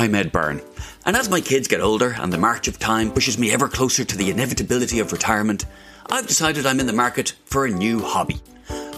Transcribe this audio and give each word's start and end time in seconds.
I'm 0.00 0.14
Ed 0.14 0.32
Byrne. 0.32 0.62
And 1.04 1.14
as 1.14 1.28
my 1.28 1.42
kids 1.42 1.68
get 1.68 1.82
older 1.82 2.16
and 2.18 2.32
the 2.32 2.38
march 2.38 2.68
of 2.68 2.78
time 2.78 3.10
pushes 3.10 3.36
me 3.36 3.52
ever 3.52 3.68
closer 3.68 4.02
to 4.02 4.16
the 4.16 4.30
inevitability 4.30 4.98
of 4.98 5.12
retirement, 5.12 5.66
I've 6.10 6.26
decided 6.26 6.64
I'm 6.64 6.80
in 6.80 6.86
the 6.86 6.94
market 6.94 7.34
for 7.44 7.66
a 7.66 7.70
new 7.70 8.00
hobby. 8.00 8.40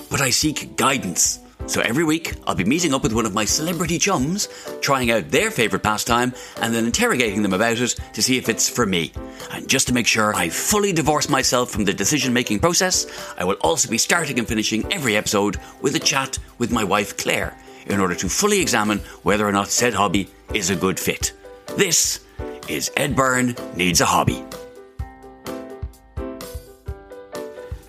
But 0.08 0.20
I 0.20 0.30
seek 0.30 0.76
guidance. 0.76 1.40
So 1.66 1.80
every 1.80 2.04
week, 2.04 2.34
I'll 2.46 2.54
be 2.54 2.62
meeting 2.62 2.94
up 2.94 3.02
with 3.02 3.14
one 3.14 3.26
of 3.26 3.34
my 3.34 3.44
celebrity 3.44 3.98
chums, 3.98 4.48
trying 4.80 5.10
out 5.10 5.28
their 5.28 5.50
favourite 5.50 5.82
pastime, 5.82 6.34
and 6.60 6.72
then 6.72 6.84
interrogating 6.84 7.42
them 7.42 7.52
about 7.52 7.80
it 7.80 7.96
to 8.12 8.22
see 8.22 8.38
if 8.38 8.48
it's 8.48 8.68
for 8.68 8.86
me. 8.86 9.12
And 9.50 9.66
just 9.66 9.88
to 9.88 9.94
make 9.94 10.06
sure 10.06 10.32
I 10.36 10.50
fully 10.50 10.92
divorce 10.92 11.28
myself 11.28 11.72
from 11.72 11.84
the 11.84 11.92
decision 11.92 12.32
making 12.32 12.60
process, 12.60 13.08
I 13.36 13.42
will 13.42 13.58
also 13.62 13.90
be 13.90 13.98
starting 13.98 14.38
and 14.38 14.46
finishing 14.46 14.92
every 14.92 15.16
episode 15.16 15.56
with 15.80 15.96
a 15.96 15.98
chat 15.98 16.38
with 16.58 16.70
my 16.70 16.84
wife 16.84 17.16
Claire 17.16 17.56
in 17.86 18.00
order 18.00 18.14
to 18.14 18.28
fully 18.28 18.60
examine 18.60 18.98
whether 19.22 19.46
or 19.46 19.52
not 19.52 19.68
said 19.68 19.94
hobby 19.94 20.28
is 20.54 20.70
a 20.70 20.76
good 20.76 20.98
fit. 20.98 21.32
This 21.76 22.20
is 22.68 22.90
Ed 22.96 23.16
Byrne 23.16 23.56
Needs 23.76 24.00
a 24.00 24.06
Hobby. 24.06 24.44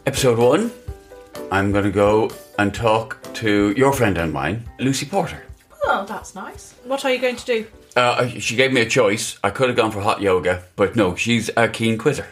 Episode 0.05 0.37
1 0.37 0.71
I'm 1.51 1.71
going 1.71 1.83
to 1.85 1.91
go 1.91 2.31
and 2.57 2.73
talk 2.73 3.17
to 3.35 3.71
your 3.77 3.93
friend 3.93 4.17
and 4.17 4.33
mine, 4.33 4.63
Lucy 4.79 5.05
Porter. 5.05 5.43
Oh, 5.85 6.05
that's 6.07 6.33
nice. 6.35 6.73
What 6.83 7.05
are 7.05 7.11
you 7.13 7.19
going 7.19 7.35
to 7.35 7.45
do? 7.45 7.67
Uh, 7.95 8.27
she 8.27 8.55
gave 8.55 8.73
me 8.73 8.81
a 8.81 8.89
choice. 8.89 9.37
I 9.43 9.51
could 9.51 9.67
have 9.69 9.77
gone 9.77 9.91
for 9.91 10.01
hot 10.01 10.21
yoga, 10.21 10.63
but 10.75 10.95
no, 10.95 11.15
she's 11.15 11.49
a 11.55 11.67
keen 11.67 11.97
quizzer. 11.97 12.27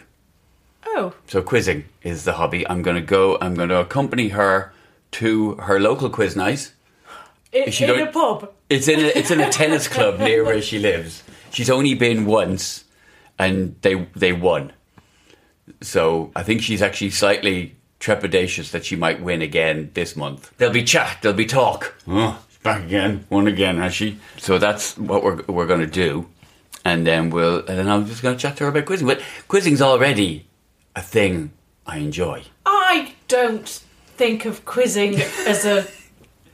Oh, 0.86 1.14
So 1.28 1.40
quizzing 1.42 1.84
is 2.02 2.24
the 2.24 2.32
hobby. 2.34 2.66
I'm 2.68 2.82
going 2.82 2.96
to 2.96 3.02
go, 3.02 3.38
I'm 3.40 3.54
going 3.54 3.68
to 3.68 3.80
accompany 3.80 4.28
her 4.28 4.72
to 5.12 5.54
her 5.56 5.78
local 5.78 6.10
quiz 6.10 6.34
night. 6.34 6.72
She 7.70 7.84
in 7.84 8.00
a 8.00 8.10
pub. 8.10 8.50
It's 8.68 8.88
in 8.88 9.00
a, 9.00 9.08
it's 9.08 9.30
in 9.30 9.40
a 9.40 9.50
tennis 9.50 9.88
club 9.88 10.18
near 10.18 10.44
where 10.44 10.62
she 10.62 10.78
lives. 10.90 11.22
She's 11.50 11.68
only 11.70 11.94
been 11.94 12.24
once, 12.24 12.84
and 13.38 13.76
they 13.82 14.06
they 14.16 14.32
won. 14.32 14.72
So 15.80 16.32
I 16.34 16.42
think 16.42 16.62
she's 16.62 16.82
actually 16.82 17.10
slightly 17.10 17.76
trepidatious 18.00 18.70
that 18.72 18.84
she 18.84 18.96
might 18.96 19.22
win 19.22 19.42
again 19.42 19.90
this 19.94 20.16
month. 20.16 20.52
There'll 20.58 20.74
be 20.74 20.82
chat. 20.82 21.18
There'll 21.22 21.36
be 21.36 21.46
talk. 21.46 21.94
Oh, 22.08 22.42
she's 22.48 22.58
back 22.58 22.82
again. 22.84 23.26
Won 23.30 23.46
again, 23.46 23.76
has 23.78 23.94
she? 23.94 24.18
So 24.38 24.58
that's 24.58 24.96
what 24.98 25.22
we're 25.22 25.42
we're 25.42 25.66
going 25.66 25.80
to 25.80 25.86
do, 25.86 26.28
and 26.84 27.06
then 27.06 27.30
we'll 27.30 27.58
and 27.58 27.78
then 27.78 27.88
I'm 27.88 28.06
just 28.06 28.22
going 28.22 28.36
to 28.36 28.40
chat 28.40 28.56
to 28.56 28.64
her 28.64 28.70
about 28.70 28.86
quizzing. 28.86 29.06
But 29.06 29.20
quizzing's 29.48 29.82
already 29.82 30.46
a 30.96 31.02
thing 31.02 31.52
I 31.86 31.98
enjoy. 31.98 32.44
I 32.64 33.14
don't 33.28 33.68
think 34.16 34.46
of 34.46 34.64
quizzing 34.64 35.16
as 35.46 35.64
a. 35.66 35.86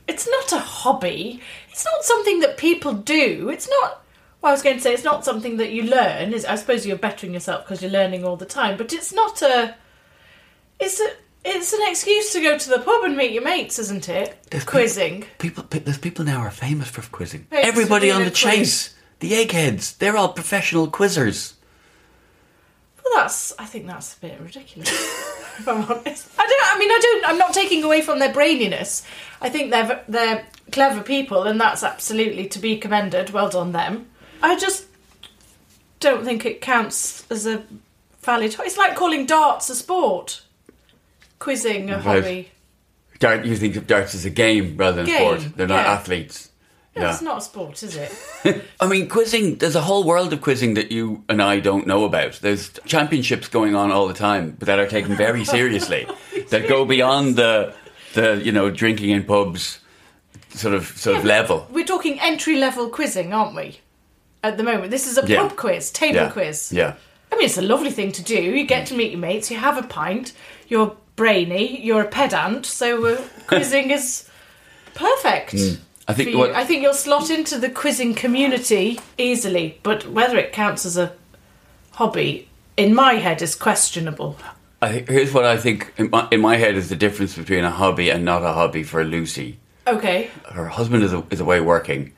It's 0.09 0.27
not 0.29 0.53
a 0.53 0.59
hobby. 0.59 1.41
It's 1.71 1.85
not 1.85 2.03
something 2.03 2.41
that 2.41 2.57
people 2.57 2.95
do. 2.95 3.51
It's 3.51 3.69
not. 3.69 4.03
Well, 4.41 4.51
I 4.51 4.53
was 4.53 4.63
going 4.63 4.77
to 4.77 4.83
say 4.83 4.95
it's 4.95 5.05
not 5.05 5.25
something 5.25 5.59
that 5.59 5.71
you 5.71 5.83
learn. 5.85 6.33
Is 6.33 6.45
I 6.45 6.55
suppose 6.57 6.87
you're 6.87 6.97
bettering 6.97 7.35
yourself 7.35 7.65
because 7.65 7.83
you're 7.83 7.91
learning 7.91 8.25
all 8.25 8.37
the 8.37 8.47
time. 8.47 8.77
But 8.79 8.93
it's 8.93 9.13
not 9.13 9.43
a. 9.43 9.77
It's 10.81 10.99
a. 11.01 11.09
It's 11.45 11.73
an 11.73 11.81
excuse 11.89 12.33
to 12.33 12.41
go 12.43 12.59
to 12.59 12.69
the 12.71 12.81
pub 12.81 13.05
and 13.05 13.17
meet 13.17 13.33
your 13.33 13.45
mates, 13.45 13.79
isn't 13.79 14.09
it? 14.09 14.37
There's 14.51 14.65
Quizzing. 14.65 15.25
People, 15.39 15.63
pe- 15.65 15.79
there's 15.79 15.97
people 15.99 16.25
now 16.25 16.41
are 16.41 16.51
famous 16.51 16.89
for 16.89 17.01
quizzing. 17.03 17.47
Everybody 17.53 18.11
on 18.11 18.23
the 18.25 18.31
quiz. 18.31 18.39
chase, 18.41 18.95
the 19.21 19.35
eggheads, 19.35 19.95
they're 19.97 20.17
all 20.17 20.33
professional 20.33 20.89
quizzers. 20.89 21.55
Well, 23.05 23.23
that's. 23.23 23.55
I 23.59 23.67
think 23.67 23.87
that's 23.87 24.17
a 24.17 24.21
bit 24.21 24.41
ridiculous. 24.41 24.91
if 25.59 25.69
I'm 25.69 25.85
honest, 25.85 26.29
I 26.39 26.47
don't. 26.47 26.77
I 26.77 26.79
mean, 26.79 26.91
I 26.91 26.99
don't. 27.01 27.29
I'm 27.29 27.39
not 27.39 27.53
taking 27.53 27.83
away 27.85 28.03
from 28.03 28.19
their 28.19 28.33
braininess. 28.33 29.05
I 29.41 29.49
think 29.49 29.71
they're 29.71 30.03
they're 30.09 30.47
clever 30.73 31.03
people, 31.03 31.45
and 31.45 31.61
that's 31.61 31.83
absolutely 31.83 32.47
to 32.49 32.59
be 32.59 32.79
commended. 32.79 33.31
Well 33.31 33.49
done 33.49 33.73
them. 33.73 34.09
I 34.43 34.57
just 34.57 34.87
don't 36.01 36.25
think 36.25 36.45
it 36.45 36.61
counts 36.61 37.29
as 37.31 37.47
a 37.47 37.65
valid. 38.23 38.55
It's 38.61 38.77
like 38.77 38.95
calling 38.95 39.27
darts 39.27 39.71
a 39.71 39.75
sport, 39.75 40.43
quizzing 41.39 41.91
a 41.91 42.01
hobby. 42.01 42.51
Dart, 43.19 43.45
you 43.45 43.57
think 43.57 43.75
of 43.75 43.87
darts 43.89 44.15
as 44.15 44.25
a 44.25 44.31
game 44.31 44.77
rather 44.77 44.99
than 44.99 45.07
Game, 45.07 45.41
sport. 45.41 45.57
They're 45.57 45.67
not 45.67 45.85
yeah. 45.85 45.93
athletes. 45.93 46.48
No, 46.99 47.11
It's 47.11 47.23
not 47.23 47.39
a 47.39 47.41
sport, 47.41 47.83
is 47.83 47.97
it? 47.97 48.65
I 48.81 48.87
mean, 48.87 49.09
quizzing, 49.09 49.57
there's 49.57 49.77
a 49.77 49.81
whole 49.83 50.05
world 50.05 50.33
of 50.33 50.41
quizzing 50.41 50.75
that 50.75 50.91
you 50.91 51.25
and 51.29 51.41
I 51.43 51.61
don't 51.61 51.87
know 51.87 52.05
about. 52.05 52.35
There's 52.43 52.71
championships 52.87 53.49
going 53.49 53.75
on 53.75 53.91
all 53.93 54.09
the 54.09 54.15
time 54.15 54.57
but 54.59 54.67
that 54.67 54.79
are 54.79 54.87
taken 54.89 55.17
very 55.17 55.45
seriously, 55.45 56.07
that 56.51 56.69
go 56.69 56.85
beyond 56.85 57.37
the, 57.37 57.75
the 58.15 58.41
you 58.45 58.53
know, 58.53 58.71
drinking 58.71 59.11
in 59.11 59.25
pubs 59.25 59.81
sort 60.51 60.75
of 60.75 60.87
sort 60.87 61.17
of 61.19 61.25
level. 61.25 61.67
We're 61.71 61.85
talking 61.87 62.19
entry 62.21 62.57
level 62.57 62.89
quizzing, 62.89 63.33
aren't 63.33 63.55
we? 63.55 63.81
At 64.43 64.57
the 64.57 64.63
moment, 64.63 64.91
this 64.91 65.07
is 65.07 65.19
a 65.19 65.27
Yeah. 65.27 65.43
pub 65.43 65.57
quiz, 65.57 65.91
table 65.91 66.17
Yeah. 66.17 66.31
quiz. 66.31 66.73
Yeah. 66.73 66.95
I 67.31 67.37
mean, 67.37 67.45
it's 67.45 67.59
a 67.59 67.63
lovely 67.63 67.91
thing 67.91 68.13
to 68.13 68.23
do. 68.23 68.41
You 68.41 68.65
get 68.65 68.87
to 68.87 68.95
meet 68.95 69.11
your 69.13 69.21
mates, 69.21 69.51
you 69.51 69.59
have 69.59 69.77
a 69.77 69.83
pint, 69.83 70.33
you're 70.69 70.97
brainy, 71.17 71.81
you're 71.85 72.03
a 72.03 72.09
pedant, 72.09 72.65
so 72.65 73.05
uh, 73.05 73.21
quizzing 73.47 73.91
is 73.91 74.29
perfect. 74.95 75.53
Hmm. 75.53 75.75
I 76.09 76.15
think 76.15 76.35
what- 76.37 76.55
I 76.55 76.65
think 76.65 76.83
you'll 76.83 76.95
slot 76.95 77.31
into 77.31 77.59
the 77.59 77.69
quizzing 77.69 78.15
community 78.15 78.99
easily, 79.19 79.79
but 79.83 80.09
whether 80.09 80.39
it 80.39 80.53
counts 80.53 80.87
as 80.87 80.97
a 80.97 81.13
hobby, 81.93 82.49
in 82.77 82.95
my 82.95 83.15
head, 83.15 83.43
is 83.43 83.55
questionable. 83.55 84.37
I 84.81 84.89
think, 84.93 85.09
here's 85.09 85.33
what 85.35 85.45
I 85.45 85.57
think 85.57 85.93
in 85.99 86.09
my, 86.11 86.29
in 86.31 86.41
my 86.41 86.57
head 86.57 86.77
is 86.77 86.89
the 86.89 86.97
difference 86.97 87.37
between 87.37 87.65
a 87.65 87.71
hobby 87.71 88.11
and 88.11 88.25
not 88.25 88.43
a 88.43 88.53
hobby 88.53 88.83
for 88.85 89.05
Lucy. 89.05 89.59
Okay. 89.87 90.29
her 90.53 90.69
husband 90.69 91.03
is, 91.03 91.15
is 91.31 91.41
away 91.41 91.61
working. 91.61 92.13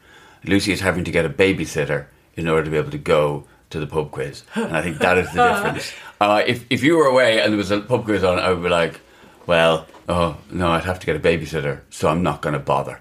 Lucy 0.45 0.73
is 0.73 0.81
having 0.81 1.05
to 1.05 1.11
get 1.13 1.25
a 1.25 1.31
babysitter 1.31 2.07
in 2.35 2.49
order 2.49 2.65
to 2.65 2.71
be 2.71 2.77
able 2.77 2.91
to 2.91 2.99
go 2.99 3.45
to 3.71 3.79
the 3.79 3.87
pub 3.87 4.11
quiz. 4.11 4.43
And 4.57 4.77
I 4.77 4.83
think 4.83 4.99
that 4.99 5.17
is 5.19 5.31
the 5.33 5.43
difference. 5.55 5.93
Uh, 6.21 6.43
if, 6.47 6.65
if 6.69 6.83
you 6.83 6.97
were 6.97 7.07
away 7.07 7.41
and 7.41 7.53
there 7.53 7.57
was 7.59 7.71
a 7.71 7.81
pub 7.81 8.05
quiz 8.05 8.25
on, 8.25 8.39
I 8.41 8.53
would 8.53 8.63
be 8.63 8.69
like, 8.69 9.01
well, 9.47 9.87
oh, 10.09 10.37
no, 10.51 10.69
I'd 10.73 10.85
have 10.85 10.99
to 10.99 11.07
get 11.07 11.15
a 11.17 11.21
babysitter, 11.21 11.81
so 11.91 12.09
I'm 12.09 12.23
not 12.25 12.43
going 12.43 12.55
to 12.55 12.59
bother. 12.59 13.01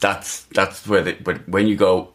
That's, 0.00 0.42
that's 0.44 0.86
where 0.86 1.02
the, 1.02 1.12
but 1.12 1.48
when 1.48 1.66
you 1.68 1.76
go, 1.76 2.12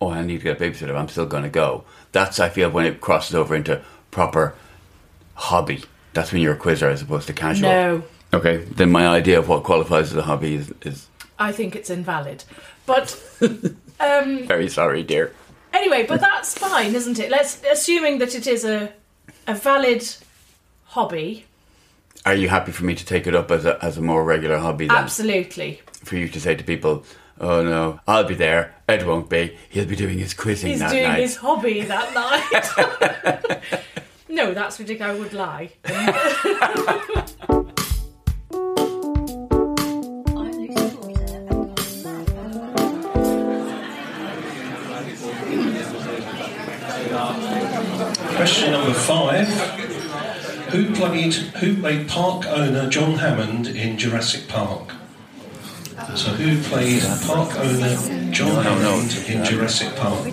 oh, 0.00 0.10
I 0.10 0.22
need 0.22 0.38
to 0.38 0.44
get 0.44 0.60
a 0.60 0.64
babysitter, 0.64 0.96
I'm 0.96 1.08
still 1.08 1.26
going 1.26 1.44
to 1.44 1.48
go. 1.48 1.84
That's 2.12 2.40
I 2.40 2.48
feel 2.48 2.70
when 2.70 2.86
it 2.86 3.00
crosses 3.00 3.34
over 3.34 3.54
into 3.54 3.82
proper 4.10 4.54
hobby. 5.34 5.84
That's 6.12 6.32
when 6.32 6.42
you're 6.42 6.54
a 6.54 6.58
quizzer 6.58 6.88
as 6.88 7.02
opposed 7.02 7.26
to 7.28 7.32
casual. 7.32 7.70
No, 7.70 8.02
Okay, 8.34 8.58
then 8.64 8.90
my 8.90 9.06
idea 9.06 9.38
of 9.38 9.48
what 9.48 9.62
qualifies 9.62 10.10
as 10.10 10.16
a 10.16 10.22
hobby 10.22 10.54
is, 10.54 10.72
is 10.82 11.06
I 11.38 11.52
think 11.52 11.76
it's 11.76 11.90
invalid. 11.90 12.44
But 12.86 13.20
um, 14.00 14.46
very 14.46 14.68
sorry, 14.68 15.02
dear. 15.02 15.34
anyway, 15.72 16.06
but 16.06 16.20
that's 16.20 16.56
fine, 16.56 16.94
isn't 16.94 17.18
it? 17.18 17.30
Let's 17.30 17.62
assuming 17.70 18.18
that 18.18 18.34
it 18.34 18.46
is 18.46 18.64
a 18.64 18.92
a 19.46 19.54
valid 19.54 20.08
hobby. 20.86 21.44
Are 22.24 22.34
you 22.34 22.48
happy 22.48 22.72
for 22.72 22.84
me 22.84 22.94
to 22.94 23.04
take 23.04 23.26
it 23.26 23.34
up 23.34 23.50
as 23.50 23.66
a 23.66 23.82
as 23.84 23.98
a 23.98 24.02
more 24.02 24.24
regular 24.24 24.58
hobby 24.58 24.88
then? 24.88 24.96
Absolutely. 24.96 25.82
For 26.04 26.16
you 26.16 26.28
to 26.28 26.40
say 26.40 26.54
to 26.54 26.64
people, 26.64 27.04
"Oh 27.40 27.62
no, 27.62 28.00
I'll 28.06 28.24
be 28.24 28.34
there. 28.34 28.74
Ed 28.88 29.06
won't 29.06 29.28
be. 29.30 29.56
He'll 29.70 29.86
be 29.86 29.96
doing 29.96 30.18
his 30.18 30.34
quizzing 30.34 30.70
He's 30.72 30.80
that 30.80 30.90
doing 30.90 31.04
night." 31.04 31.20
his 31.20 31.36
hobby 31.36 31.82
that 31.82 32.12
night. 33.62 33.72
no, 34.28 34.52
that's 34.52 34.78
ridiculous. 34.78 35.16
I 35.16 35.18
would 35.18 35.32
lie. 35.32 35.70
Question 48.36 48.72
number 48.72 48.92
five. 48.94 49.46
Who 50.72 50.94
played 50.94 51.34
who 51.34 51.76
played 51.80 52.08
park 52.08 52.46
owner 52.46 52.88
John 52.88 53.14
Hammond 53.18 53.68
in 53.68 53.98
Jurassic 53.98 54.48
Park? 54.48 54.92
So 56.14 56.30
who 56.32 56.62
played 56.62 57.02
park 57.26 57.56
owner 57.56 58.30
John 58.32 58.62
Hammond 58.62 59.16
in 59.28 59.44
Jurassic 59.44 59.96
Park? 59.96 60.28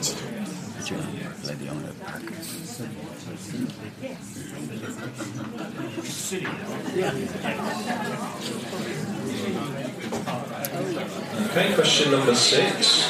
Okay, 11.50 11.74
question 11.74 12.12
number 12.12 12.36
six. 12.36 13.10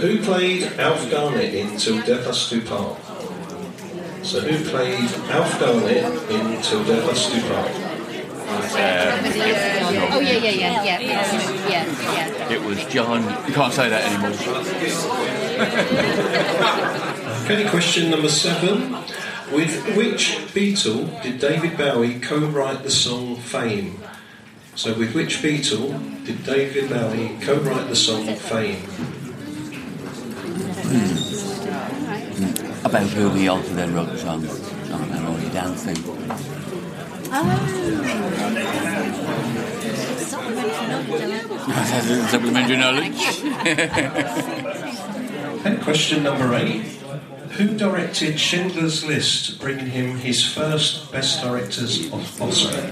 Who 0.00 0.22
played 0.22 0.62
Alf 0.78 1.10
Garnett 1.10 1.54
in 1.54 1.76
Till 1.76 2.00
Death 2.02 2.26
Us 2.26 2.48
Do 2.48 2.60
Part? 2.62 2.96
So 4.24 4.40
who 4.40 4.64
played 4.70 5.10
Alf 5.30 5.58
Garnett 5.60 6.30
in 6.30 6.62
Till 6.62 6.84
Death 6.84 7.08
Us 7.08 7.32
Do 7.32 7.40
Part? 7.48 7.70
Oh 8.46 10.20
yeah, 10.20 10.32
yeah, 10.32 10.50
yeah, 10.50 10.84
yeah, 10.84 11.00
yeah, 11.00 11.53
yeah, 11.68 11.84
yeah. 12.14 12.52
It 12.52 12.60
was 12.62 12.84
John. 12.86 13.22
You 13.46 13.54
can't 13.54 13.72
say 13.72 13.88
that 13.88 14.04
anymore. 14.10 14.32
Okay, 17.44 17.68
question 17.68 18.10
number 18.10 18.28
seven. 18.28 18.96
With 19.52 19.94
which 19.96 20.38
Beatle 20.54 21.22
did 21.22 21.38
David 21.38 21.76
Bowie 21.76 22.18
co-write 22.18 22.82
the 22.82 22.90
song 22.90 23.36
Fame? 23.36 23.98
So 24.74 24.94
with 24.98 25.14
which 25.14 25.42
Beatle 25.42 25.98
did 26.24 26.42
David 26.44 26.88
Bowie 26.88 27.36
co-write 27.40 27.88
the 27.88 27.96
song 27.96 28.34
Fame? 28.34 28.80
Hmm. 30.86 32.86
About 32.86 33.06
who 33.08 33.28
we 33.30 33.48
also 33.48 33.74
then 33.74 33.94
wrote 33.94 34.10
the 34.10 34.18
song, 34.18 34.44
song 34.46 35.08
about 35.08 35.24
only 35.24 35.48
dancing. 35.50 35.96
Oh. 37.36 37.44
Supplementary 42.30 42.76
knowledge. 42.76 43.20
Okay, 45.60 45.76
question 45.82 46.22
number 46.22 46.54
eight. 46.54 46.82
Who 47.52 47.68
directed 47.76 48.38
Schindler's 48.40 49.04
List, 49.04 49.60
bringing 49.60 49.86
him 49.86 50.16
his 50.18 50.42
first 50.44 51.12
Best 51.12 51.40
Director's 51.42 52.10
Os- 52.12 52.40
Oscar? 52.40 52.90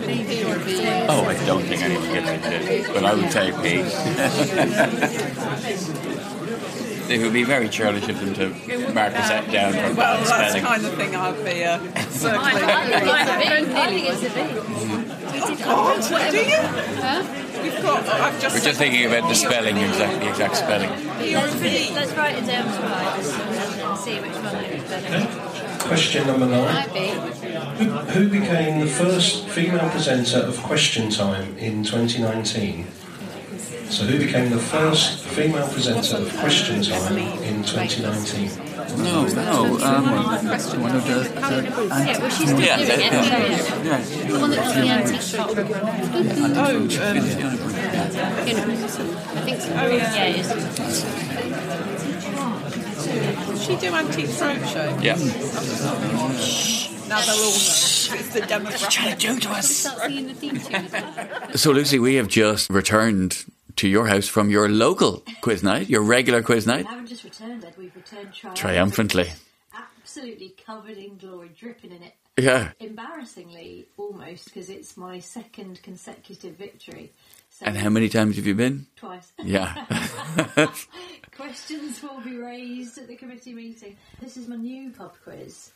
Oh, 1.08 1.24
I 1.26 1.34
don't 1.46 1.62
think 1.64 1.82
anyone 1.82 2.12
gets 2.12 2.30
into 2.30 2.48
this, 2.50 2.86
but 2.88 3.04
I 3.04 3.14
would 3.14 3.32
say 3.32 3.50
P. 7.08 7.12
it 7.12 7.20
would 7.22 7.32
be 7.32 7.42
very 7.42 7.68
churlish 7.68 8.06
of 8.08 8.20
them 8.20 8.34
to 8.34 8.50
mark 8.94 9.18
us 9.18 9.30
out 9.32 9.50
down 9.50 9.72
for 9.72 9.78
Well, 9.96 9.96
bad 9.96 10.26
that's 10.28 10.54
the 10.54 10.60
kind 10.60 10.84
of 10.86 10.94
thing 10.94 11.16
I'd 11.16 11.44
be 11.44 11.64
uh, 11.64 11.78
circling. 12.10 12.64
I 12.64 13.86
think 13.88 14.06
it's 14.06 14.22
a 14.22 14.30
bit. 14.32 14.54
God, 15.64 16.00
do 16.30 16.38
you? 16.38 16.62
We've 17.62 17.82
got. 17.82 18.06
I've 18.08 18.40
just. 18.40 18.54
We're 18.56 18.64
just 18.64 18.78
thinking 18.78 19.06
about 19.06 19.28
the 19.28 19.34
spelling, 19.34 19.76
exact, 19.76 20.20
the 20.20 20.28
exact 20.28 20.56
spelling. 20.56 20.90
Let's, 20.90 21.94
let's 21.94 22.12
write 22.14 22.36
it 22.36 22.46
down 22.46 22.64
twice 22.64 23.32
and 23.38 23.98
see 23.98 24.20
which 24.20 24.32
one 24.32 24.64
is 24.64 24.82
better. 24.90 25.88
Question 25.88 26.26
number 26.26 26.46
nine. 26.46 26.74
Might 26.74 26.92
be. 26.92 27.08
Who, 27.84 27.90
who 27.90 28.28
became 28.28 28.80
the 28.80 28.86
first 28.86 29.48
female 29.48 29.88
presenter 29.90 30.38
of 30.38 30.56
Question 30.62 31.10
Time 31.10 31.56
in 31.58 31.84
2019? 31.84 32.86
So 33.90 34.04
who 34.04 34.18
became 34.18 34.50
the 34.50 34.58
first 34.58 35.24
female 35.24 35.68
presenter 35.68 36.16
of 36.16 36.36
Question 36.38 36.82
Time 36.82 37.18
in 37.18 37.62
2019? 37.62 38.71
No, 38.98 39.24
no, 39.26 39.78
um, 39.82 40.04
one 40.82 40.94
of 40.96 41.04
the. 41.04 41.30
Yeah, 41.34 42.18
well, 42.18 42.30
she's 42.30 42.48
still 42.48 42.60
Yeah, 42.60 42.76
doing 42.76 42.90
it. 42.90 42.98
yeah, 43.00 43.82
Yeah. 43.82 43.98
The 44.28 44.38
one 44.38 44.50
that 44.50 44.56
does 44.56 44.74
the 44.74 44.80
antique 44.88 45.20
shop 45.22 45.50
program. 45.52 45.84
Oh, 45.84 46.76
um, 46.76 46.88
I 46.88 46.88
think 49.44 49.60
so. 49.60 49.72
Oh, 49.74 49.86
yeah. 49.88 50.14
Yeah, 50.14 50.24
it 50.26 50.36
is. 50.40 50.48
does 53.46 53.62
she 53.64 53.76
do 53.76 53.94
Antique 53.94 54.26
Roadshow? 54.26 55.02
Yeah. 55.02 55.16
Now 57.08 57.20
they'll 57.20 57.34
all 57.34 57.50
know. 57.50 57.56
It's 58.14 58.28
the 58.34 58.40
demographic. 58.40 59.62
Start 59.62 59.98
singing 60.00 60.26
the 60.28 60.34
theme 60.34 60.58
tune 60.58 60.74
as 60.74 60.92
well. 60.92 61.56
So, 61.56 61.70
Lucy, 61.72 61.98
we 61.98 62.14
have 62.16 62.28
just 62.28 62.70
returned 62.70 63.44
to 63.76 63.88
your 63.88 64.06
house 64.06 64.28
from 64.28 64.50
your 64.50 64.68
local 64.68 65.22
quiz 65.40 65.62
night, 65.62 65.88
your 65.88 66.02
regular 66.02 66.42
quiz 66.42 66.66
night, 66.66 66.84
We 66.84 66.90
haven't 66.90 67.06
just 67.06 67.24
returned 67.24 67.64
it, 67.64 67.74
we've 67.78 67.94
returned 67.94 68.32
triumphantly. 68.32 69.24
triumphantly. 69.24 69.30
Absolutely 69.74 70.54
covered 70.66 70.98
in 70.98 71.16
glory, 71.18 71.50
dripping 71.58 71.92
in 71.92 72.02
it. 72.02 72.14
Yeah. 72.38 72.72
Embarrassingly, 72.80 73.86
almost, 73.98 74.46
because 74.46 74.70
it's 74.70 74.96
my 74.96 75.18
second 75.20 75.82
consecutive 75.82 76.56
victory. 76.56 77.12
So 77.50 77.66
And 77.66 77.76
how 77.76 77.90
many 77.90 78.08
times 78.08 78.36
have 78.36 78.46
you 78.46 78.54
been? 78.54 78.86
Twice. 78.96 79.32
Yeah. 79.42 79.84
Questions 81.36 82.02
will 82.02 82.20
be 82.20 82.36
raised 82.36 82.98
at 82.98 83.08
the 83.08 83.16
committee 83.16 83.52
meeting. 83.54 83.96
This 84.20 84.36
is 84.36 84.48
my 84.48 84.56
new 84.56 84.90
pub 84.90 85.14
quiz 85.24 85.72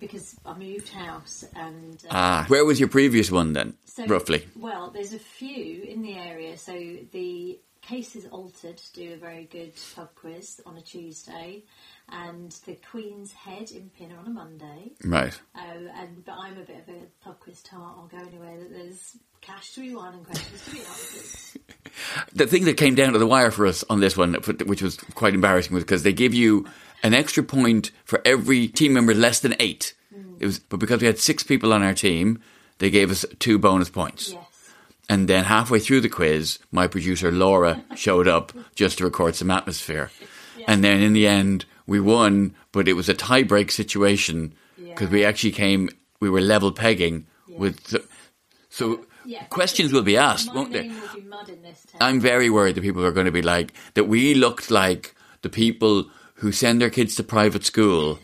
because 0.00 0.36
I 0.44 0.54
moved 0.54 0.88
house 0.88 1.44
and. 1.54 1.96
Uh, 2.06 2.08
ah, 2.10 2.44
where 2.48 2.64
was 2.64 2.80
your 2.80 2.88
previous 2.88 3.30
one 3.30 3.52
then, 3.52 3.74
So, 3.84 4.06
roughly? 4.06 4.46
Well, 4.56 4.90
there's 4.90 5.12
a 5.12 5.18
few 5.18 5.82
in 5.82 6.02
the 6.02 6.16
area. 6.16 6.56
So 6.56 6.72
the 7.12 7.58
case 7.86 8.16
is 8.16 8.26
altered 8.26 8.76
to 8.76 8.92
do 8.92 9.12
a 9.14 9.16
very 9.16 9.44
good 9.44 9.72
pub 9.94 10.08
quiz 10.14 10.60
on 10.66 10.76
a 10.76 10.80
Tuesday, 10.80 11.62
and 12.08 12.52
the 12.66 12.76
Queen's 12.90 13.32
Head 13.32 13.70
in 13.70 13.90
Pinner 13.90 14.16
on 14.18 14.26
a 14.26 14.30
Monday. 14.30 14.92
Right. 15.04 15.38
Oh, 15.56 15.88
and 15.96 16.24
but 16.24 16.36
I'm 16.38 16.58
a 16.58 16.64
bit 16.64 16.84
of 16.86 16.94
a 16.94 17.00
pub 17.22 17.40
quiz 17.40 17.62
tart. 17.62 17.94
I'll 17.98 18.06
go 18.06 18.18
anywhere 18.26 18.58
that 18.58 18.70
there's 18.70 19.16
cash 19.40 19.72
to 19.72 19.80
be 19.80 19.94
won 19.94 20.14
and 20.14 20.24
questions 20.24 20.64
to 20.64 20.70
be 20.70 20.78
answered. 20.78 21.60
The 22.32 22.48
thing 22.48 22.64
that 22.64 22.76
came 22.76 22.96
down 22.96 23.12
to 23.12 23.20
the 23.20 23.26
wire 23.26 23.52
for 23.52 23.66
us 23.66 23.84
on 23.88 24.00
this 24.00 24.16
one, 24.16 24.34
which 24.66 24.82
was 24.82 24.96
quite 25.14 25.32
embarrassing, 25.32 25.72
was 25.72 25.84
because 25.84 26.02
they 26.02 26.12
give 26.12 26.34
you 26.34 26.66
an 27.04 27.14
extra 27.14 27.44
point 27.44 27.92
for 28.04 28.20
every 28.24 28.66
team 28.66 28.94
member 28.94 29.14
less 29.14 29.38
than 29.38 29.54
eight. 29.60 29.94
Hmm. 30.12 30.34
It 30.40 30.46
was, 30.46 30.58
but 30.58 30.78
because 30.78 31.00
we 31.00 31.06
had 31.06 31.20
six 31.20 31.44
people 31.44 31.72
on 31.72 31.84
our 31.84 31.94
team, 31.94 32.40
they 32.78 32.90
gave 32.90 33.12
us 33.12 33.24
two 33.38 33.60
bonus 33.60 33.90
points. 33.90 34.32
Yes. 34.32 34.53
And 35.08 35.28
then 35.28 35.44
halfway 35.44 35.80
through 35.80 36.00
the 36.00 36.08
quiz, 36.08 36.58
my 36.72 36.86
producer 36.86 37.30
Laura 37.30 37.84
showed 37.94 38.26
up 38.26 38.52
just 38.74 38.98
to 38.98 39.04
record 39.04 39.36
some 39.36 39.50
atmosphere. 39.50 40.10
And 40.66 40.82
then 40.82 41.02
in 41.02 41.12
the 41.12 41.26
end, 41.26 41.66
we 41.86 42.00
won, 42.00 42.54
but 42.72 42.88
it 42.88 42.94
was 42.94 43.08
a 43.08 43.14
tie 43.14 43.42
break 43.42 43.70
situation 43.70 44.54
because 44.78 45.10
we 45.10 45.24
actually 45.24 45.52
came, 45.52 45.90
we 46.20 46.30
were 46.30 46.40
level 46.40 46.72
pegging 46.72 47.26
with. 47.48 47.82
The, 47.84 48.02
so 48.70 49.04
Yeah. 49.26 49.44
questions 49.44 49.92
will 49.92 50.02
be 50.02 50.16
asked, 50.16 50.48
My 50.48 50.54
won't 50.54 50.72
they? 50.72 50.88
will 50.88 51.14
be 51.14 51.20
mud 51.28 51.48
in 51.48 51.62
this 51.62 51.84
town. 51.84 52.00
I'm 52.00 52.20
very 52.20 52.48
worried 52.48 52.74
that 52.76 52.82
people 52.82 53.04
are 53.04 53.12
going 53.12 53.26
to 53.26 53.32
be 53.32 53.42
like 53.42 53.72
that. 53.94 54.04
We 54.08 54.34
looked 54.34 54.70
like 54.70 55.14
the 55.42 55.48
people 55.50 56.10
who 56.36 56.50
send 56.52 56.80
their 56.80 56.90
kids 56.90 57.14
to 57.16 57.22
private 57.22 57.64
school. 57.64 58.18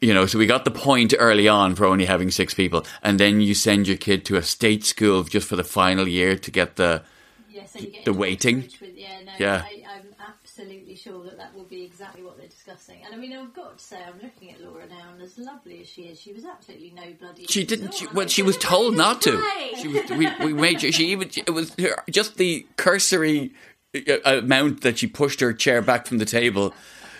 You 0.00 0.12
know, 0.12 0.26
so 0.26 0.38
we 0.38 0.46
got 0.46 0.64
the 0.64 0.70
point 0.70 1.14
early 1.18 1.48
on 1.48 1.76
for 1.76 1.84
only 1.86 2.04
having 2.04 2.30
six 2.30 2.52
people, 2.52 2.84
and 3.02 3.18
then 3.20 3.40
you 3.40 3.54
send 3.54 3.86
your 3.86 3.96
kid 3.96 4.24
to 4.26 4.36
a 4.36 4.42
state 4.42 4.84
school 4.84 5.22
just 5.22 5.48
for 5.48 5.56
the 5.56 5.64
final 5.64 6.08
year 6.08 6.36
to 6.36 6.50
get 6.50 6.76
the. 6.76 7.02
Yeah, 7.50 7.66
so 7.66 7.80
get 7.80 8.04
the 8.04 8.12
waiting. 8.12 8.68
With, 8.80 8.96
yeah, 8.96 9.20
no, 9.24 9.32
Yeah. 9.38 9.62
I, 9.64 9.84
I'm 9.96 10.14
absolutely 10.28 10.96
sure 10.96 11.22
that 11.24 11.38
that 11.38 11.54
will 11.54 11.64
be 11.64 11.84
exactly 11.84 12.22
what 12.22 12.36
they're 12.36 12.48
discussing. 12.48 12.98
And 13.04 13.14
I 13.14 13.18
mean, 13.18 13.32
I've 13.32 13.54
got 13.54 13.78
to 13.78 13.84
say, 13.84 13.98
I'm 14.04 14.20
looking 14.20 14.50
at 14.50 14.60
Laura 14.60 14.86
now, 14.88 15.12
and 15.12 15.22
as 15.22 15.38
lovely 15.38 15.80
as 15.80 15.88
she 15.88 16.02
is, 16.02 16.20
she 16.20 16.32
was 16.32 16.44
absolutely 16.44 16.92
no 16.94 17.04
bloody. 17.20 17.46
She 17.46 17.64
didn't. 17.64 17.94
She, 17.94 18.06
well, 18.12 18.26
she 18.26 18.42
was 18.42 18.56
told 18.58 18.96
not 18.96 19.22
to. 19.22 19.42
She 19.76 19.88
was. 19.88 20.10
We, 20.10 20.28
we 20.44 20.52
made 20.52 20.80
she 20.80 21.06
even. 21.06 21.30
It 21.36 21.50
was 21.50 21.74
just 22.10 22.36
the 22.36 22.66
cursory 22.76 23.52
uh, 23.94 24.38
amount 24.38 24.82
that 24.82 24.98
she 24.98 25.06
pushed 25.06 25.40
her 25.40 25.52
chair 25.52 25.80
back 25.80 26.06
from 26.06 26.18
the 26.18 26.24
table 26.24 26.74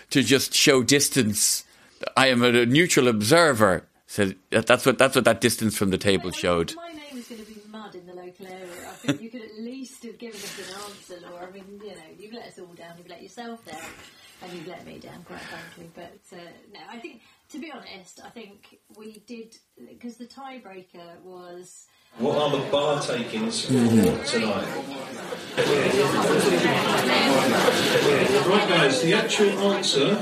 to 0.09 0.21
just 0.21 0.53
show 0.53 0.83
distance 0.83 1.64
I 2.15 2.27
am 2.27 2.43
a 2.43 2.65
neutral 2.65 3.07
observer. 3.07 3.87
Said 4.07 4.35
that's 4.51 4.85
what 4.85 4.99
that's 4.99 5.15
what 5.15 5.25
that 5.25 5.41
distance 5.41 5.75
from 5.77 5.89
the 5.89 5.97
table 5.97 6.29
showed. 6.31 6.75
My 6.75 6.89
name 6.89 7.17
is 7.17 7.27
going 7.27 7.43
to 7.43 7.51
be 7.51 7.59
mud 7.69 7.95
in 7.95 8.05
the 8.05 8.13
local 8.13 8.45
area. 8.45 8.87
I 8.87 8.93
think 8.93 9.19
you 9.21 9.29
could 9.31 9.41
at 9.41 9.59
least 9.59 10.03
have 10.03 10.19
given 10.19 10.35
us 10.35 10.59
an 10.59 10.65
answer, 10.85 11.27
Laura. 11.27 11.47
I 11.47 11.51
mean, 11.51 11.81
you 11.83 11.89
know, 11.89 11.95
you've 12.17 12.33
let 12.33 12.45
us 12.45 12.59
all 12.59 12.67
down, 12.73 12.93
you've 12.99 13.09
let 13.09 13.23
yourself 13.23 13.65
down, 13.65 13.81
and 14.43 14.53
you've 14.53 14.67
let 14.67 14.85
me 14.85 14.99
down, 14.99 15.23
quite 15.23 15.41
frankly. 15.41 15.89
But 15.95 16.19
uh, 16.31 16.37
no, 16.71 16.79
I 16.89 16.99
think, 16.99 17.21
to 17.49 17.57
be 17.59 17.71
honest, 17.71 18.19
I 18.23 18.29
think 18.29 18.77
we 18.95 19.23
did, 19.25 19.57
because 19.89 20.17
the 20.17 20.27
tiebreaker 20.27 21.19
was. 21.23 21.87
What 22.19 22.37
are 22.37 22.51
the 22.57 22.63
bar 22.71 23.01
takings 23.01 23.65
for 23.65 23.73
tonight? 23.73 24.33
Right, 28.45 28.69
guys, 28.69 29.01
the 29.01 29.13
actual 29.15 29.49
answer 29.73 30.15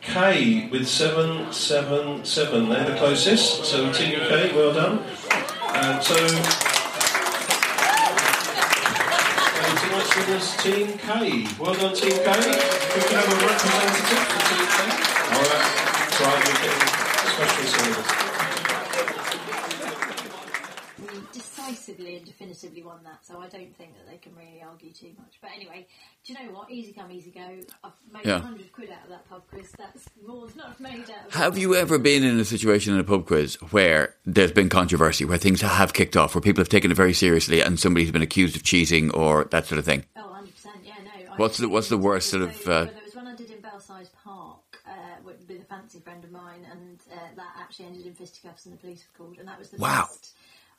K 0.00 0.68
with 0.70 0.86
777, 0.88 2.68
they're 2.68 2.84
the 2.90 2.96
closest. 2.96 3.64
So, 3.64 3.92
Team 3.92 4.20
K, 4.20 4.52
well 4.54 4.72
done. 4.72 5.02
And 5.74 6.02
so, 6.02 6.14
so 6.14 6.18
tonight's 9.76 10.16
winners, 10.16 10.56
Team 10.56 10.98
K. 10.98 11.46
Well 11.58 11.74
done, 11.74 11.94
Team 11.94 12.10
K. 12.10 12.16
We 12.16 12.22
can 12.24 12.32
have 13.14 13.28
a 13.28 13.30
representative 13.46 14.22
for 14.28 14.40
Team 14.48 14.66
K. 14.66 14.68
That's 15.30 16.20
right, 16.20 16.40
we're 16.46 16.60
getting 16.62 16.88
special 17.28 17.66
service. 17.66 18.10
We 20.98 21.04
decisively 21.68 22.16
and 22.16 22.26
definitively 22.26 22.82
won 22.82 22.98
that, 23.04 23.24
so 23.24 23.38
I 23.40 23.48
don't 23.48 23.74
think 23.76 23.94
that 23.96 24.08
they 24.10 24.16
can 24.18 24.34
really 24.36 24.62
argue 24.62 24.92
too 24.92 25.10
much. 25.18 25.38
But 25.40 25.50
anyway, 25.54 25.86
do 26.24 26.32
you 26.32 26.38
know 26.38 26.52
what? 26.52 26.70
Easy 26.70 26.92
come, 26.92 27.10
easy 27.10 27.30
go. 27.30 27.60
I've 27.84 27.92
made 28.12 28.26
Yeah. 28.26 28.36
a 28.36 28.40
hundred 28.40 28.72
quid 28.72 28.90
out 28.90 29.04
of 29.04 29.10
that 29.10 29.28
pub 29.28 29.42
quiz. 29.48 29.72
That's 29.76 30.08
more 30.26 30.46
than 30.48 30.60
I've 30.60 30.80
made 30.80 31.10
out 31.10 31.26
of 31.26 31.34
Have 31.34 31.58
you 31.58 31.74
ever 31.74 31.98
been 31.98 32.22
in 32.24 32.38
a 32.38 32.44
situation 32.44 32.94
in 32.94 33.00
a 33.00 33.04
pub 33.04 33.26
quiz 33.26 33.56
where 33.70 34.14
there's 34.24 34.52
been 34.52 34.68
controversy, 34.68 35.24
where 35.24 35.38
things 35.38 35.60
have 35.60 35.92
kicked 35.92 36.16
off, 36.16 36.34
where 36.34 36.42
people 36.42 36.60
have 36.60 36.68
taken 36.68 36.90
it 36.90 36.94
very 36.96 37.12
seriously, 37.14 37.60
and 37.60 37.78
somebody's 37.78 38.10
been 38.10 38.22
accused 38.22 38.56
of 38.56 38.62
cheating 38.62 39.10
or 39.12 39.44
that 39.46 39.66
sort 39.66 39.78
of 39.78 39.84
thing? 39.84 40.04
Oh, 40.16 40.20
100%, 40.40 40.66
yeah, 40.82 40.92
no. 41.04 41.10
I 41.32 41.36
What's 41.36 41.58
the 41.58 41.68
what's 41.68 41.88
the 41.88 41.98
worst 41.98 42.28
sort 42.30 42.42
of? 42.42 42.66
Uh, 42.66 42.84
there 42.86 42.90
was 43.04 43.14
one 43.14 43.26
I 43.26 43.34
did 43.36 43.50
in 43.50 43.60
Belsize 43.60 44.10
Park 44.24 44.58
uh, 44.86 44.90
with, 45.24 45.36
with 45.48 45.60
a 45.62 45.64
fancy 45.64 46.00
friend 46.00 46.24
of 46.24 46.32
mine, 46.32 46.66
and 46.70 46.98
uh, 47.12 47.16
that 47.36 47.52
actually 47.58 47.86
ended 47.86 48.06
in 48.06 48.14
fisticuffs, 48.14 48.66
and 48.66 48.74
the 48.74 48.78
police 48.78 49.04
were 49.12 49.24
called, 49.24 49.38
and 49.38 49.46
that 49.48 49.58
was 49.58 49.68
the 49.70 49.76
Wow. 49.78 50.06
best 50.10 50.34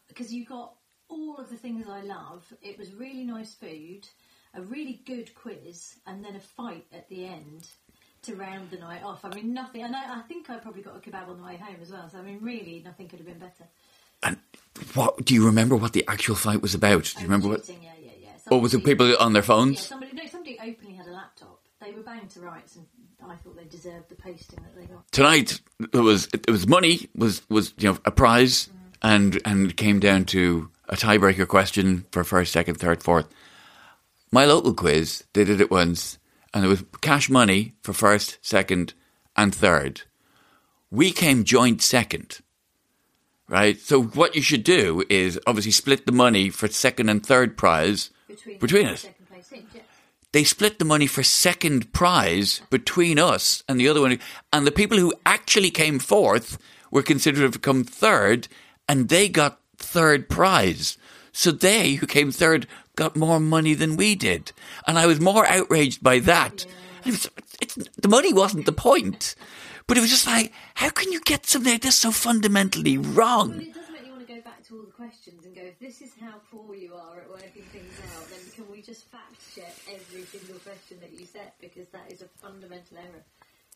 because 0.09 0.33
you 0.33 0.45
got 0.45 0.73
all 1.07 1.37
of 1.37 1.49
the 1.49 1.55
things 1.55 1.87
I 1.87 2.01
love. 2.01 2.45
It 2.61 2.77
was 2.77 2.93
really 2.93 3.23
nice 3.23 3.53
food, 3.53 4.07
a 4.53 4.61
really 4.61 5.01
good 5.05 5.33
quiz, 5.33 5.95
and 6.05 6.23
then 6.23 6.35
a 6.35 6.39
fight 6.39 6.85
at 6.93 7.07
the 7.09 7.25
end 7.25 7.67
to 8.23 8.35
round 8.35 8.69
the 8.69 8.77
night 8.77 9.03
off. 9.03 9.23
I 9.23 9.29
mean, 9.29 9.53
nothing, 9.53 9.83
and 9.83 9.95
I, 9.95 10.19
I 10.19 10.21
think 10.21 10.49
I 10.49 10.57
probably 10.57 10.81
got 10.81 10.97
a 10.97 10.99
kebab 10.99 11.29
on 11.29 11.37
the 11.37 11.43
way 11.43 11.55
home 11.55 11.77
as 11.81 11.91
well. 11.91 12.09
So 12.09 12.19
I 12.19 12.21
mean, 12.21 12.39
really, 12.41 12.81
nothing 12.83 13.07
could 13.07 13.19
have 13.19 13.27
been 13.27 13.39
better. 13.39 13.63
And 14.21 14.37
what 14.93 15.23
do 15.23 15.33
you 15.33 15.45
remember? 15.45 15.75
What 15.75 15.93
the 15.93 16.05
actual 16.07 16.35
fight 16.35 16.61
was 16.61 16.75
about? 16.75 17.03
Do 17.03 17.11
you 17.11 17.19
oh, 17.19 17.23
remember 17.23 17.47
what? 17.49 17.69
Yeah, 17.69 17.75
yeah, 18.01 18.11
yeah. 18.21 18.29
Or 18.51 18.59
was 18.59 18.73
it 18.73 18.83
people 18.83 19.15
on 19.17 19.33
their 19.33 19.41
Yeah, 19.41 19.47
phones? 19.47 19.79
somebody, 19.79 20.11
no, 20.13 20.25
somebody 20.25 20.57
openly 20.59 20.95
had 20.95 21.07
a 21.07 21.11
laptop. 21.11 21.61
They 21.81 21.91
were 21.91 22.01
bound 22.01 22.29
to 22.31 22.41
rights, 22.41 22.75
and 22.75 22.85
I 23.31 23.35
thought 23.35 23.55
they 23.55 23.63
deserved 23.65 24.09
the 24.09 24.15
posting 24.15 24.61
that 24.63 24.75
they 24.75 24.85
got. 24.85 25.09
Tonight 25.11 25.61
it 25.79 25.97
was 25.97 26.27
it 26.33 26.49
was 26.49 26.67
money 26.67 27.09
was 27.15 27.41
was 27.49 27.73
you 27.77 27.89
know 27.89 27.97
a 28.03 28.11
prize, 28.11 28.67
mm. 28.67 28.78
And 29.01 29.41
and 29.45 29.75
came 29.75 29.99
down 29.99 30.25
to 30.25 30.69
a 30.87 30.95
tiebreaker 30.95 31.47
question 31.47 32.05
for 32.11 32.23
first, 32.23 32.51
second, 32.51 32.75
third, 32.75 33.03
fourth. 33.03 33.27
My 34.31 34.45
local 34.45 34.73
quiz, 34.73 35.23
they 35.33 35.43
did 35.43 35.61
it 35.61 35.71
once, 35.71 36.17
and 36.53 36.65
it 36.65 36.67
was 36.67 36.83
cash 37.01 37.29
money 37.29 37.73
for 37.81 37.93
first, 37.93 38.37
second, 38.41 38.93
and 39.35 39.53
third. 39.53 40.01
We 40.91 41.11
came 41.11 41.43
joint 41.43 41.81
second, 41.81 42.39
right? 43.47 43.79
So 43.79 44.01
what 44.01 44.35
you 44.35 44.41
should 44.41 44.63
do 44.63 45.03
is 45.09 45.39
obviously 45.45 45.71
split 45.71 46.05
the 46.05 46.11
money 46.11 46.49
for 46.49 46.67
second 46.67 47.09
and 47.09 47.25
third 47.25 47.57
prize 47.57 48.09
Between, 48.27 48.59
between 48.59 48.87
us. 48.87 49.07
place 49.29 49.51
yeah. 49.73 49.81
They 50.31 50.43
split 50.43 50.77
the 50.77 50.85
money 50.85 51.07
for 51.07 51.23
second 51.23 51.91
prize 51.91 52.61
between 52.69 53.17
us 53.17 53.63
and 53.67 53.79
the 53.79 53.87
other 53.87 54.01
one, 54.01 54.19
and 54.53 54.67
the 54.67 54.71
people 54.71 54.97
who 54.97 55.13
actually 55.25 55.71
came 55.71 55.97
fourth 55.97 56.59
were 56.91 57.01
considered 57.01 57.37
to 57.37 57.43
have 57.43 57.61
come 57.61 57.83
third, 57.83 58.47
and 58.89 59.07
they 59.07 59.29
got 59.29 59.61
third 59.77 60.27
prize. 60.27 60.97
So 61.31 61.51
they 61.51 61.93
who 61.93 62.07
came 62.07 62.31
third 62.31 62.67
got 62.95 63.15
more 63.15 63.39
money 63.39 63.75
than 63.75 63.95
we 63.95 64.15
did, 64.15 64.51
and 64.85 64.99
I 64.99 65.05
was 65.05 65.21
more 65.21 65.45
outraged 65.47 66.03
by 66.03 66.19
that. 66.19 66.65
It 67.05 67.11
was, 67.11 67.29
it's, 67.61 67.75
the 67.95 68.09
money 68.09 68.33
wasn't 68.33 68.65
the 68.65 68.73
point, 68.73 69.35
but 69.87 69.95
it 69.95 70.01
was 70.01 70.09
just 70.09 70.27
like, 70.27 70.51
how 70.73 70.89
can 70.89 71.13
you 71.13 71.21
get 71.21 71.45
something 71.45 71.71
like 71.71 71.83
this 71.83 71.95
so 71.95 72.11
fundamentally 72.11 72.97
wrong? 72.97 73.61
It 73.61 73.73
does 73.73 73.89
make 73.89 74.05
you 74.05 74.11
want 74.11 74.27
to 74.27 74.33
go 74.33 74.41
back 74.41 74.67
to 74.67 74.75
all 74.75 74.81
the 74.81 74.91
questions 74.91 75.45
and 75.45 75.55
go, 75.55 75.61
if 75.61 75.79
this 75.79 76.01
is 76.01 76.11
how 76.19 76.41
poor 76.51 76.75
you 76.75 76.93
are 76.93 77.21
at 77.21 77.29
working 77.29 77.63
things 77.71 77.93
out, 78.17 78.27
then 78.29 78.39
can 78.53 78.69
we 78.69 78.81
just 78.81 79.05
fact 79.05 79.39
check 79.55 79.73
every 79.87 80.23
single 80.23 80.59
question 80.59 80.97
that 80.99 81.17
you 81.17 81.25
set? 81.25 81.55
Because 81.61 81.87
that 81.89 82.11
is 82.11 82.21
a 82.21 82.27
fundamental 82.41 82.97
error. 82.97 83.23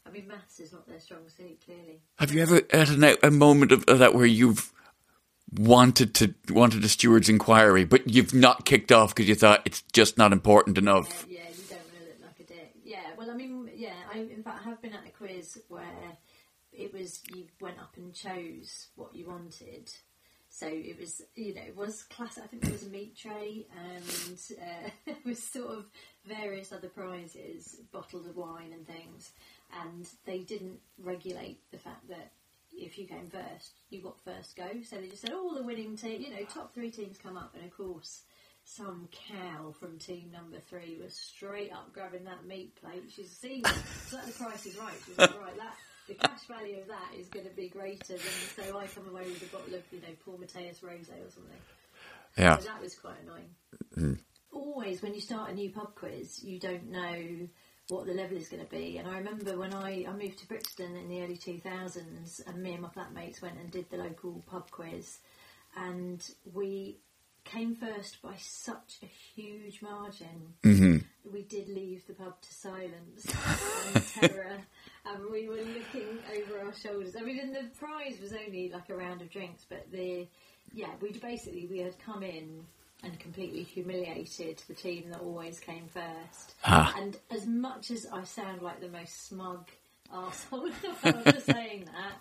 I 0.05 0.09
mean, 0.09 0.27
maths 0.27 0.59
is 0.59 0.73
not 0.73 0.85
their 0.85 0.99
strong 0.99 1.29
suit, 1.37 1.61
clearly. 1.63 2.01
Have 2.17 2.33
you 2.33 2.41
ever 2.41 2.61
had 2.71 2.89
a, 2.89 3.27
a 3.27 3.31
moment 3.31 3.71
of, 3.71 3.85
of 3.87 3.99
that 3.99 4.13
where 4.13 4.25
you've 4.25 4.73
wanted 5.57 6.13
to 6.15 6.33
wanted 6.49 6.83
a 6.83 6.89
steward's 6.89 7.29
inquiry, 7.29 7.85
but 7.85 8.09
you've 8.09 8.33
not 8.33 8.65
kicked 8.65 8.91
off 8.91 9.13
because 9.13 9.29
you 9.29 9.35
thought 9.35 9.61
it's 9.65 9.81
just 9.93 10.17
not 10.17 10.31
important 10.31 10.77
enough? 10.77 11.25
Yeah, 11.29 11.39
you 11.49 11.63
don't 11.69 11.79
want 11.79 11.93
to 11.93 12.05
look 12.05 12.37
like 12.37 12.39
a 12.39 12.53
dick. 12.53 12.73
Yeah, 12.83 12.99
well, 13.17 13.31
I 13.31 13.33
mean, 13.33 13.69
yeah, 13.75 13.93
I 14.13 14.19
in 14.19 14.43
fact 14.43 14.65
I 14.65 14.69
have 14.69 14.81
been 14.81 14.93
at 14.93 15.05
a 15.05 15.11
quiz 15.11 15.59
where 15.69 16.17
it 16.71 16.93
was 16.93 17.21
you 17.33 17.45
went 17.61 17.79
up 17.79 17.95
and 17.97 18.13
chose 18.13 18.87
what 18.95 19.15
you 19.15 19.27
wanted. 19.27 19.91
So 20.49 20.67
it 20.67 20.99
was, 20.99 21.23
you 21.35 21.55
know, 21.55 21.61
it 21.61 21.75
was 21.75 22.03
class. 22.03 22.37
I 22.37 22.45
think 22.45 22.63
it 22.63 22.71
was 22.71 22.83
a 22.83 22.89
meat 22.89 23.17
tray 23.17 23.65
and 23.75 24.39
uh, 24.61 24.89
there 25.05 25.15
was 25.25 25.41
sort 25.41 25.71
of 25.71 25.85
various 26.27 26.71
other 26.71 26.89
prizes, 26.89 27.77
bottles 27.91 28.27
of 28.27 28.37
wine 28.37 28.71
and 28.71 28.85
things. 28.85 29.31
And 29.81 30.07
they 30.25 30.39
didn't 30.39 30.77
regulate 31.01 31.59
the 31.71 31.79
fact 31.79 32.07
that 32.09 32.33
if 32.75 32.97
you 32.97 33.07
came 33.07 33.29
first, 33.29 33.73
you 33.89 34.01
got 34.01 34.23
first 34.23 34.55
go. 34.55 34.67
So 34.83 34.97
they 34.97 35.07
just 35.07 35.21
said, 35.21 35.31
oh, 35.33 35.55
the 35.55 35.63
winning 35.63 35.95
team, 35.95 36.21
you 36.21 36.29
know, 36.29 36.43
top 36.45 36.73
three 36.73 36.91
teams 36.91 37.17
come 37.17 37.37
up. 37.37 37.53
And 37.55 37.65
of 37.65 37.75
course, 37.75 38.23
some 38.65 39.07
cow 39.29 39.73
from 39.79 39.99
team 39.99 40.31
number 40.31 40.59
three 40.59 40.97
was 41.01 41.15
straight 41.15 41.71
up 41.71 41.93
grabbing 41.93 42.25
that 42.25 42.45
meat 42.45 42.75
plate. 42.75 43.11
She's 43.15 43.31
seen. 43.31 43.63
So 44.07 44.17
that 44.17 44.25
the 44.25 44.33
price 44.33 44.65
is 44.65 44.77
right. 44.77 44.93
She's 45.05 45.17
like, 45.17 45.41
right, 45.41 45.57
that 45.57 45.75
the 46.07 46.13
cash 46.15 46.45
value 46.47 46.79
of 46.79 46.87
that 46.87 47.17
is 47.17 47.27
going 47.29 47.45
to 47.45 47.51
be 47.51 47.69
greater 47.69 48.13
than 48.13 48.65
so 48.65 48.77
I 48.77 48.87
come 48.87 49.07
away 49.07 49.23
with 49.23 49.41
a 49.43 49.55
bottle 49.55 49.73
of 49.73 49.83
you 49.91 50.01
know 50.01 50.13
Paul 50.25 50.37
Mateus 50.37 50.79
rosé 50.79 51.25
or 51.25 51.31
something. 51.31 51.61
Yeah. 52.37 52.57
So 52.57 52.65
that 52.65 52.81
was 52.81 52.95
quite 52.95 53.15
annoying. 53.23 53.49
Mm. 53.97 54.19
Always 54.51 55.01
when 55.01 55.13
you 55.13 55.21
start 55.21 55.51
a 55.51 55.53
new 55.53 55.71
pub 55.71 55.95
quiz, 55.95 56.43
you 56.43 56.59
don't 56.59 56.89
know 56.89 57.47
what 57.89 58.05
the 58.05 58.13
level 58.13 58.37
is 58.37 58.47
going 58.49 58.63
to 58.63 58.69
be. 58.69 58.97
And 58.97 59.07
I 59.07 59.17
remember 59.17 59.57
when 59.57 59.73
I, 59.73 60.05
I 60.07 60.13
moved 60.13 60.39
to 60.39 60.47
Brixton 60.47 60.95
in 60.95 61.09
the 61.09 61.21
early 61.21 61.37
2000s, 61.37 62.45
and 62.47 62.61
me 62.63 62.73
and 62.73 62.81
my 62.81 62.89
flatmates 62.89 63.41
went 63.41 63.57
and 63.59 63.69
did 63.71 63.89
the 63.89 63.97
local 63.97 64.43
pub 64.49 64.71
quiz, 64.71 65.19
and 65.75 66.23
we 66.53 66.97
came 67.43 67.75
first 67.75 68.21
by 68.21 68.35
such 68.37 68.99
a 69.03 69.05
huge 69.05 69.81
margin. 69.81 70.53
Mhm. 70.63 71.03
We 71.29 71.41
did 71.41 71.67
leave 71.67 72.07
the 72.07 72.13
pub 72.13 72.39
to 72.41 72.53
silence 72.53 73.25
and 73.93 74.03
terror, 74.31 74.61
and 75.05 75.29
we 75.29 75.49
were 75.49 75.55
looking 75.57 76.19
over 76.37 76.65
our 76.65 76.73
shoulders. 76.73 77.17
I 77.17 77.21
mean, 77.21 77.51
the 77.51 77.67
prize 77.77 78.19
was 78.21 78.31
only 78.31 78.69
like 78.73 78.89
a 78.89 78.95
round 78.95 79.21
of 79.21 79.29
drinks, 79.29 79.65
but 79.67 79.91
the 79.91 80.25
yeah, 80.73 80.91
we 81.01 81.11
basically 81.11 81.67
we 81.67 81.79
had 81.79 81.99
come 81.99 82.23
in 82.23 82.65
and 83.03 83.19
completely 83.19 83.63
humiliated 83.63 84.61
the 84.67 84.73
team 84.73 85.09
that 85.09 85.21
always 85.21 85.59
came 85.59 85.87
first. 85.87 86.55
Ah. 86.65 86.93
And 86.97 87.17
as 87.29 87.45
much 87.45 87.91
as 87.91 88.07
I 88.11 88.23
sound 88.23 88.61
like 88.61 88.79
the 88.79 88.89
most 88.89 89.27
smug 89.27 89.69
arsehole 90.13 90.67
in 90.67 90.73
the 90.81 91.11
world 91.11 91.35
for 91.35 91.53
saying 91.53 91.85
that, 91.85 92.13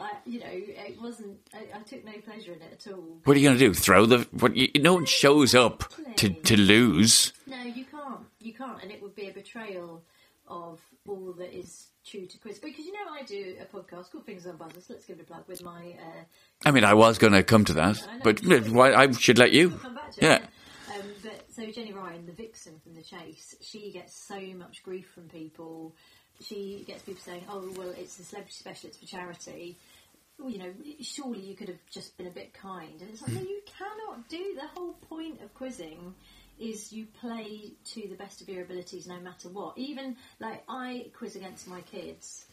I, 0.00 0.10
you 0.24 0.40
know, 0.40 0.46
it 0.50 1.00
wasn't. 1.00 1.38
I, 1.54 1.78
I 1.78 1.82
took 1.82 2.04
no 2.04 2.12
pleasure 2.24 2.52
in 2.52 2.60
it 2.60 2.72
at 2.86 2.92
all. 2.92 3.18
What 3.24 3.36
are 3.36 3.40
you 3.40 3.48
going 3.48 3.58
to 3.58 3.66
do? 3.66 3.74
Throw 3.74 4.06
the? 4.06 4.26
What? 4.32 4.56
You, 4.56 4.68
no 4.76 4.94
one 4.94 5.06
shows 5.06 5.54
up 5.54 5.84
to 6.16 6.28
to 6.28 6.56
lose. 6.56 7.32
No, 7.46 7.62
you 7.62 7.84
can't. 7.84 8.20
You 8.40 8.52
can't, 8.52 8.82
and 8.82 8.90
it 8.90 9.02
would 9.02 9.14
be 9.14 9.28
a 9.28 9.32
betrayal 9.32 10.02
of 10.48 10.80
all 11.06 11.32
that 11.38 11.56
is 11.56 11.88
true 12.06 12.26
to 12.26 12.38
quiz. 12.38 12.58
Because 12.58 12.84
you 12.84 12.92
know, 12.92 13.10
I 13.12 13.22
do 13.24 13.56
a 13.60 13.64
podcast 13.64 14.10
called 14.12 14.24
Fingers 14.26 14.46
on 14.46 14.56
Buzzers. 14.56 14.86
Let's 14.88 15.04
give 15.06 15.18
it 15.18 15.22
a 15.22 15.24
plug 15.24 15.44
with 15.48 15.62
my. 15.62 15.94
Uh, 15.98 16.24
I 16.64 16.70
mean, 16.70 16.84
I 16.84 16.94
was 16.94 17.18
going 17.18 17.32
to 17.32 17.42
come 17.42 17.64
to 17.66 17.72
that, 17.74 18.06
but 18.22 18.40
why? 18.68 18.92
I 18.94 19.10
should 19.12 19.38
let 19.38 19.52
you. 19.52 19.70
Come 19.70 19.94
back 19.94 20.12
to 20.12 20.24
Yeah. 20.24 20.34
it. 20.36 20.42
Um, 20.94 21.06
but 21.22 21.44
so 21.52 21.66
Jenny 21.70 21.92
Ryan, 21.92 22.26
the 22.26 22.32
vixen 22.32 22.78
from 22.80 22.94
the 22.94 23.02
chase, 23.02 23.54
she 23.60 23.90
gets 23.92 24.14
so 24.26 24.40
much 24.56 24.82
grief 24.82 25.08
from 25.14 25.24
people. 25.28 25.94
She 26.40 26.84
gets 26.86 27.02
people 27.02 27.22
saying, 27.22 27.44
"Oh, 27.48 27.68
well, 27.76 27.90
it's 27.96 28.18
a 28.18 28.22
celebrity 28.24 28.54
special; 28.54 28.88
it's 28.88 28.98
for 28.98 29.06
charity." 29.06 29.76
Well, 30.38 30.50
you 30.50 30.58
know, 30.58 30.72
surely 31.00 31.40
you 31.40 31.56
could 31.56 31.68
have 31.68 31.78
just 31.90 32.16
been 32.18 32.26
a 32.26 32.30
bit 32.30 32.52
kind. 32.52 33.00
And 33.00 33.08
it's 33.10 33.22
like, 33.22 33.32
no, 33.32 33.40
you 33.40 33.62
cannot 33.64 34.28
do. 34.28 34.54
The 34.54 34.66
whole 34.78 34.92
point 35.08 35.40
of 35.40 35.54
quizzing 35.54 36.14
is 36.58 36.92
you 36.92 37.06
play 37.20 37.72
to 37.84 38.08
the 38.08 38.14
best 38.14 38.40
of 38.40 38.48
your 38.48 38.62
abilities 38.62 39.06
no 39.06 39.18
matter 39.20 39.48
what. 39.48 39.76
Even 39.76 40.16
like 40.40 40.62
I 40.68 41.06
quiz 41.16 41.36
against 41.36 41.68
my 41.68 41.80
kids. 41.82 42.46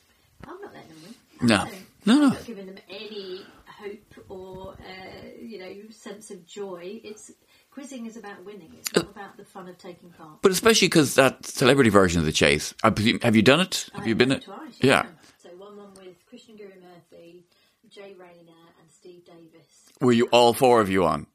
I'm 0.45 0.59
not 0.61 0.73
letting 0.73 0.89
them 0.89 0.97
win. 1.03 1.47
No. 1.47 1.55
I. 1.55 1.71
No, 2.05 2.15
no. 2.15 2.23
I'm 2.25 2.33
not 2.33 2.45
giving 2.45 2.65
them 2.65 2.77
any 2.89 3.41
hope 3.65 4.15
or 4.29 4.73
uh, 4.73 5.27
you 5.39 5.59
know 5.59 5.73
sense 5.89 6.31
of 6.31 6.45
joy. 6.45 7.01
It's 7.03 7.31
quizzing 7.71 8.05
is 8.05 8.17
about 8.17 8.43
winning. 8.45 8.71
It's 8.77 8.89
uh, 8.95 9.01
not 9.01 9.11
about 9.11 9.37
the 9.37 9.45
fun 9.45 9.67
of 9.67 9.77
taking 9.77 10.09
part. 10.09 10.41
But 10.41 10.51
especially 10.51 10.87
because 10.87 11.15
that 11.15 11.45
celebrity 11.45 11.89
version 11.89 12.19
of 12.19 12.25
the 12.25 12.31
chase. 12.31 12.73
Uh, 12.83 12.87
I 12.87 12.89
presume, 12.91 13.19
have 13.21 13.35
you 13.35 13.41
done 13.41 13.61
it? 13.61 13.89
Have 13.93 14.07
you 14.07 14.15
been 14.15 14.31
it? 14.31 14.43
twice, 14.43 14.77
yeah. 14.81 15.05
So 15.41 15.49
one 15.57 15.77
one 15.77 15.93
with 15.95 16.25
Christian 16.29 16.55
Guru 16.55 16.69
Murphy, 16.81 17.45
Jay 17.89 18.13
Rayner, 18.17 18.63
and 18.79 18.91
Steve 18.93 19.25
Davis. 19.25 19.91
Were 20.01 20.11
you 20.11 20.27
all 20.31 20.53
four 20.53 20.81
of 20.81 20.89
you 20.89 21.05
on? 21.05 21.27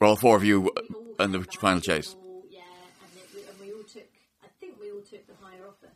Were 0.00 0.08
all 0.08 0.16
four 0.16 0.36
of 0.36 0.44
you 0.44 0.70
uh, 0.76 0.80
in 1.20 1.32
the 1.32 1.42
final 1.42 1.80
chase? 1.80 2.14
All, 2.14 2.44
yeah, 2.50 2.60
and, 3.02 3.10
it, 3.16 3.28
we, 3.34 3.40
and 3.48 3.56
we 3.60 3.72
all 3.76 3.84
took. 3.84 4.08
I 4.42 4.48
think 4.60 4.80
we 4.80 4.90
all 4.90 5.02
took 5.02 5.26
the 5.26 5.34
higher 5.40 5.66
offer. 5.66 5.92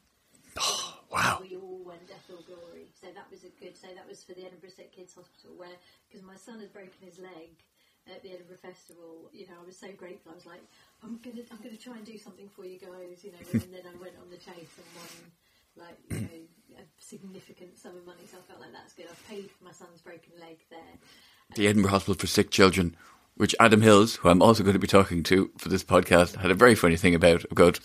Oh, 0.59 0.99
wow. 1.11 1.39
We 1.43 1.57
all 1.57 1.83
went 1.85 2.07
death 2.07 2.27
or 2.31 2.43
glory. 2.47 2.87
So 3.01 3.07
that 3.15 3.27
was 3.31 3.43
a 3.43 3.51
good. 3.63 3.77
So 3.77 3.87
that 3.95 4.07
was 4.07 4.23
for 4.23 4.35
the 4.35 4.47
Edinburgh 4.47 4.71
Sick 4.71 4.93
Kids 4.95 5.15
Hospital, 5.15 5.55
where 5.57 5.75
because 6.07 6.27
my 6.27 6.37
son 6.37 6.61
had 6.61 6.73
broken 6.73 6.95
his 7.03 7.19
leg 7.19 7.51
at 8.07 8.23
the 8.23 8.31
Edinburgh 8.31 8.63
Festival. 8.63 9.31
You 9.33 9.47
know, 9.47 9.59
I 9.63 9.67
was 9.67 9.77
so 9.77 9.89
grateful. 9.97 10.33
I 10.33 10.35
was 10.35 10.47
like, 10.47 10.63
I'm 11.03 11.19
gonna, 11.23 11.43
I'm 11.51 11.59
gonna 11.63 11.77
try 11.77 11.97
and 11.97 12.05
do 12.07 12.19
something 12.19 12.49
for 12.49 12.65
you 12.65 12.79
guys. 12.79 13.23
You 13.23 13.33
know, 13.33 13.43
and 13.53 13.71
then 13.75 13.87
I 13.87 13.95
went 13.99 14.15
on 14.21 14.31
the 14.31 14.39
chase 14.39 14.75
and 14.79 14.89
won 14.95 15.13
like 15.77 15.99
you 16.11 16.21
know 16.21 16.83
a 16.83 16.85
significant 16.99 17.79
sum 17.79 17.97
of 17.97 18.07
money. 18.07 18.27
So 18.31 18.39
I 18.39 18.43
felt 18.47 18.61
like 18.61 18.73
that's 18.73 18.93
good. 18.95 19.07
I've 19.11 19.29
paid 19.29 19.51
for 19.51 19.65
my 19.65 19.73
son's 19.73 20.01
broken 20.01 20.33
leg 20.39 20.59
there. 20.71 20.95
The 21.57 21.67
Edinburgh 21.67 21.91
Hospital 21.91 22.15
for 22.15 22.27
Sick 22.27 22.51
Children, 22.51 22.97
which 23.37 23.55
Adam 23.59 23.81
Hills, 23.83 24.17
who 24.17 24.29
I'm 24.29 24.43
also 24.43 24.63
going 24.63 24.75
to 24.75 24.79
be 24.79 24.87
talking 24.87 25.23
to 25.25 25.51
for 25.59 25.69
this 25.69 25.85
podcast, 25.85 26.37
had 26.37 26.51
a 26.51 26.55
very 26.55 26.75
funny 26.75 26.97
thing 26.97 27.15
about. 27.15 27.45
About 27.51 27.81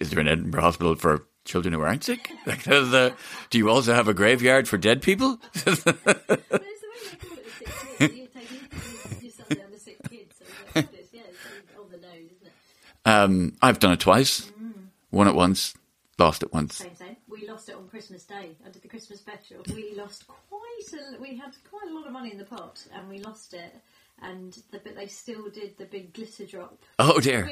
is 0.00 0.10
there 0.10 0.20
an 0.20 0.28
Edinburgh 0.28 0.60
Hospital 0.62 0.94
for 0.94 1.26
children 1.44 1.72
who 1.72 1.80
aren't 1.80 2.04
sick? 2.04 2.30
Like, 2.46 2.66
uh, 2.68 3.10
do 3.48 3.58
you 3.58 3.70
also 3.70 3.94
have 3.94 4.08
a 4.08 4.14
graveyard 4.14 4.68
for 4.68 4.76
dead 4.78 5.02
people? 5.02 5.40
You 8.00 8.28
take 8.28 8.50
your 9.22 9.30
son 9.30 9.46
down 9.58 9.70
the 9.72 9.78
sick 9.78 9.98
kids. 10.08 10.36
So 10.38 10.44
yeah, 10.74 10.82
it's, 10.94 11.12
yeah, 11.12 11.20
it's 11.28 11.78
on 11.78 11.90
the 11.90 11.98
nose, 11.98 12.30
isn't 12.34 12.46
it? 12.46 12.52
um, 13.04 13.56
I've 13.60 13.78
done 13.78 13.92
it 13.92 14.00
twice. 14.00 14.50
Won 15.10 15.28
it 15.28 15.34
once, 15.34 15.74
lost 16.18 16.42
it 16.42 16.52
once. 16.52 16.76
Same, 16.76 16.94
same. 16.94 17.16
We 17.28 17.46
lost 17.48 17.68
it 17.68 17.74
on 17.74 17.88
Christmas 17.88 18.24
Day. 18.24 18.56
I 18.64 18.70
did 18.70 18.80
the 18.82 18.88
Christmas 18.88 19.18
special. 19.18 19.58
We 19.74 19.92
lost 19.96 20.24
quite 20.26 20.92
a. 20.94 21.20
We 21.20 21.36
had 21.36 21.54
quite 21.68 21.90
a 21.90 21.94
lot 21.94 22.06
of 22.06 22.12
money 22.12 22.30
in 22.32 22.38
the 22.38 22.44
pot, 22.44 22.82
and 22.94 23.08
we 23.08 23.18
lost 23.18 23.52
it. 23.54 23.74
And 24.22 24.52
the, 24.70 24.78
but 24.78 24.94
they 24.96 25.06
still 25.06 25.48
did 25.48 25.78
the 25.78 25.86
big 25.86 26.12
glitter 26.12 26.44
drop. 26.44 26.78
Oh, 26.98 27.20
dear. 27.20 27.50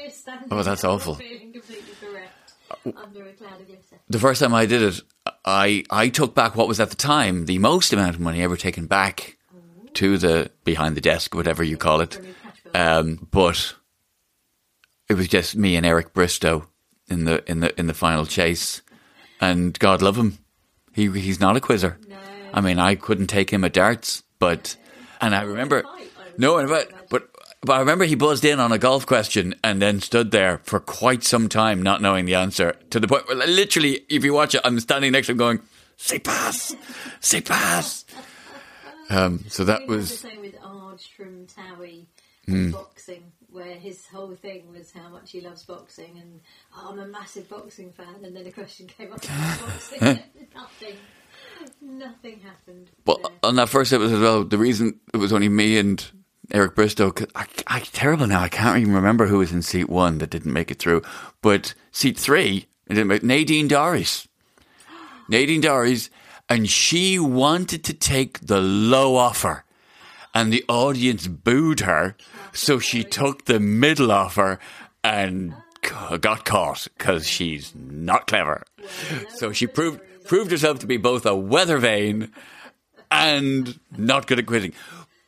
Oh, 0.51 0.63
that's 0.63 0.85
awful. 0.85 1.15
Feeling 1.15 1.53
completely 1.53 1.95
bereft 2.01 2.53
under 2.97 3.27
a 3.27 3.33
cloud 3.33 3.61
of 3.61 3.67
glitter. 3.67 3.97
The 4.09 4.19
first 4.19 4.41
time 4.41 4.55
I 4.55 4.67
did 4.67 4.83
it, 4.83 5.01
I 5.45 5.85
I 5.91 6.09
took 6.11 6.35
back 6.35 6.57
what 6.57 6.69
was 6.69 6.81
at 6.81 6.91
the 6.91 6.97
time 6.97 7.47
the 7.47 7.59
most 7.59 7.93
amount 7.93 8.15
of 8.15 8.21
money 8.21 8.43
ever 8.43 8.57
taken 8.57 8.87
back 8.87 9.39
to 9.95 10.19
the 10.19 10.51
behind 10.65 10.97
the 10.97 11.01
desk, 11.01 11.35
whatever 11.35 11.63
you 11.65 11.77
call 11.77 12.01
it. 12.03 12.21
Um, 12.75 13.27
but 13.31 13.75
it 15.09 15.15
was 15.15 15.29
just 15.29 15.57
me 15.57 15.77
and 15.77 15.87
Eric 15.87 16.13
Bristow 16.13 16.69
in 17.09 17.25
the 17.25 17.43
in 17.51 17.61
the 17.61 17.79
in 17.79 17.87
the 17.87 17.95
final 17.95 18.27
chase, 18.27 18.83
and 19.41 19.79
God 19.79 20.03
love 20.03 20.17
him, 20.17 20.39
he 20.93 21.11
he's 21.19 21.41
not 21.41 21.57
a 21.57 21.61
quizzer. 21.61 21.99
I 22.53 22.61
mean, 22.61 22.79
I 22.79 22.95
couldn't 22.95 23.29
take 23.29 23.51
him 23.51 23.65
at 23.65 23.73
darts, 23.73 24.23
but 24.39 24.77
and 25.21 25.35
I 25.35 25.43
remember 25.43 25.85
no, 26.39 26.67
but 26.67 26.91
but. 27.11 27.29
But 27.61 27.73
I 27.73 27.81
remember 27.81 28.05
he 28.05 28.15
buzzed 28.15 28.45
in 28.45 28.61
on 28.61 28.71
a 28.71 28.79
golf 28.79 29.05
question 29.05 29.57
and 29.65 29.83
then 29.83 30.01
stood 30.01 30.31
there 30.31 30.59
for 30.59 30.79
quite 30.79 31.25
some 31.25 31.49
time 31.49 31.83
not 31.83 32.01
knowing 32.01 32.25
the 32.25 32.37
answer 32.37 32.77
to 32.91 33.01
the 33.01 33.09
point 33.09 33.27
where 33.27 33.35
literally, 33.37 34.05
if 34.09 34.23
you 34.25 34.33
watch 34.33 34.55
it, 34.55 34.61
I'm 34.63 34.79
standing 34.79 35.11
next 35.11 35.27
to 35.27 35.33
him 35.33 35.39
going, 35.39 35.61
say 35.97 36.21
pass, 36.21 36.73
say 37.19 37.41
pass. 37.41 38.05
Um, 39.11 39.45
so 39.49 39.65
that 39.65 39.89
was, 39.89 40.09
the 40.09 40.29
same 40.29 40.41
with 40.41 40.55
Arg 40.63 41.01
from 41.17 41.47
Towie 41.49 42.07
Mm. 42.49 42.73
boxing, 42.73 43.25
where 43.51 43.75
his 43.75 44.07
whole 44.07 44.35
thing 44.37 44.71
was 44.73 44.93
how 44.93 45.09
much 45.09 45.33
he 45.33 45.41
loves 45.41 45.65
boxing, 45.65 46.17
and 46.19 46.41
oh, 46.77 46.91
I'm 46.93 46.99
a 47.01 47.07
massive 47.09 47.47
boxing 47.49 47.93
fan. 47.93 48.25
And 48.25 48.35
then 48.35 48.47
a 48.47 48.53
question 48.53 48.87
came 48.87 49.13
up 49.13 49.23
about 49.23 49.61
boxing, 49.67 50.01
nothing, 50.55 50.97
nothing 51.83 52.41
happened. 52.41 52.89
well, 53.05 53.21
on 53.43 53.57
that 53.57 53.69
first 53.69 53.93
episode 53.93 54.15
as 54.15 54.21
well, 54.21 54.45
the 54.45 54.57
reason 54.59 54.99
it 55.13 55.19
was 55.19 55.33
only 55.33 55.49
me 55.49 55.77
and 55.77 56.11
Eric 56.51 56.75
Bristow, 56.75 57.13
I, 57.35 57.47
I, 57.67 57.81
terrible 57.81 58.27
now, 58.27 58.41
I 58.41 58.49
can't 58.49 58.79
even 58.79 58.95
remember 58.95 59.27
who 59.27 59.39
was 59.39 59.53
in 59.53 59.61
seat 59.63 59.89
one 59.91 60.19
that 60.19 60.31
didn't 60.31 60.53
make 60.53 60.71
it 60.71 60.79
through. 60.79 61.03
But 61.43 61.75
seat 61.93 62.19
three, 62.19 62.67
make- 62.89 63.23
Nadine 63.23 63.69
Dorries. 63.69 64.27
Nadine 65.29 65.61
Dorries, 65.61 66.09
and 66.49 66.69
she 66.69 67.19
wanted 67.19 67.85
to 67.85 67.93
take 67.93 68.41
the 68.41 68.61
low 68.61 69.17
offer, 69.17 69.65
and 70.35 70.51
the 70.51 70.65
audience 70.69 71.27
booed 71.27 71.81
her, 71.81 72.17
so 72.53 72.79
she 72.79 73.05
took 73.05 73.45
the 73.45 73.61
middle 73.61 74.11
offer 74.11 74.59
and 75.05 75.55
got 76.21 76.47
caught 76.47 76.89
because 76.97 77.27
she's 77.27 77.75
not 77.75 78.27
clever. 78.27 78.65
So 79.35 79.53
she 79.53 79.67
proved 79.67 80.01
proved 80.25 80.51
herself 80.51 80.79
to 80.79 80.87
be 80.87 80.99
both 80.99 81.25
a 81.25 81.35
weather 81.35 81.79
vane 81.79 82.31
and 83.11 83.79
not 83.97 84.27
good 84.27 84.39
at 84.39 84.47
quizzing. 84.47 84.73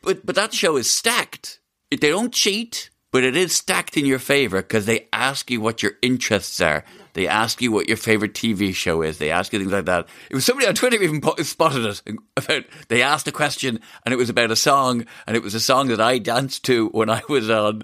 But 0.01 0.25
but 0.25 0.35
that 0.35 0.53
show 0.53 0.77
is 0.77 0.89
stacked. 0.89 1.59
They 1.89 1.97
don't 1.97 2.33
cheat, 2.33 2.89
but 3.11 3.23
it 3.23 3.35
is 3.35 3.55
stacked 3.55 3.97
in 3.97 4.05
your 4.05 4.19
favor 4.19 4.61
because 4.61 4.85
they 4.85 5.07
ask 5.11 5.51
you 5.51 5.59
what 5.59 5.83
your 5.83 5.93
interests 6.01 6.61
are. 6.61 6.85
They 7.13 7.27
ask 7.27 7.61
you 7.61 7.71
what 7.71 7.89
your 7.89 7.97
favorite 7.97 8.33
TV 8.33 8.73
show 8.73 9.01
is. 9.01 9.17
They 9.17 9.31
ask 9.31 9.51
you 9.51 9.59
things 9.59 9.73
like 9.73 9.85
that. 9.85 10.07
It 10.29 10.35
was 10.35 10.45
somebody 10.45 10.67
on 10.67 10.75
Twitter 10.75 11.01
even 11.01 11.21
spotted 11.43 11.85
it. 11.85 12.01
About 12.37 12.63
they 12.87 13.01
asked 13.01 13.27
a 13.27 13.33
question 13.33 13.81
and 14.05 14.13
it 14.13 14.17
was 14.17 14.29
about 14.29 14.51
a 14.51 14.55
song, 14.55 15.05
and 15.27 15.35
it 15.35 15.43
was 15.43 15.53
a 15.53 15.59
song 15.59 15.89
that 15.89 15.99
I 15.99 16.17
danced 16.17 16.63
to 16.65 16.87
when 16.89 17.09
I 17.09 17.21
was 17.27 17.49
on 17.49 17.83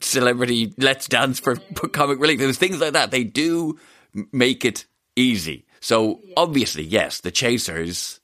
Celebrity 0.00 0.72
Let's 0.78 1.08
Dance 1.08 1.40
for 1.40 1.56
Comic 1.92 2.20
Relief. 2.20 2.38
There 2.38 2.46
was 2.46 2.58
things 2.58 2.80
like 2.80 2.92
that. 2.92 3.10
They 3.10 3.24
do 3.24 3.78
make 4.32 4.64
it 4.64 4.86
easy. 5.16 5.66
So 5.80 6.20
obviously, 6.36 6.84
yes, 6.84 7.20
the 7.20 7.30
chasers 7.30 8.20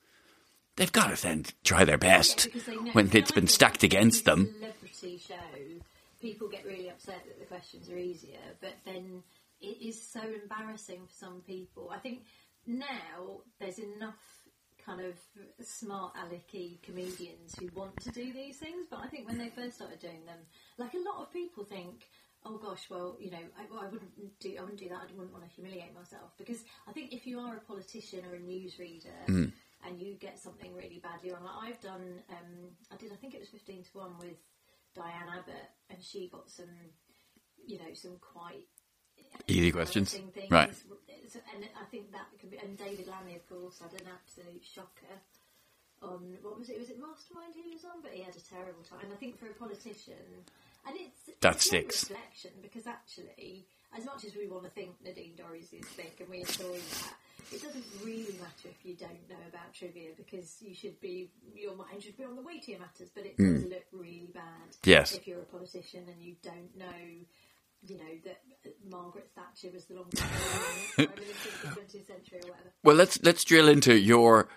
they've 0.76 0.92
got 0.92 1.14
to 1.16 1.22
then 1.22 1.44
try 1.64 1.84
their 1.84 1.98
best 1.98 2.48
know- 2.54 2.92
when 2.92 3.10
it's 3.12 3.30
been 3.32 3.46
stacked 3.46 3.82
against 3.82 4.24
them. 4.24 4.52
celebrity 4.58 5.18
show, 5.18 5.34
people 6.20 6.48
get 6.48 6.64
really 6.64 6.88
upset 6.88 7.24
that 7.26 7.38
the 7.38 7.46
questions 7.46 7.88
are 7.90 7.96
easier, 7.98 8.40
but 8.60 8.74
then 8.84 9.22
it 9.60 9.78
is 9.80 10.00
so 10.00 10.20
embarrassing 10.20 11.06
for 11.06 11.12
some 11.12 11.42
people. 11.46 11.90
I 11.94 11.98
think 11.98 12.24
now 12.66 13.40
there's 13.60 13.78
enough 13.78 14.18
kind 14.84 15.00
of 15.00 15.14
smart 15.66 16.14
alecky 16.14 16.82
comedians 16.82 17.54
who 17.58 17.68
want 17.74 17.98
to 18.02 18.10
do 18.10 18.32
these 18.32 18.58
things, 18.58 18.86
but 18.90 19.00
I 19.00 19.06
think 19.08 19.26
when 19.26 19.38
they 19.38 19.48
first 19.48 19.76
started 19.76 19.98
doing 20.00 20.26
them, 20.26 20.38
like 20.76 20.92
a 20.94 20.98
lot 20.98 21.22
of 21.22 21.32
people 21.32 21.64
think, 21.64 22.04
oh 22.44 22.58
gosh, 22.58 22.90
well, 22.90 23.16
you 23.18 23.30
know, 23.30 23.38
I, 23.58 23.62
well, 23.70 23.80
I 23.82 23.88
wouldn't 23.88 24.38
do, 24.40 24.54
I 24.58 24.60
wouldn't 24.60 24.78
do 24.78 24.88
that. 24.90 24.98
I 24.98 25.14
wouldn't 25.16 25.32
want 25.32 25.44
to 25.44 25.50
humiliate 25.50 25.94
myself 25.94 26.32
because 26.36 26.58
I 26.86 26.92
think 26.92 27.14
if 27.14 27.26
you 27.26 27.38
are 27.40 27.56
a 27.56 27.60
politician 27.60 28.20
or 28.30 28.34
a 28.34 28.38
newsreader 28.38 29.24
Mm. 29.26 29.52
And 29.86 30.00
you 30.00 30.14
get 30.14 30.38
something 30.38 30.74
really 30.74 31.00
badly 31.02 31.32
wrong, 31.32 31.44
like 31.44 31.70
I've 31.74 31.80
done, 31.80 32.22
um, 32.30 32.70
I 32.92 32.96
did, 32.96 33.12
I 33.12 33.16
think 33.16 33.34
it 33.34 33.40
was 33.40 33.48
fifteen 33.48 33.82
to 33.82 33.98
one 33.98 34.18
with 34.18 34.36
Diane 34.94 35.28
Abbott, 35.28 35.70
and 35.90 36.02
she 36.02 36.28
got 36.28 36.50
some, 36.50 36.70
you 37.66 37.78
know, 37.78 37.92
some 37.94 38.16
quite 38.20 38.64
Easy 39.46 39.72
questions. 39.72 40.12
things. 40.12 40.50
Right. 40.50 40.70
And 40.70 41.64
I 41.80 41.84
think 41.90 42.12
that 42.12 42.26
could 42.40 42.50
be. 42.50 42.58
And 42.58 42.76
David 42.78 43.06
Lammy, 43.08 43.34
of 43.36 43.48
course, 43.48 43.78
had 43.80 43.92
an 44.00 44.06
absolute 44.06 44.62
shocker 44.64 45.14
on 46.02 46.36
what 46.42 46.58
was 46.58 46.68
it? 46.68 46.78
Was 46.78 46.90
it 46.90 46.98
Mastermind 47.00 47.54
he 47.54 47.72
was 47.72 47.84
on? 47.84 48.02
But 48.02 48.12
he 48.12 48.22
had 48.22 48.36
a 48.36 48.40
terrible 48.40 48.82
time. 48.82 49.00
And 49.02 49.12
I 49.12 49.16
think 49.16 49.38
for 49.38 49.46
a 49.46 49.54
politician, 49.54 50.46
and 50.86 50.96
it's 50.96 51.30
That 51.40 51.56
it's 51.56 51.66
sticks. 51.66 52.10
Reflection 52.10 52.50
because 52.62 52.86
actually, 52.86 53.66
as 53.96 54.04
much 54.04 54.24
as 54.24 54.34
we 54.36 54.46
want 54.48 54.64
to 54.64 54.70
think 54.70 54.94
Nadine 55.04 55.34
Dorries 55.36 55.72
is 55.72 55.86
thick 55.94 56.16
and 56.20 56.28
we 56.28 56.40
enjoy 56.40 56.78
that. 56.78 57.14
It 57.52 57.62
doesn't 57.62 57.84
really 58.04 58.34
matter 58.40 58.68
if 58.68 58.84
you 58.84 58.94
don't 58.94 59.28
know 59.28 59.36
about 59.48 59.72
trivia 59.74 60.10
because 60.16 60.56
you 60.60 60.74
should 60.74 61.00
be 61.00 61.30
your 61.54 61.76
mind 61.76 62.02
should 62.02 62.16
be 62.16 62.24
on 62.24 62.36
the 62.36 62.42
weightier 62.42 62.78
matters. 62.78 63.10
But 63.14 63.26
it 63.26 63.36
does 63.36 63.46
Mm. 63.64 63.70
look 63.70 63.84
really 63.92 64.30
bad 64.34 64.76
Yes. 64.84 65.14
if 65.14 65.26
you're 65.26 65.40
a 65.40 65.44
politician 65.44 66.04
and 66.08 66.22
you 66.22 66.36
don't 66.42 66.76
know 66.76 66.86
you 67.86 67.98
know, 67.98 68.04
that 68.24 68.40
Margaret 68.90 69.28
Thatcher 69.34 69.68
was 69.74 69.84
the 69.84 69.94
longest 69.96 70.22
prime 70.96 71.08
minister 71.16 71.50
of 71.68 71.74
the 71.74 71.80
20th 71.82 72.06
century 72.06 72.40
or 72.42 72.48
whatever. 72.48 72.72
Well, 72.82 72.96
let's 72.96 73.22
let's 73.22 73.44
drill 73.44 73.68
into 73.68 73.94
your 73.98 74.48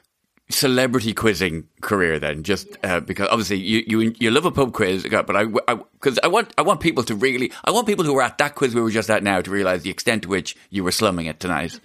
celebrity 0.50 1.14
quizzing 1.14 1.68
career 1.82 2.20
then, 2.20 2.44
just 2.44 2.78
uh, 2.86 3.02
because 3.02 3.28
obviously 3.30 3.58
you, 3.58 3.84
you 3.86 4.16
you 4.18 4.32
love 4.32 4.46
a 4.46 4.52
pub 4.52 4.72
quiz, 4.72 5.06
but 5.10 5.36
I 5.36 5.44
because 5.44 6.18
I, 6.24 6.28
want 6.28 6.54
I 6.58 6.62
want 6.62 6.80
people 6.80 7.04
to 7.04 7.16
really 7.16 7.52
I 7.66 7.72
want 7.72 7.86
people 7.86 8.06
who 8.06 8.14
were 8.14 8.22
at 8.22 8.38
that 8.38 8.56
quiz 8.56 8.74
we 8.74 8.80
were 8.82 8.92
just 8.92 9.10
at 9.10 9.24
now 9.24 9.42
to 9.42 9.52
realize 9.52 9.84
the 9.84 9.90
extent 9.90 10.24
to 10.24 10.30
which 10.30 10.56
you 10.70 10.86
were 10.86 10.92
slumming 10.94 11.26
it 11.26 11.42
tonight. 11.42 11.82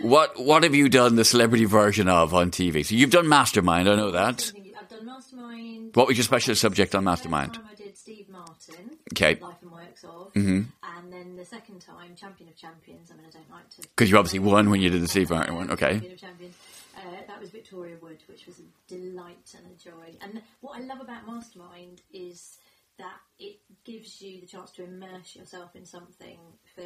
What 0.00 0.38
what 0.42 0.62
have 0.62 0.74
you 0.74 0.88
done 0.88 1.16
the 1.16 1.24
celebrity 1.24 1.64
version 1.66 2.08
of 2.08 2.32
on 2.34 2.50
TV? 2.50 2.84
So 2.84 2.94
you've 2.94 3.10
done 3.10 3.28
Mastermind, 3.28 3.88
I 3.88 3.96
know 3.96 4.10
that. 4.12 4.52
I've 4.80 4.88
done 4.88 5.04
Mastermind. 5.06 5.94
What 5.94 6.06
was 6.08 6.16
your 6.16 6.24
special 6.24 6.54
subject 6.54 6.94
on 6.94 7.04
Mastermind? 7.04 7.56
First 7.56 7.66
time 7.66 7.70
I 7.78 7.82
did 7.84 7.98
Steve 7.98 8.28
Martin. 8.30 8.96
Okay. 9.12 9.40
Life 9.40 9.56
and 9.62 9.70
Works 9.72 10.04
of. 10.04 10.32
Mhm. 10.34 10.66
And 10.96 11.12
then 11.12 11.36
the 11.36 11.44
second 11.44 11.80
time, 11.80 12.14
Champion 12.16 12.48
of 12.48 12.56
Champions. 12.56 13.10
I 13.10 13.16
mean, 13.16 13.26
I 13.28 13.30
don't 13.30 13.50
like 13.50 13.68
to. 13.70 13.82
Because 13.82 14.10
you 14.10 14.16
obviously 14.16 14.38
won 14.38 14.70
when 14.70 14.80
you 14.80 14.88
did 14.90 15.02
the 15.02 15.08
Steve 15.08 15.30
Martin 15.30 15.54
one. 15.54 15.70
Okay. 15.70 15.90
Champion 15.92 16.12
of 16.12 16.18
Champions. 16.20 16.54
Uh, 16.96 17.00
that 17.26 17.40
was 17.40 17.50
Victoria 17.50 17.96
Wood, 18.00 18.18
which 18.26 18.46
was 18.46 18.58
a 18.58 18.62
delight 18.88 19.54
and 19.56 19.66
a 19.66 19.82
joy. 19.82 20.16
And 20.22 20.42
what 20.60 20.78
I 20.78 20.82
love 20.82 21.00
about 21.00 21.26
Mastermind 21.26 22.00
is 22.12 22.56
that 22.98 23.20
it 23.38 23.58
gives 23.84 24.20
you 24.20 24.40
the 24.40 24.46
chance 24.46 24.70
to 24.72 24.84
immerse 24.84 25.34
yourself 25.36 25.74
in 25.74 25.86
something 25.86 26.38
for 26.74 26.82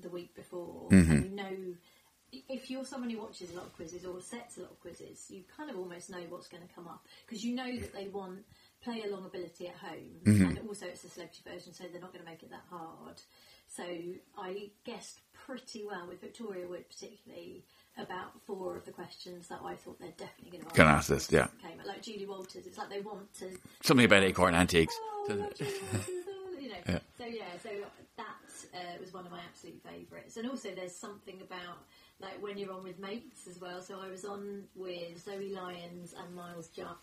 the 0.00 0.08
week 0.08 0.34
before. 0.34 0.88
Mhm. 0.90 1.10
And 1.10 1.24
you 1.30 1.36
know, 1.36 1.74
if 2.32 2.70
you're 2.70 2.84
someone 2.84 3.10
who 3.10 3.18
watches 3.18 3.52
a 3.52 3.56
lot 3.56 3.66
of 3.66 3.72
quizzes 3.74 4.04
or 4.04 4.20
sets 4.20 4.56
a 4.56 4.62
lot 4.62 4.70
of 4.70 4.80
quizzes, 4.80 5.26
you 5.30 5.42
kind 5.56 5.70
of 5.70 5.76
almost 5.76 6.10
know 6.10 6.20
what's 6.28 6.48
going 6.48 6.66
to 6.66 6.74
come 6.74 6.86
up 6.88 7.06
because 7.26 7.44
you 7.44 7.54
know 7.54 7.78
that 7.78 7.92
they 7.92 8.08
want 8.08 8.40
play 8.82 9.02
along 9.02 9.24
ability 9.24 9.68
at 9.68 9.76
home, 9.76 10.20
Mhm. 10.24 10.48
and 10.58 10.68
also 10.68 10.86
it's 10.86 11.04
a 11.04 11.08
celebrity 11.08 11.40
version, 11.48 11.72
so 11.72 11.84
they're 11.84 12.00
not 12.00 12.12
going 12.12 12.24
to 12.24 12.28
make 12.30 12.42
it 12.42 12.50
that 12.50 12.64
hard. 12.68 13.20
So 13.68 13.84
I 14.36 14.70
guessed 14.84 15.20
pretty 15.32 15.84
well 15.84 16.06
with 16.08 16.20
Victoria 16.20 16.66
Wood, 16.66 16.88
particularly 16.88 17.64
about 17.96 18.40
four 18.44 18.76
of 18.76 18.84
the 18.84 18.90
questions 18.92 19.48
that 19.48 19.60
I 19.62 19.76
thought 19.76 20.00
they're 20.00 20.10
definitely 20.16 20.58
going 20.58 20.68
to 20.68 20.74
Gonna 20.74 20.90
ask 20.90 21.08
this, 21.08 21.30
yeah. 21.30 21.46
Came 21.62 21.78
like 21.86 22.02
Julie 22.02 22.26
Walters. 22.26 22.66
It's 22.66 22.76
like 22.76 22.88
they 22.90 23.00
want 23.00 23.32
to 23.34 23.56
Something 23.82 24.04
about 24.06 24.24
Acorn 24.24 24.54
Antiques. 24.54 24.94
you 25.28 25.36
know. 26.68 26.76
Yeah. 26.88 26.98
So 27.18 27.24
yeah, 27.26 27.44
so 27.62 27.70
that 28.16 28.26
uh, 28.74 28.98
was 29.00 29.12
one 29.12 29.24
of 29.26 29.32
my 29.32 29.40
absolute 29.48 29.80
favourites. 29.82 30.36
And 30.36 30.48
also, 30.50 30.70
there's 30.74 30.94
something 30.96 31.40
about 31.40 31.78
like 32.22 32.40
when 32.40 32.56
you're 32.56 32.72
on 32.72 32.84
with 32.84 32.98
mates 32.98 33.46
as 33.48 33.60
well. 33.60 33.80
So 33.82 33.98
I 34.00 34.08
was 34.08 34.24
on 34.24 34.64
with 34.74 35.22
Zoe 35.22 35.50
Lyons 35.50 36.14
and 36.18 36.34
Miles 36.34 36.68
Jupp 36.68 37.00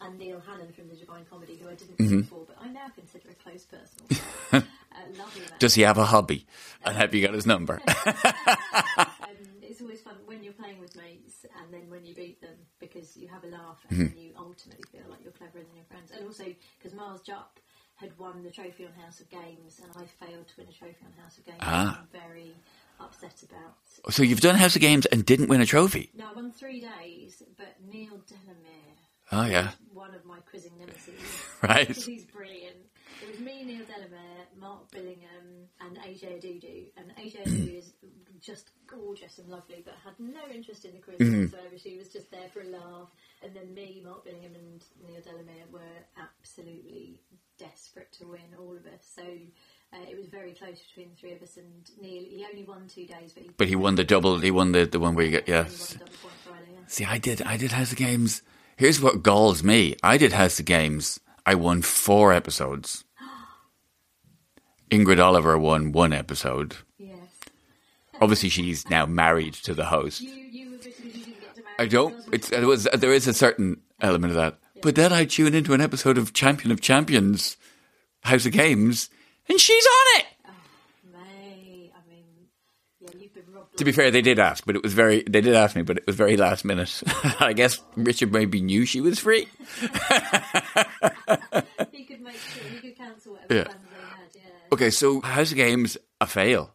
and 0.00 0.18
Neil 0.18 0.40
Hannon 0.40 0.72
from 0.72 0.88
the 0.88 0.96
Divine 0.96 1.24
Comedy, 1.30 1.56
who 1.62 1.68
I 1.68 1.74
didn't 1.74 1.98
know 2.00 2.06
Mhm. 2.06 2.22
before, 2.22 2.44
but 2.46 2.58
I 2.60 2.68
now 2.68 2.88
consider 2.94 3.30
a 3.30 3.34
close 3.34 3.64
personal 3.64 4.08
uh. 4.52 4.60
Does 5.58 5.74
he 5.74 5.82
have 5.82 5.98
a 5.98 6.04
hobby? 6.06 6.46
And 6.84 6.96
have 6.96 7.14
you 7.14 7.24
got 7.24 7.34
his 7.34 7.46
number? 7.46 7.80
um, 7.86 8.04
it's 9.62 9.80
always 9.80 10.00
fun 10.00 10.14
when 10.26 10.42
you're 10.42 10.52
playing 10.54 10.78
with 10.80 10.96
mates 10.96 11.46
and 11.60 11.72
then 11.72 11.88
when 11.88 12.04
you 12.04 12.14
beat 12.14 12.40
them 12.40 12.56
because 12.80 13.16
you 13.16 13.28
have 13.28 13.44
a 13.44 13.46
laugh 13.48 13.78
and 13.90 13.98
Mhm. 13.98 14.16
you 14.16 14.32
ultimately 14.36 14.84
feel 14.90 15.02
like 15.08 15.20
you're 15.22 15.32
cleverer 15.32 15.62
than 15.62 15.74
your 15.76 15.84
friends. 15.84 16.10
And 16.10 16.24
also 16.26 16.44
because 16.78 16.94
Miles 16.96 17.20
Jupp 17.22 17.58
had 17.96 18.16
won 18.18 18.42
the 18.42 18.50
trophy 18.50 18.84
on 18.86 18.92
House 18.94 19.20
of 19.20 19.30
Games 19.30 19.80
and 19.82 19.92
I 19.94 20.06
failed 20.24 20.48
to 20.48 20.54
win 20.58 20.68
a 20.68 20.72
trophy 20.72 21.04
on 21.06 21.12
House 21.22 21.38
of 21.38 21.44
Games. 21.44 21.58
Ah. 21.60 22.00
I'm 22.00 22.08
very 22.12 22.54
upset 23.04 23.42
about. 23.42 24.12
so 24.14 24.22
you've 24.22 24.40
done 24.40 24.54
House 24.56 24.74
of 24.76 24.80
Games 24.82 25.06
and 25.06 25.24
didn't 25.24 25.48
win 25.48 25.60
a 25.60 25.66
trophy? 25.66 26.10
No, 26.16 26.26
I 26.30 26.32
won 26.34 26.50
three 26.52 26.80
days, 26.80 27.42
but 27.56 27.76
Neil 27.90 28.20
Delamere. 28.28 28.96
Oh, 29.32 29.44
yeah. 29.46 29.70
One 29.92 30.14
of 30.14 30.24
my 30.26 30.38
quizzing 30.40 30.72
nemesis. 30.78 31.14
Right. 31.62 31.86
Because 31.88 32.06
he's 32.06 32.24
brilliant. 32.24 32.76
It 33.22 33.30
was 33.30 33.38
me, 33.38 33.62
Neil 33.64 33.84
Delamere, 33.86 34.46
Mark 34.58 34.90
Billingham, 34.90 35.66
and 35.80 35.96
AJ 35.98 36.40
Odudu. 36.42 36.86
And 36.96 37.12
AJ 37.16 37.42
Odudu 37.46 37.78
is 37.78 37.92
just 38.40 38.70
gorgeous 38.88 39.38
and 39.38 39.48
lovely, 39.48 39.82
but 39.84 39.94
had 40.04 40.14
no 40.18 40.40
interest 40.52 40.84
in 40.84 40.92
the 40.92 40.98
quiz 40.98 41.18
Mhm. 41.20 41.42
whatsoever. 41.52 41.78
She 41.78 41.96
was 41.96 42.08
just 42.08 42.32
there 42.32 42.48
for 42.52 42.62
a 42.62 42.66
laugh. 42.66 43.10
And 43.44 43.54
then 43.54 43.72
me, 43.74 44.02
Mark 44.04 44.26
Billingham, 44.26 44.56
and 44.58 44.84
Neil 45.06 45.20
Delamere 45.20 45.66
were 45.72 45.80
absolutely 46.20 47.20
desperate 47.58 48.10
to 48.18 48.26
win, 48.26 48.50
all 48.58 48.76
of 48.76 48.84
us. 48.86 49.06
So 49.14 49.22
uh, 49.92 49.98
it 50.08 50.16
was 50.16 50.26
very 50.28 50.52
close 50.52 50.78
between 50.88 51.10
the 51.10 51.16
three 51.16 51.32
of 51.32 51.42
us. 51.42 51.56
And 51.56 51.90
Neil, 52.00 52.24
he 52.24 52.46
only 52.50 52.64
won 52.64 52.88
two 52.88 53.06
days, 53.06 53.32
but 53.34 53.42
he 53.42 53.50
But 53.56 53.68
he 53.68 53.76
won 53.76 53.94
the 53.96 54.04
double. 54.04 54.38
He 54.38 54.50
won 54.50 54.72
the, 54.72 54.86
the 54.86 55.00
one 55.00 55.14
where 55.14 55.24
you 55.24 55.30
get 55.30 55.48
yeah. 55.48 55.64
he 55.64 55.70
won 55.70 55.98
double 55.98 56.12
Friday. 56.44 56.66
Yeah. 56.72 56.80
See, 56.86 57.04
I 57.04 57.18
did. 57.18 57.42
I 57.42 57.56
did 57.56 57.72
House 57.72 57.92
of 57.92 57.98
Games. 57.98 58.42
Here's 58.76 59.00
what 59.00 59.22
galls 59.22 59.62
me. 59.62 59.96
I 60.02 60.16
did 60.16 60.32
House 60.32 60.58
of 60.58 60.64
Games. 60.64 61.20
I 61.44 61.54
won 61.54 61.82
four 61.82 62.32
episodes. 62.32 63.04
Ingrid 64.90 65.22
Oliver 65.22 65.58
won 65.58 65.92
one 65.92 66.12
episode. 66.12 66.76
Yes. 66.98 67.18
Obviously, 68.20 68.48
she's 68.48 68.88
now 68.88 69.04
married 69.04 69.54
to 69.54 69.74
the 69.74 69.86
host. 69.86 70.22
You, 70.22 70.30
you 70.30 70.70
you 70.70 70.78
didn't 70.78 71.40
get 71.40 71.54
to. 71.56 71.62
I 71.78 71.86
don't. 71.86 72.16
It's 72.32 72.50
it 72.50 72.64
was 72.64 72.84
there 72.94 73.12
is 73.12 73.26
a 73.26 73.34
certain 73.34 73.82
element 74.00 74.30
of 74.30 74.36
that. 74.36 74.58
But 74.80 74.96
then 74.96 75.12
I 75.12 75.26
tune 75.26 75.54
into 75.54 75.74
an 75.74 75.80
episode 75.80 76.18
of 76.18 76.32
Champion 76.32 76.72
of 76.72 76.80
Champions, 76.80 77.56
House 78.22 78.46
of 78.46 78.52
Games, 78.52 79.10
and 79.48 79.60
she's 79.60 79.86
on 79.86 80.20
it. 80.20 80.26
May, 81.12 81.92
I 81.94 82.08
mean, 82.08 82.24
yeah, 83.00 83.08
you've 83.18 83.34
been 83.34 83.44
robbed. 83.52 83.76
To 83.78 83.84
be 83.84 83.92
fair, 83.92 84.10
they 84.10 84.22
did 84.22 84.38
ask, 84.38 84.64
but 84.66 84.76
it 84.76 84.82
was 84.82 84.92
very. 84.94 85.22
They 85.28 85.40
did 85.40 85.54
ask 85.54 85.74
me, 85.76 85.82
but 85.82 85.98
it 85.98 86.06
was 86.06 86.16
very 86.16 86.36
last 86.36 86.64
minute. 86.64 87.02
I 87.40 87.52
guess 87.52 87.80
Richard 87.96 88.32
maybe 88.32 88.60
knew 88.60 88.84
she 88.86 89.00
was 89.00 89.18
free. 89.18 89.46
he 89.80 89.86
could 92.04 92.20
make 92.20 92.36
sure 92.36 92.62
he 92.70 92.78
could 92.80 92.96
cancel 92.96 93.32
whatever 93.32 93.54
Yeah. 93.54 93.64
plans 93.64 93.78
they 94.32 94.40
had. 94.40 94.50
Yeah. 94.52 94.72
Okay, 94.72 94.90
so 94.90 95.20
House 95.20 95.50
of 95.50 95.56
Games 95.56 95.96
a 96.20 96.26
fail, 96.26 96.74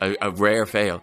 a, 0.00 0.16
a 0.20 0.30
rare 0.30 0.66
fail. 0.66 1.02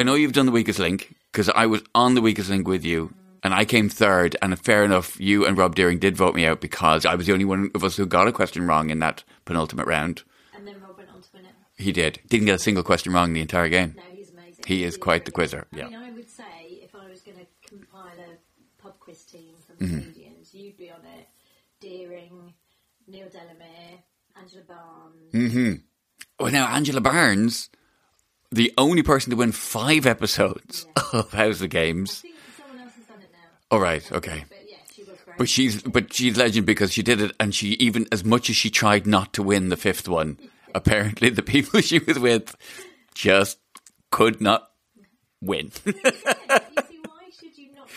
I 0.00 0.02
know 0.02 0.14
you've 0.14 0.32
done 0.32 0.46
the 0.46 0.52
weakest 0.52 0.78
link 0.78 1.14
because 1.30 1.50
I 1.50 1.66
was 1.66 1.82
on 1.94 2.14
the 2.14 2.22
weakest 2.22 2.48
link 2.48 2.66
with 2.66 2.86
you, 2.86 3.12
and 3.42 3.52
I 3.52 3.66
came 3.66 3.90
third. 3.90 4.34
And 4.40 4.58
fair 4.58 4.82
enough, 4.82 5.20
you 5.20 5.44
and 5.44 5.58
Rob 5.58 5.74
Deering 5.74 5.98
did 5.98 6.16
vote 6.16 6.34
me 6.34 6.46
out 6.46 6.62
because 6.62 7.04
I 7.04 7.14
was 7.16 7.26
the 7.26 7.34
only 7.34 7.44
one 7.44 7.70
of 7.74 7.84
us 7.84 7.98
who 7.98 8.06
got 8.06 8.26
a 8.26 8.32
question 8.32 8.66
wrong 8.66 8.88
in 8.88 9.00
that 9.00 9.24
penultimate 9.44 9.86
round. 9.86 10.22
And 10.56 10.66
then 10.66 10.80
Rob 10.80 10.96
went 10.96 11.10
on 11.10 11.20
to 11.20 11.28
win 11.34 11.44
it. 11.44 11.52
He 11.76 11.92
did. 11.92 12.18
Didn't 12.30 12.46
get 12.46 12.54
a 12.54 12.58
single 12.58 12.82
question 12.82 13.12
wrong 13.12 13.34
the 13.34 13.42
entire 13.42 13.68
game. 13.68 13.92
No, 13.94 14.02
he's 14.16 14.30
amazing. 14.30 14.64
He 14.66 14.84
is 14.84 14.96
quite 14.96 15.26
the 15.26 15.32
quizzer. 15.32 15.66
I 15.70 15.76
Yeah. 15.76 15.88
mean, 15.88 15.98
I 15.98 16.10
would 16.12 16.30
say 16.30 16.80
if 16.82 16.94
I 16.94 17.06
was 17.06 17.20
going 17.20 17.36
to 17.36 17.46
compile 17.68 18.18
a 18.18 18.82
pub 18.82 18.98
quiz 19.00 19.22
team 19.24 19.56
from 19.66 19.86
Mhm. 19.86 20.00
comedians, 20.14 20.54
you'd 20.54 20.78
be 20.78 20.90
on 20.90 21.04
it. 21.04 21.28
Deering, 21.78 22.54
Neil 23.06 23.28
Delamere, 23.28 23.98
Angela 24.34 24.64
Barnes. 24.66 25.52
hmm 25.52 25.74
Well, 26.38 26.52
now 26.52 26.68
Angela 26.68 27.02
Barnes, 27.02 27.68
the 28.52 28.72
only 28.76 29.02
person 29.02 29.30
to 29.30 29.36
win 29.36 29.52
five 29.52 30.06
episodes 30.06 30.86
of 31.12 31.32
House 31.32 31.60
of 31.60 31.70
Games. 31.70 32.24
Someone 32.56 32.84
else 32.84 32.94
has 32.96 33.06
done 33.06 33.18
it 33.20 33.30
now. 33.32 33.48
All 33.70 33.80
right, 33.80 34.10
okay. 34.12 34.44
But 34.48 34.58
yeah, 34.68 34.76
she. 34.92 35.04
But 35.38 35.48
she's 35.48 35.82
but 35.82 36.12
she's 36.12 36.36
legend 36.36 36.66
because 36.66 36.92
she 36.92 37.02
did 37.02 37.20
it, 37.20 37.32
and 37.38 37.54
she 37.54 37.68
even 37.74 38.06
as 38.12 38.24
much 38.24 38.50
as 38.50 38.56
she 38.56 38.70
tried 38.70 39.06
not 39.06 39.32
to 39.34 39.42
win 39.42 39.68
the 39.68 39.76
fifth 39.76 40.08
one, 40.08 40.38
apparently 40.74 41.30
the 41.30 41.42
people 41.42 41.80
she 41.80 41.98
was 42.00 42.18
with 42.18 42.56
just 43.14 43.58
could 44.10 44.40
not 44.40 44.70
win. 45.40 45.70
you 45.84 45.92
see, 45.92 46.02
why 47.06 47.30
should 47.38 47.56
you 47.56 47.72
not? 47.74 47.88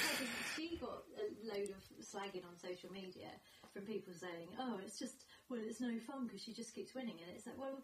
She 0.55 0.77
got 0.79 1.03
a 1.17 1.25
load 1.47 1.69
of 1.69 2.05
slagging 2.05 2.45
on 2.45 2.55
social 2.61 2.91
media 2.91 3.29
from 3.73 3.83
people 3.83 4.13
saying, 4.13 4.49
"Oh, 4.59 4.79
it's 4.85 4.99
just 4.99 5.25
well, 5.49 5.59
it's 5.65 5.81
no 5.81 5.97
fun 6.07 6.27
because 6.27 6.43
she 6.43 6.53
just 6.53 6.75
keeps 6.75 6.93
winning," 6.93 7.15
and 7.25 7.35
it's 7.35 7.47
like, 7.47 7.59
well. 7.59 7.81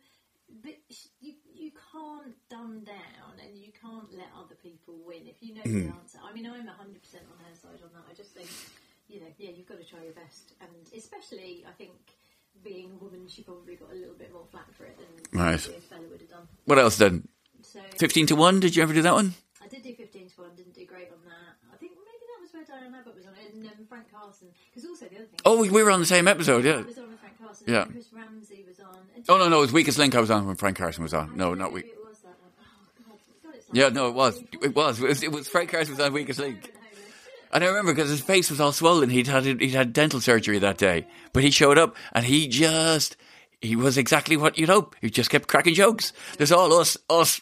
But 0.49 0.77
you 1.21 1.33
you 1.53 1.71
can't 1.91 2.33
dumb 2.49 2.83
down 2.83 3.37
and 3.43 3.57
you 3.57 3.71
can't 3.79 4.09
let 4.17 4.27
other 4.33 4.55
people 4.55 4.97
win 5.05 5.27
if 5.27 5.41
you 5.41 5.53
know 5.53 5.61
the 5.63 5.69
Mhm. 5.69 5.95
answer. 6.01 6.19
I 6.23 6.33
mean, 6.33 6.45
I'm 6.47 6.65
100 6.65 7.01
percent 7.01 7.25
on 7.31 7.37
her 7.45 7.55
side 7.55 7.79
on 7.83 7.91
that. 7.93 8.05
I 8.09 8.13
just 8.13 8.31
think, 8.33 8.49
you 9.07 9.19
know, 9.21 9.31
yeah, 9.37 9.51
you've 9.51 9.67
got 9.67 9.77
to 9.77 9.85
try 9.85 10.03
your 10.03 10.13
best, 10.13 10.53
and 10.61 10.71
especially 10.95 11.65
I 11.67 11.71
think 11.73 11.93
being 12.63 12.91
a 12.91 13.03
woman, 13.03 13.27
she 13.27 13.43
probably 13.43 13.75
got 13.75 13.91
a 13.91 13.95
little 13.95 14.15
bit 14.15 14.33
more 14.33 14.45
flack 14.49 14.73
for 14.73 14.85
it 14.85 14.97
than 14.97 15.39
Right. 15.39 15.53
a 15.67 15.81
fella 15.81 16.07
would 16.09 16.21
have 16.21 16.29
done. 16.29 16.47
What 16.65 16.79
else 16.79 16.97
then? 16.97 17.27
So 17.61 17.79
15 17.99 18.25
to 18.27 18.35
1, 18.35 18.59
did 18.59 18.75
you 18.75 18.81
ever 18.83 18.93
do 18.93 19.01
that 19.03 19.13
one? 19.13 19.35
I 19.61 19.67
did 19.67 19.83
do 19.83 19.93
15 19.93 20.29
to 20.29 20.41
1, 20.41 20.55
didn't 20.55 20.73
do 20.73 20.85
great 20.85 21.11
on 21.11 21.23
that. 21.25 21.55
I 21.71 21.77
think 21.77 21.91
maybe 21.91 22.25
that 22.25 22.41
was 22.41 22.51
where 22.53 22.63
Diane 22.65 22.93
Abbott 22.95 23.15
was 23.15 23.25
on 23.27 23.33
it, 23.35 23.53
and 23.53 23.65
um, 23.67 23.85
Frank 23.87 24.11
Carson. 24.11 24.47
Because 24.73 24.89
also 24.89 25.05
the 25.05 25.17
other 25.17 25.25
thing. 25.25 25.39
Oh, 25.45 25.59
we 25.61 25.83
were 25.83 25.91
on 25.91 25.99
the 25.99 26.05
same 26.05 26.27
episode, 26.27 26.65
yeah. 26.65 26.83
I 27.67 27.71
was 27.71 27.85
on 27.85 27.95
with 27.95 28.07
Frank 28.07 28.27
Carson, 28.27 28.43
Yeah. 28.47 28.53
Chris 28.53 28.57
Ramsey 28.57 28.65
was 28.67 28.79
on. 28.79 28.97
Oh, 29.29 29.37
no, 29.37 29.49
no, 29.49 29.57
it 29.57 29.61
was 29.61 29.71
Weakest 29.73 29.97
Link 29.97 30.15
I 30.15 30.19
was 30.19 30.31
on 30.31 30.47
when 30.47 30.55
Frank 30.55 30.77
Carson 30.77 31.03
was 31.03 31.13
on. 31.13 31.35
No, 31.35 31.53
not 31.53 31.71
Weak. 31.71 31.85
It 31.85 31.97
was 32.07 32.17
that 32.19 32.27
one. 32.39 32.51
Oh, 32.59 33.09
God, 33.09 33.17
God, 33.43 33.55
it's 33.55 33.67
Yeah, 33.71 33.89
no, 33.89 34.07
it 34.07 34.13
was. 34.13 34.41
It 34.61 34.75
was. 34.75 35.01
It 35.01 35.07
was, 35.07 35.23
it 35.23 35.31
was 35.31 35.47
Frank 35.47 35.71
Carson 35.71 35.95
was 35.95 36.05
on 36.05 36.13
Weakest 36.13 36.39
Link. 36.39 36.73
And 37.51 37.63
I 37.63 37.67
remember 37.67 37.93
because 37.93 38.09
his 38.11 38.21
face 38.21 38.51
was 38.51 38.59
all 38.61 38.71
swollen. 38.71 39.09
He'd 39.09 39.25
had 39.27 39.43
he'd 39.43 39.71
had 39.73 39.91
dental 39.91 40.21
surgery 40.21 40.59
that 40.59 40.77
day, 40.77 41.07
but 41.33 41.41
he 41.43 41.49
showed 41.49 41.79
up 41.79 41.95
and 42.13 42.23
he 42.25 42.47
just 42.47 43.17
he 43.59 43.75
was 43.75 43.97
exactly 43.97 44.37
what 44.37 44.59
you'd 44.59 44.69
hope. 44.69 44.95
He 45.01 45.09
just 45.09 45.31
kept 45.31 45.47
cracking 45.47 45.73
jokes. 45.73 46.13
There's 46.37 46.51
all 46.51 46.71
us 46.73 46.95
us 47.09 47.41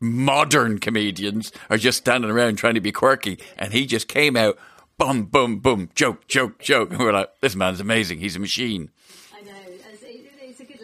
modern 0.00 0.78
comedians 0.80 1.50
are 1.70 1.78
just 1.78 1.96
standing 1.98 2.30
around 2.30 2.56
trying 2.56 2.74
to 2.74 2.80
be 2.82 2.92
quirky, 2.92 3.38
and 3.56 3.72
he 3.72 3.86
just 3.86 4.06
came 4.06 4.36
out, 4.36 4.58
boom, 4.98 5.24
boom, 5.24 5.60
boom, 5.60 5.88
joke, 5.94 6.28
joke, 6.28 6.58
joke, 6.58 6.90
and 6.90 6.98
we're 7.00 7.12
like, 7.12 7.30
this 7.40 7.56
man's 7.56 7.80
amazing. 7.80 8.18
He's 8.18 8.36
a 8.36 8.38
machine. 8.38 8.90
I 9.34 9.40
know. 9.42 9.52
It's, 9.66 10.02
it, 10.02 10.30
it's 10.42 10.60
a 10.60 10.64
good 10.64 10.80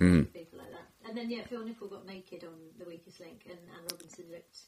lesson, 0.00 0.06
isn't 0.06 0.06
it, 0.06 0.10
when 0.10 0.14
you 0.14 0.24
Mm. 0.24 0.32
people 0.32 0.58
like 0.58 0.70
that? 0.72 1.08
And 1.08 1.16
then, 1.18 1.30
yeah, 1.30 1.42
Phil 1.44 1.64
Nichol 1.64 1.88
got 1.88 2.06
naked 2.06 2.44
on 2.44 2.54
The 2.78 2.84
Weakest 2.84 3.20
Link, 3.20 3.42
and 3.48 3.58
Anne 3.70 3.84
Robinson 3.90 4.24
looked 4.30 4.58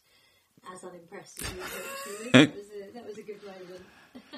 as 0.72 0.84
unimpressed 0.84 1.42
as 1.42 1.50
you 1.52 2.30
that, 2.32 2.56
was 2.56 2.66
a, 2.70 2.92
that 2.92 3.06
was 3.06 3.18
a 3.18 3.22
good 3.22 3.42
moment. 3.44 3.84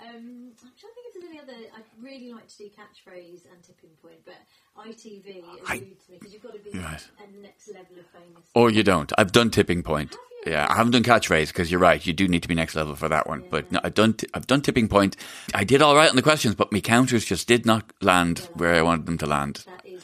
um, 0.00 0.52
I'm 0.52 0.72
trying 0.76 0.92
to 0.92 0.94
think 0.94 1.06
if 1.08 1.14
there's 1.14 1.24
any 1.30 1.40
other. 1.40 1.52
I'd 1.76 1.84
really 2.02 2.32
like 2.32 2.48
to 2.48 2.58
do 2.58 2.64
catchphrase 2.64 3.46
and 3.50 3.62
tipping 3.62 3.90
point, 4.02 4.18
but 4.24 4.34
ITV 4.76 5.42
eludes 5.70 6.08
me 6.10 6.18
because 6.18 6.32
you've 6.32 6.42
got 6.42 6.52
to 6.54 6.58
be 6.60 6.78
Right. 6.78 7.06
a 7.18 7.42
next 7.42 7.68
level 7.68 7.98
of 7.98 8.06
famous. 8.06 8.44
Or 8.54 8.70
you 8.70 8.82
don't. 8.82 9.12
I've 9.16 9.32
done 9.32 9.50
tipping 9.50 9.82
point. 9.82 10.16
Yeah, 10.46 10.66
I 10.68 10.74
haven't 10.74 10.92
done 10.92 11.02
catchphrase 11.04 11.46
because 11.48 11.70
you're 11.70 11.80
right. 11.80 12.04
You 12.04 12.12
do 12.12 12.28
need 12.28 12.42
to 12.42 12.48
be 12.48 12.54
next 12.54 12.74
level 12.74 12.94
for 12.94 13.08
that 13.08 13.26
one. 13.26 13.44
But 13.48 13.72
no, 13.72 13.80
I've 13.82 13.94
done 13.94 14.12
t- 14.12 14.26
I've 14.34 14.46
done 14.46 14.60
tipping 14.60 14.88
point. 14.88 15.16
I 15.54 15.64
did 15.64 15.80
all 15.80 15.96
right 15.96 16.10
on 16.10 16.16
the 16.16 16.22
questions, 16.22 16.54
but 16.54 16.70
my 16.70 16.80
counters 16.80 17.24
just 17.24 17.48
did 17.48 17.64
not 17.64 17.90
land 18.02 18.48
where 18.52 18.74
I 18.74 18.82
wanted 18.82 19.06
them 19.06 19.16
to 19.18 19.26
land. 19.26 19.64
That 19.66 19.86
is, 19.86 20.02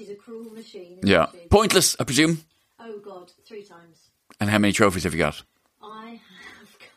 she's 0.00 0.10
a 0.10 0.14
cruel 0.14 0.50
machine. 0.52 0.98
Yeah, 1.02 1.26
she? 1.30 1.48
pointless, 1.48 1.96
I 2.00 2.04
presume. 2.04 2.38
Oh 2.78 2.98
God, 3.04 3.30
three 3.46 3.62
times. 3.62 3.98
And 4.40 4.48
how 4.48 4.58
many 4.58 4.72
trophies 4.72 5.04
have 5.04 5.12
you 5.12 5.18
got? 5.18 5.42
I 5.82 6.20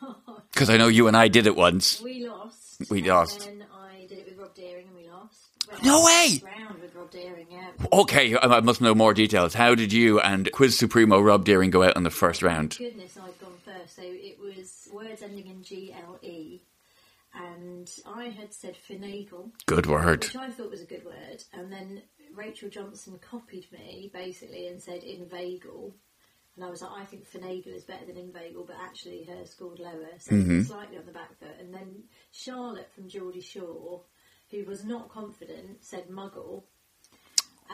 got. 0.26 0.50
Because 0.52 0.70
I 0.70 0.78
know 0.78 0.88
you 0.88 1.06
and 1.06 1.16
I 1.16 1.28
did 1.28 1.46
it 1.46 1.54
once. 1.54 2.02
We 2.02 2.26
lost. 2.26 2.82
We 2.88 3.02
lost. 3.02 3.46
And 3.46 3.60
then 3.60 3.66
I 3.74 4.06
did 4.06 4.18
it 4.18 4.26
with 4.26 4.38
Rob 4.38 4.54
Deering 4.54 4.86
and 4.86 4.96
we 4.96 5.08
lost. 5.08 5.50
No 5.82 6.02
Went 6.02 6.06
way! 6.06 6.42
Round 6.56 6.80
with 6.80 6.94
Rob 6.94 7.10
Deering, 7.10 7.46
yeah. 7.50 7.70
Okay, 7.92 8.36
I 8.36 8.46
I 8.46 8.60
must 8.60 8.80
know 8.80 8.94
more 8.94 9.12
details. 9.12 9.52
How 9.52 9.74
did 9.74 9.92
you 9.92 10.20
and 10.20 10.50
Quiz 10.52 10.78
Supremo 10.78 11.20
Rob 11.20 11.44
Deering 11.44 11.70
go 11.70 11.82
out 11.82 11.96
in 11.96 12.04
the 12.04 12.10
first 12.10 12.42
round? 12.42 12.78
Goodness, 12.78 13.18
I'd 13.18 13.38
gone 13.38 13.58
first. 13.64 13.96
So 13.96 14.02
it 14.04 14.38
was 14.40 14.88
words 14.92 15.20
ending 15.20 15.46
in 15.48 15.62
G 15.62 15.92
L 15.92 16.18
E. 16.22 16.60
And 17.34 17.90
I 18.06 18.26
had 18.26 18.54
said 18.54 18.76
finagle. 18.88 19.50
Good 19.66 19.86
word. 19.86 20.24
Which 20.24 20.36
I 20.36 20.50
thought 20.50 20.70
was 20.70 20.82
a 20.82 20.86
good 20.86 21.04
word. 21.04 21.42
And 21.52 21.72
then 21.72 22.02
Rachel 22.34 22.68
Johnson 22.68 23.18
copied 23.18 23.70
me 23.72 24.10
basically 24.12 24.66
and 24.68 24.82
said 24.82 25.02
inveigle. 25.02 25.92
And 26.56 26.64
I 26.64 26.70
was 26.70 26.82
like, 26.82 26.92
I 26.92 27.04
think 27.04 27.28
finagle 27.28 27.74
is 27.74 27.84
better 27.84 28.06
than 28.06 28.16
inveigle, 28.16 28.64
but 28.64 28.76
actually 28.80 29.24
her 29.24 29.44
scored 29.44 29.80
lower, 29.80 30.10
so 30.18 30.32
Mhm. 30.32 30.64
slightly 30.64 30.96
on 30.96 31.06
the 31.06 31.12
back 31.12 31.36
foot. 31.38 31.56
And 31.58 31.74
then 31.74 32.04
Charlotte 32.30 32.90
from 32.92 33.08
Geordie 33.08 33.40
Shore, 33.40 34.02
who 34.50 34.64
was 34.64 34.84
not 34.84 35.08
confident, 35.08 35.84
said 35.84 36.08
muggle. 36.08 36.62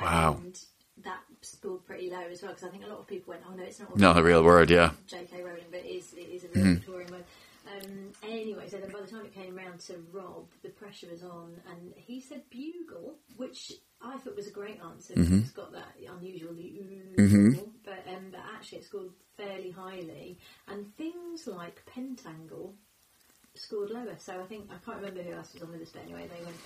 Wow. 0.00 0.38
And 0.42 0.58
that 0.98 1.24
scored 1.42 1.84
pretty 1.84 2.10
low 2.10 2.20
as 2.20 2.42
well, 2.42 2.52
because 2.52 2.68
I 2.68 2.70
think 2.70 2.84
a 2.84 2.88
lot 2.88 3.00
of 3.00 3.06
people 3.06 3.32
went, 3.32 3.44
oh 3.46 3.54
no, 3.54 3.62
it's 3.64 3.80
not 3.80 3.96
Not 3.96 4.16
a 4.18 4.22
real 4.22 4.42
word, 4.42 4.70
yeah. 4.70 4.92
J.K. 5.06 5.42
Rowling, 5.42 5.64
but 5.70 5.80
it 5.80 5.88
is, 5.88 6.12
it 6.14 6.20
is 6.28 6.44
a 6.44 6.48
real 6.48 6.64
Mhm. 6.64 6.74
Victorian 6.76 7.10
word. 7.12 7.24
Um, 7.70 8.12
anyway, 8.22 8.68
so 8.68 8.78
then 8.78 8.90
by 8.90 9.00
the 9.00 9.06
time 9.06 9.24
it 9.24 9.34
came 9.34 9.54
round 9.54 9.80
to 9.80 9.94
Rob, 10.12 10.48
the 10.62 10.70
pressure 10.70 11.08
was 11.10 11.22
on, 11.22 11.54
and 11.70 11.92
he 11.96 12.20
said 12.20 12.42
bugle, 12.50 13.14
which 13.36 13.72
I 14.02 14.16
thought 14.18 14.36
was 14.36 14.46
a 14.46 14.50
great 14.50 14.80
answer. 14.82 15.14
because 15.14 15.30
Mhm. 15.30 15.42
It's 15.42 15.50
got 15.52 15.72
that 15.72 15.94
unusually 16.08 16.78
ooh, 16.80 17.22
Mhm. 17.22 17.60
but, 17.84 18.06
um, 18.08 18.30
but 18.30 18.40
actually 18.54 18.78
it 18.78 18.84
scored 18.84 19.10
fairly 19.36 19.70
highly. 19.70 20.38
And 20.68 20.94
things 20.96 21.46
like 21.46 21.84
pentangle 21.86 22.74
scored 23.54 23.90
lower. 23.90 24.16
So 24.18 24.40
I 24.40 24.46
think 24.46 24.70
I 24.70 24.78
can't 24.84 24.96
remember 24.98 25.22
who 25.22 25.32
else 25.32 25.52
was 25.54 25.62
on 25.62 25.72
with 25.72 25.82
us, 25.82 25.90
but 25.92 26.02
anyway, 26.02 26.28
they 26.28 26.44
went 26.44 26.56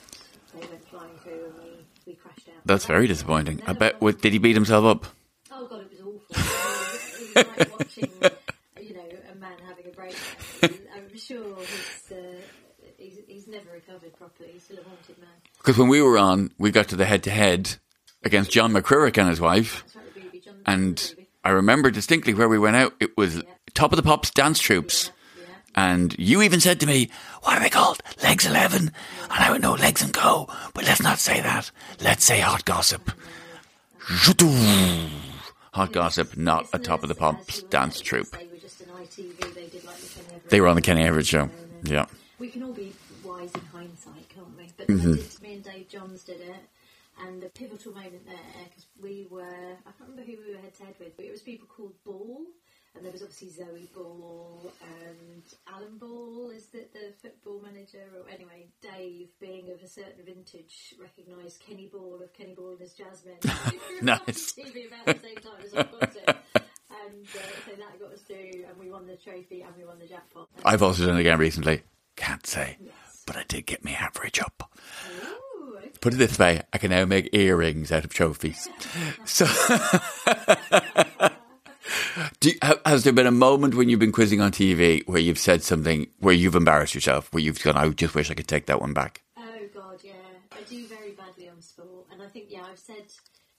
they 0.55 0.61
went 0.69 0.85
flying 0.89 1.19
through, 1.19 1.47
and 1.47 1.55
we, 1.65 1.87
we 2.07 2.15
crashed 2.15 2.49
out. 2.49 2.65
That's 2.65 2.85
very 2.87 3.09
disappointing. 3.09 3.61
I 3.67 3.73
bet. 3.73 3.99
Did 4.01 4.33
he 4.33 4.39
beat 4.39 4.55
himself 4.55 4.85
up? 4.85 5.07
Oh 5.51 5.67
god, 5.67 5.81
it 5.83 5.91
was 5.91 6.01
awful. 6.01 6.27
it 6.31 7.37
was 7.37 7.59
like 7.59 7.79
watching, 7.79 8.11
you 8.95 9.01
know, 9.01 9.17
a 9.33 9.35
man 9.35 9.59
having 9.67 9.87
a 9.87 9.91
breakdown. 9.91 10.79
I'm 10.95 11.19
sure 11.19 11.57
he's, 11.59 12.13
uh, 12.13 12.15
he's 12.97 13.19
he's 13.27 13.49
never 13.49 13.71
recovered 13.73 14.17
properly. 14.17 14.51
He's 14.53 14.63
still 14.63 14.79
a 14.79 14.83
haunted 14.83 15.19
man. 15.19 15.29
Because 15.59 15.79
when 15.79 15.89
we 15.89 16.01
were 16.01 16.19
on, 16.19 16.53
we 16.59 16.71
got 16.71 16.89
to 16.89 16.97
the 16.97 17.05
head 17.05 17.23
to 17.25 17.31
head 17.31 17.77
against 18.23 18.51
John 18.51 18.73
McCririck 18.73 19.19
and 19.19 19.29
his 19.29 19.41
wife. 19.41 19.85
And 20.67 21.15
I 21.43 21.51
remember 21.51 21.91
distinctly 21.91 22.35
where 22.35 22.49
we 22.49 22.59
went 22.59 22.77
out. 22.77 22.95
It 23.01 23.17
was 23.17 23.43
Top 23.75 23.93
of 23.93 23.97
the 23.97 24.03
Pops 24.03 24.31
dance 24.31 24.61
troupes. 24.61 25.11
And 25.77 26.15
you 26.19 26.41
even 26.43 26.61
said 26.61 26.79
to 26.81 26.87
me, 26.87 27.11
What 27.43 27.57
are 27.57 27.61
they 27.61 27.69
called? 27.69 28.01
Legs 28.23 28.47
11? 28.47 28.81
And 28.83 28.93
I 29.29 29.51
went, 29.51 29.65
No, 29.65 29.75
Legs 29.75 30.09
& 30.11 30.13
Co. 30.13 30.49
But 30.73 30.85
let's 30.85 31.03
not 31.03 31.19
say 31.19 31.41
that. 31.41 31.73
Let's 32.01 32.25
say 32.25 32.39
Hot 32.39 32.65
Gossip. 32.65 33.11
Hot 35.73 35.93
Gossip, 35.93 36.37
not 36.37 36.69
a 36.73 36.79
Top 36.79 37.03
of 37.03 37.09
the 37.09 37.17
Pops 37.17 37.63
dance 37.65 38.01
troupe. 38.01 38.37
They 39.17 39.23
were 39.25 39.33
just 39.33 39.39
an 39.49 39.51
ITV. 39.51 39.55
They 39.55 39.67
did 39.69 39.85
like 39.85 39.97
the 39.97 40.07
Kenny 40.15 40.27
Everett. 40.35 40.51
They 40.51 40.61
were 40.61 40.69
on 40.69 40.77
the 40.77 40.83
Kenny 40.83 41.03
Everett 41.05 41.27
show. 41.27 41.51
Yeah. 41.85 42.07
We 42.39 42.49
can 42.49 42.63
all 42.63 42.73
be 42.73 42.93
wise 43.23 43.53
in 43.55 43.61
hindsight, 43.73 44.29
can't 44.29 44.57
we? 44.57 44.69
But 44.77 44.89
Mhm. 44.89 45.13
I 45.15 45.17
did, 45.17 45.43
me 45.43 45.55
and 45.55 45.65
Dave 45.65 45.89
Johns 45.89 46.25
did 46.25 46.41
it, 46.41 46.63
and 47.21 47.41
the 47.43 47.49
pivotal 47.49 47.93
moment 47.93 48.27
there, 48.27 48.37
because 48.69 48.87
we 49.01 49.27
were, 49.31 49.43
I 49.43 49.91
can't 49.97 50.11
remember 50.11 50.23
who 50.23 50.37
we 50.47 50.53
were 50.55 50.61
head 50.61 50.75
to 50.77 50.85
head 50.85 50.95
with, 50.99 51.17
but 51.17 51.25
it 51.25 51.31
was 51.33 51.43
people 51.43 51.67
called 51.69 51.95
Ball, 52.05 52.43
and 52.95 53.05
there 53.05 53.13
was 53.13 53.23
obviously 53.23 53.51
Zoe 53.51 53.89
Ball, 53.95 54.73
and 54.83 55.43
Alan 55.69 55.97
Ball 55.99 56.51
is 56.51 56.67
the, 56.67 56.85
the 56.93 57.13
football 57.23 57.61
manager, 57.63 58.03
or 58.19 58.29
anyway, 58.29 58.67
Dave, 58.83 59.29
being 59.41 59.71
of 59.71 59.81
a 59.83 59.89
certain 59.89 60.25
vintage, 60.25 60.95
recognised 61.01 61.61
Kenny 61.67 61.87
Ball 61.87 62.21
of 62.23 62.33
Kenny 62.33 62.55
Ball 62.55 62.73
and 62.73 62.81
his 62.81 62.95
Jazzmen. 62.95 63.39
Nice. 64.03 64.53
TV 64.53 64.89
about 64.89 65.07
the 65.07 65.19
same 65.23 65.37
time 65.37 65.63
as 65.65 65.73
I 65.75 65.81
it. 65.81 66.37
And 67.07 67.27
uh, 67.27 67.39
so 67.67 67.73
that 67.77 68.01
got 68.01 68.13
us 68.13 68.21
through, 68.23 68.65
and 68.69 68.79
we 68.79 68.91
won 68.91 69.07
the 69.07 69.17
trophy, 69.17 69.63
and 69.63 69.75
we 69.77 69.85
won 69.85 69.99
the 69.99 70.07
jackpot. 70.07 70.49
I've 70.65 70.83
also 70.83 71.07
done 71.07 71.17
it 71.17 71.21
again 71.21 71.39
recently. 71.39 71.83
Can't 72.17 72.47
say. 72.47 72.79
But 73.27 73.37
I 73.37 73.45
did 73.49 73.67
get 73.67 73.85
my 73.85 73.93
average 73.93 74.41
up. 74.41 74.71
Put 76.01 76.15
it 76.15 76.19
this 76.19 76.39
way, 76.39 76.63
I 76.73 76.79
can 76.79 76.91
now 76.91 77.05
make 77.07 77.35
earrings 77.35 77.91
out 77.91 78.05
of 78.05 78.13
trophies. 78.13 78.69
So, 79.25 79.47
do 82.41 82.51
you, 82.51 82.59
has 82.85 83.05
there 83.05 83.13
been 83.13 83.27
a 83.27 83.31
moment 83.31 83.75
when 83.75 83.89
you've 83.89 84.01
been 84.01 84.13
quizzing 84.13 84.41
on 84.41 84.53
TV 84.53 85.07
where 85.07 85.21
you've 85.21 85.39
said 85.39 85.63
something 85.63 86.09
where 86.21 86.35
you've 86.35 86.55
embarrassed 86.55 86.95
yourself, 86.95 87.33
where 87.33 87.43
you've 87.43 87.63
gone, 87.63 87.77
I 87.77 87.89
just 87.89 88.15
wish 88.15 88.31
I 88.31 88.35
could 88.35 88.49
take 88.49 88.67
that 88.67 88.81
one 88.81 88.93
back? 88.93 89.23
Oh 89.39 89.43
god, 89.73 90.01
yeah. 90.03 90.13
I 90.53 90.63
do 90.69 90.87
very 90.87 91.13
badly 91.13 91.49
on 91.49 91.61
sport, 91.63 92.07
and 92.13 92.23
I 92.23 92.27
think 92.27 92.47
yeah, 92.51 92.65
I've 92.71 92.79
said 92.79 93.05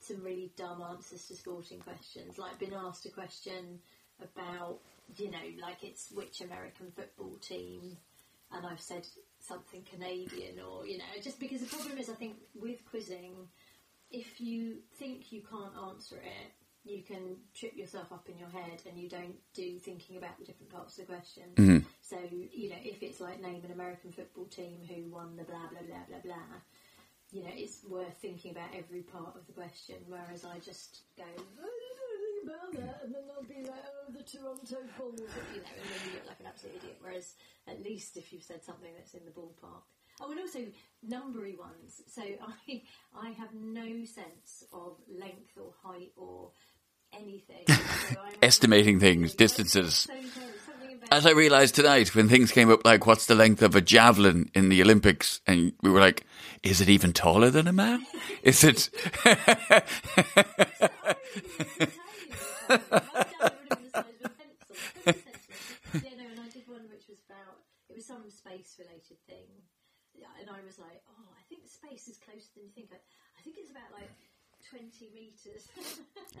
some 0.06 0.22
really 0.22 0.50
dumb 0.56 0.82
answers 0.82 1.26
to 1.28 1.34
sporting 1.34 1.80
questions. 1.80 2.38
Like 2.38 2.58
been 2.58 2.74
asked 2.74 3.06
a 3.06 3.10
question 3.10 3.80
about, 4.22 4.78
you 5.16 5.30
know, 5.30 5.46
like 5.60 5.82
it's 5.82 6.10
which 6.10 6.40
American 6.40 6.90
football 6.94 7.36
team, 7.40 7.96
and 8.52 8.66
I've 8.66 8.80
said 8.80 9.06
something 9.40 9.82
Canadian, 9.90 10.60
or 10.60 10.86
you 10.86 10.98
know, 10.98 11.04
just 11.22 11.38
because 11.40 11.60
the 11.60 11.66
problem 11.66 11.98
is, 11.98 12.08
I 12.08 12.14
think 12.14 12.36
with 12.54 12.84
quizzing, 12.88 13.48
if 14.10 14.40
you 14.40 14.78
think 14.98 15.32
you 15.32 15.42
can't 15.42 15.74
answer 15.88 16.16
it. 16.16 16.52
You 16.88 17.02
can 17.02 17.34
trip 17.52 17.76
yourself 17.76 18.12
up 18.12 18.28
in 18.28 18.38
your 18.38 18.48
head, 18.48 18.80
and 18.88 18.96
you 18.96 19.08
don't 19.08 19.34
do 19.54 19.76
thinking 19.80 20.18
about 20.18 20.38
the 20.38 20.44
different 20.44 20.70
parts 20.70 20.96
of 20.96 21.04
the 21.08 21.12
question. 21.14 21.42
Mhm. 21.56 21.84
So, 22.00 22.16
you 22.30 22.70
know, 22.70 22.78
if 22.80 23.02
it's 23.02 23.18
like 23.18 23.40
name 23.40 23.64
an 23.64 23.72
American 23.72 24.12
football 24.12 24.44
team 24.44 24.84
who 24.88 25.10
won 25.10 25.34
the 25.34 25.42
blah 25.42 25.66
blah 25.66 25.82
blah 25.82 26.04
blah 26.08 26.20
blah, 26.20 26.60
you 27.36 27.44
know, 27.44 27.52
it's 27.52 27.84
worth 27.86 28.16
thinking 28.16 28.52
about 28.52 28.72
every 28.72 29.02
part 29.02 29.36
of 29.36 29.46
the 29.46 29.52
question. 29.52 29.96
Whereas 30.08 30.46
I 30.46 30.58
just 30.58 31.02
go, 31.18 31.24
"Oh, 31.28 31.68
I 31.68 31.92
don't 32.00 32.48
know 32.48 32.54
about 32.54 32.72
that, 32.80 33.04
and 33.04 33.14
then 33.14 33.24
I'll 33.36 33.44
be 33.44 33.60
like, 33.68 33.84
oh, 33.84 34.10
the 34.10 34.22
Toronto 34.24 34.88
Bulls, 34.96 35.20
you 35.52 35.60
know, 35.60 35.74
and 35.76 35.84
then 35.84 36.00
you 36.08 36.12
look 36.14 36.26
like 36.26 36.40
an 36.40 36.46
absolute 36.46 36.76
idiot. 36.76 36.96
Whereas 37.00 37.34
at 37.68 37.82
least 37.84 38.16
if 38.16 38.32
you've 38.32 38.42
said 38.42 38.64
something 38.64 38.90
that's 38.96 39.12
in 39.12 39.26
the 39.26 39.32
ballpark. 39.32 39.84
Oh, 40.18 40.30
and 40.30 40.40
also 40.40 40.60
numbery 41.06 41.58
ones. 41.58 42.00
So 42.06 42.22
I 42.68 42.82
I 43.14 43.30
have 43.32 43.52
no 43.52 44.06
sense 44.06 44.64
of 44.72 44.96
length 45.06 45.58
or 45.60 45.74
height 45.84 46.12
or 46.16 46.52
anything. 47.20 48.16
Estimating 48.42 49.00
things, 49.00 49.34
distances. 49.34 49.94
so 49.94 50.12
terrible. 50.12 50.30
Something 50.64 50.98
As 51.10 51.26
I 51.26 51.30
realised 51.32 51.74
tonight, 51.74 52.14
when 52.14 52.28
things 52.28 52.52
came 52.52 52.70
up 52.70 52.84
like, 52.84 53.06
what's 53.06 53.26
the 53.26 53.34
length 53.34 53.62
of 53.62 53.74
a 53.74 53.80
javelin 53.80 54.50
in 54.54 54.68
the 54.68 54.82
Olympics? 54.82 55.40
And 55.46 55.72
we 55.82 55.90
were 55.90 56.00
like, 56.00 56.24
is 56.62 56.80
it 56.80 56.88
even 56.88 57.12
taller 57.12 57.50
than 57.50 57.66
a 57.66 57.72
man? 57.72 58.04
Is 58.42 58.64
it? 58.64 58.90
yeah, 59.24 59.32
no, 66.16 66.26
and 66.26 66.40
I 66.40 66.48
did 66.52 66.66
one 66.66 66.86
which 66.90 67.08
was 67.08 67.20
about 67.28 67.62
it 67.88 67.96
was 67.96 68.06
some 68.06 68.30
space 68.30 68.76
related 68.78 69.18
thing, 69.26 69.46
and 70.40 70.50
I 70.50 70.60
was 70.66 70.78
like, 70.78 71.02
oh, 71.08 71.28
I 71.34 71.42
think 71.48 71.66
space 71.66 72.08
is 72.08 72.18
closer 72.18 72.46
than 72.54 72.64
you 72.64 72.70
think. 72.74 72.88
I, 72.92 72.98
I 72.98 73.40
think 73.42 73.56
it's 73.58 73.70
about 73.70 73.90
like 73.92 74.10
twenty 74.70 75.08
meters. 75.14 75.68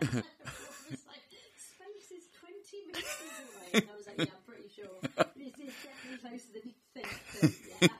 it's 0.00 1.06
like 1.06 1.24
space 1.56 2.10
is 2.12 2.24
twenty 2.38 2.86
meters 2.86 3.04
away, 3.46 3.70
and 3.74 3.84
I 3.90 3.96
was 3.96 4.06
like, 4.06 4.18
yeah, 4.18 4.34
I'm 4.34 4.44
pretty 4.46 4.68
sure 4.74 4.86
this 5.36 5.54
is 5.58 5.74
definitely 5.82 6.18
closer 6.22 6.52
than 6.52 6.62
you 6.64 6.74
think. 6.94 7.08
But 7.40 7.50
yeah, 7.50 7.88
that, 7.88 7.90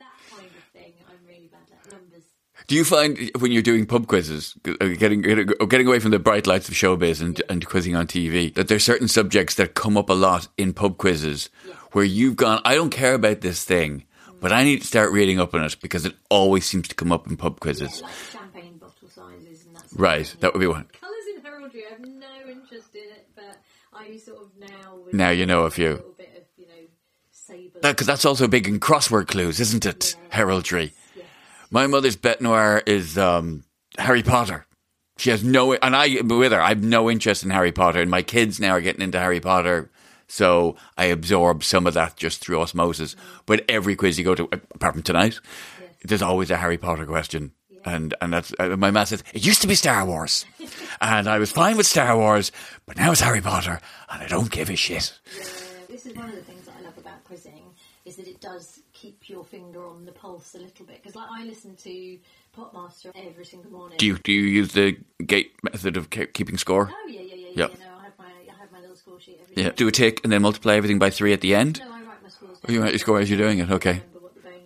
that 0.00 0.16
kind 0.30 0.46
of 0.46 0.64
thing, 0.72 0.92
I'm 1.08 1.26
really 1.26 1.48
bad 1.50 1.66
at 1.72 1.92
numbers. 1.92 2.24
Do 2.66 2.74
you 2.74 2.84
find 2.84 3.30
when 3.38 3.52
you're 3.52 3.62
doing 3.62 3.86
pub 3.86 4.06
quizzes, 4.08 4.56
uh, 4.66 4.86
getting 4.98 5.22
getting 5.22 5.46
getting 5.68 5.86
away 5.86 6.00
from 6.00 6.10
the 6.10 6.18
bright 6.18 6.46
lights 6.46 6.68
of 6.68 6.74
showbiz 6.74 7.20
and, 7.20 7.40
and 7.48 7.64
quizzing 7.66 7.94
on 7.94 8.06
TV, 8.06 8.52
that 8.54 8.68
there's 8.68 8.84
certain 8.84 9.08
subjects 9.08 9.54
that 9.54 9.74
come 9.74 9.96
up 9.96 10.10
a 10.10 10.14
lot 10.14 10.48
in 10.56 10.72
pub 10.72 10.98
quizzes 10.98 11.48
where 11.92 12.04
you've 12.04 12.36
gone, 12.36 12.60
I 12.64 12.74
don't 12.74 12.90
care 12.90 13.14
about 13.14 13.40
this 13.40 13.64
thing, 13.64 14.04
but 14.40 14.52
I 14.52 14.64
need 14.64 14.80
to 14.82 14.86
start 14.86 15.12
reading 15.12 15.40
up 15.40 15.54
on 15.54 15.64
it 15.64 15.76
because 15.80 16.04
it 16.04 16.14
always 16.28 16.66
seems 16.66 16.88
to 16.88 16.94
come 16.94 17.12
up 17.12 17.26
in 17.26 17.36
pub 17.36 17.60
quizzes. 17.60 18.02
like 18.02 18.12
champagne 18.32 18.78
bottle 18.78 19.08
sizes 19.08 19.64
and 19.64 19.76
that. 19.76 19.85
Right, 19.96 20.34
that 20.40 20.52
would 20.52 20.60
be 20.60 20.66
one. 20.66 20.86
Colours 21.00 21.24
in 21.34 21.42
heraldry, 21.42 21.84
I 21.86 21.90
have 21.90 22.00
no 22.00 22.50
interest 22.50 22.94
in 22.94 23.10
it, 23.10 23.28
but 23.34 23.58
I 23.92 24.16
sort 24.18 24.42
of 24.42 24.50
now. 24.58 24.98
Now 25.12 25.30
you 25.30 25.46
know 25.46 25.62
a 25.62 25.66
a 25.66 25.70
few. 25.70 25.92
little 25.92 26.14
bit 26.16 26.32
of, 26.36 26.44
you 26.62 26.66
know, 26.66 26.88
sable. 27.30 27.80
Because 27.80 28.06
that's 28.06 28.24
also 28.24 28.46
big 28.46 28.68
in 28.68 28.78
crossword 28.78 29.28
clues, 29.28 29.58
isn't 29.60 29.86
it? 29.86 30.14
Heraldry. 30.28 30.92
My 31.70 31.86
mother's 31.86 32.16
bet 32.16 32.40
noir 32.40 32.82
is 32.86 33.18
um, 33.18 33.64
Harry 33.98 34.22
Potter. 34.22 34.66
She 35.18 35.30
has 35.30 35.42
no, 35.42 35.72
and 35.72 35.96
I 35.96 36.20
with 36.20 36.52
her. 36.52 36.60
I 36.60 36.68
have 36.68 36.84
no 36.84 37.10
interest 37.10 37.42
in 37.42 37.50
Harry 37.50 37.72
Potter, 37.72 38.00
and 38.00 38.10
my 38.10 38.22
kids 38.22 38.60
now 38.60 38.72
are 38.72 38.80
getting 38.82 39.02
into 39.02 39.18
Harry 39.18 39.40
Potter, 39.40 39.90
so 40.28 40.76
I 40.98 41.06
absorb 41.06 41.64
some 41.64 41.86
of 41.86 41.94
that 41.94 42.16
just 42.16 42.40
through 42.40 42.60
osmosis. 42.60 43.16
But 43.46 43.64
every 43.68 43.96
quiz 43.96 44.18
you 44.18 44.24
go 44.24 44.34
to, 44.34 44.44
apart 44.52 44.94
from 44.94 45.02
tonight, 45.02 45.40
there's 46.04 46.22
always 46.22 46.50
a 46.50 46.56
Harry 46.58 46.76
Potter 46.76 47.06
question, 47.06 47.52
and 47.86 48.14
and 48.20 48.32
that's 48.32 48.52
uh, 48.58 48.76
my 48.76 48.90
math 48.90 49.08
says 49.08 49.22
it 49.32 49.44
used 49.46 49.62
to 49.62 49.66
be 49.68 49.74
Star 49.74 50.04
Wars, 50.04 50.44
and 51.00 51.28
I 51.28 51.38
was 51.38 51.50
fine 51.52 51.76
with 51.78 51.86
Star 51.86 52.16
Wars, 52.16 52.52
but 52.84 52.96
now 52.98 53.12
it's 53.12 53.20
Harry 53.22 53.40
Potter, 53.40 53.80
and 54.10 54.22
I 54.22 54.26
don't 54.26 54.50
give 54.50 54.68
a 54.68 54.76
shit. 54.76 55.18
Yeah, 55.38 55.44
this 55.88 56.04
is 56.06 56.14
one 56.14 56.28
of 56.28 56.34
the 56.34 56.42
things 56.42 56.66
that 56.66 56.74
I 56.78 56.82
love 56.84 56.98
about 56.98 57.24
quizzing 57.24 57.62
is 58.04 58.16
that 58.16 58.26
it 58.28 58.40
does 58.40 58.80
keep 58.92 59.28
your 59.28 59.44
finger 59.44 59.84
on 59.86 60.04
the 60.04 60.12
pulse 60.12 60.54
a 60.54 60.58
little 60.58 60.84
bit. 60.86 61.02
Because 61.02 61.16
like 61.16 61.28
I 61.30 61.44
listen 61.44 61.74
to 61.76 62.18
Popmaster 62.56 63.10
every 63.14 63.44
single 63.44 63.70
morning. 63.72 63.96
Do 63.98 64.06
you 64.06 64.18
do 64.18 64.32
you 64.32 64.42
use 64.42 64.72
the 64.72 64.96
gate 65.24 65.52
method 65.62 65.96
of 65.96 66.10
ke- 66.10 66.32
keeping 66.32 66.56
score? 66.58 66.90
Oh 66.92 67.08
yeah, 67.08 67.20
yeah, 67.20 67.34
yeah. 67.34 67.46
Yep. 67.54 67.70
yeah. 67.72 67.80
No, 67.86 67.96
I 67.98 68.04
have 68.04 68.12
my 68.18 68.24
I 68.26 68.60
have 68.60 68.72
my 68.72 68.80
little 68.80 68.96
score 68.96 69.18
sheet 69.20 69.38
every 69.42 69.62
Yeah. 69.62 69.70
day. 69.70 69.74
Do 69.76 69.88
a 69.88 69.92
tick 69.92 70.20
and 70.24 70.32
then 70.32 70.42
multiply 70.42 70.74
everything 70.74 70.98
by 70.98 71.10
three 71.10 71.32
at 71.32 71.40
the 71.40 71.54
end. 71.54 71.80
No, 71.80 71.86
I 71.92 72.02
write 72.02 72.22
my 72.22 72.28
scores. 72.28 72.58
Oh, 72.68 72.72
you 72.72 72.80
write 72.82 72.92
your 72.92 72.98
score 72.98 73.18
as 73.20 73.28
you're 73.30 73.38
doing 73.38 73.58
it. 73.58 73.70
Okay. 73.70 74.02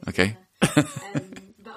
Okay. 0.09 0.37
um, 0.63 0.71
but 0.75 0.85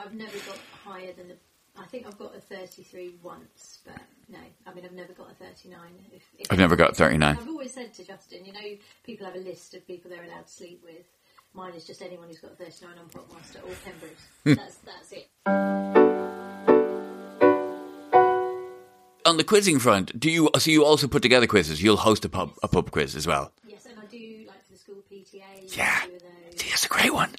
I've 0.06 0.14
never 0.14 0.38
got 0.40 0.58
higher 0.84 1.14
than 1.14 1.28
the. 1.30 1.36
I 1.78 1.86
think 1.86 2.06
I've 2.08 2.18
got 2.18 2.36
a 2.36 2.42
33 2.54 3.16
once, 3.24 3.80
but 3.84 4.00
no, 4.30 4.38
I 4.68 4.74
mean 4.74 4.86
I've 4.86 4.94
never 4.94 5.14
got 5.14 5.32
a 5.32 5.34
39. 5.34 5.80
If, 6.12 6.22
if 6.38 6.52
I've 6.52 6.60
never 6.60 6.76
got 6.76 6.96
39. 6.96 7.38
I've 7.40 7.48
always 7.48 7.74
said 7.74 7.94
to 7.96 8.04
Justin, 8.06 8.46
you 8.46 8.54
know, 8.54 8.78
people 9.04 9.26
have 9.26 9.36
a 9.36 9.40
list 9.40 9.74
of 9.74 9.86
people 9.88 10.12
they're 10.12 10.24
allowed 10.24 10.46
to 10.46 10.52
sleep 10.54 10.82
with. 10.84 11.06
Mine 11.56 11.74
is 11.74 11.86
just 11.86 12.02
anyone 12.02 12.28
who's 12.28 12.40
got 12.40 12.52
a 12.52 12.56
39 12.56 12.98
on 12.98 13.10
Popmaster 13.10 13.58
or 13.58 13.76
Pembroke. 13.84 14.18
Hmm. 14.44 14.54
that's 14.54 14.78
that's 14.78 15.12
it. 15.12 15.30
On 19.26 19.38
the 19.38 19.44
quizzing 19.44 19.80
front, 19.80 20.20
do 20.20 20.30
you 20.30 20.50
so 20.58 20.70
you 20.70 20.86
also 20.86 21.08
put 21.08 21.22
together 21.22 21.48
quizzes? 21.48 21.82
You'll 21.82 21.98
host 21.98 22.24
a 22.26 22.30
pub 22.30 22.52
a 22.62 22.68
pub 22.68 22.92
quiz 22.92 23.16
as 23.16 23.26
well. 23.26 23.52
Yes, 23.68 23.88
and 23.88 23.98
I 24.00 24.06
do 24.06 24.46
like 24.48 24.64
for 24.66 24.74
the 24.74 24.78
school 24.78 25.04
PTA. 25.12 25.76
Yeah. 25.76 26.02
It's 26.68 26.86
a 26.86 26.90
great 26.90 27.14
one. 27.14 27.32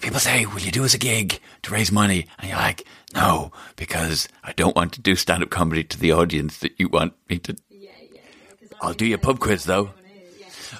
People 0.00 0.20
say, 0.20 0.46
"Will 0.46 0.60
you 0.60 0.70
do 0.70 0.84
as 0.84 0.94
a 0.94 0.98
gig 0.98 1.40
to 1.62 1.72
raise 1.72 1.92
money?" 1.92 2.26
And 2.38 2.48
you're 2.48 2.58
like, 2.58 2.84
"No, 3.14 3.52
because 3.76 4.28
I 4.42 4.52
don't 4.52 4.76
want 4.76 4.92
to 4.94 5.00
do 5.00 5.16
stand 5.16 5.42
up 5.42 5.50
comedy 5.50 5.84
to 5.84 5.98
the 5.98 6.12
audience 6.12 6.58
that 6.58 6.72
you 6.78 6.88
want 6.88 7.14
me 7.28 7.38
to." 7.40 7.56
I'll 8.80 8.94
do 8.94 9.06
your 9.06 9.18
pub 9.18 9.38
quiz 9.38 9.64
though. 9.64 9.90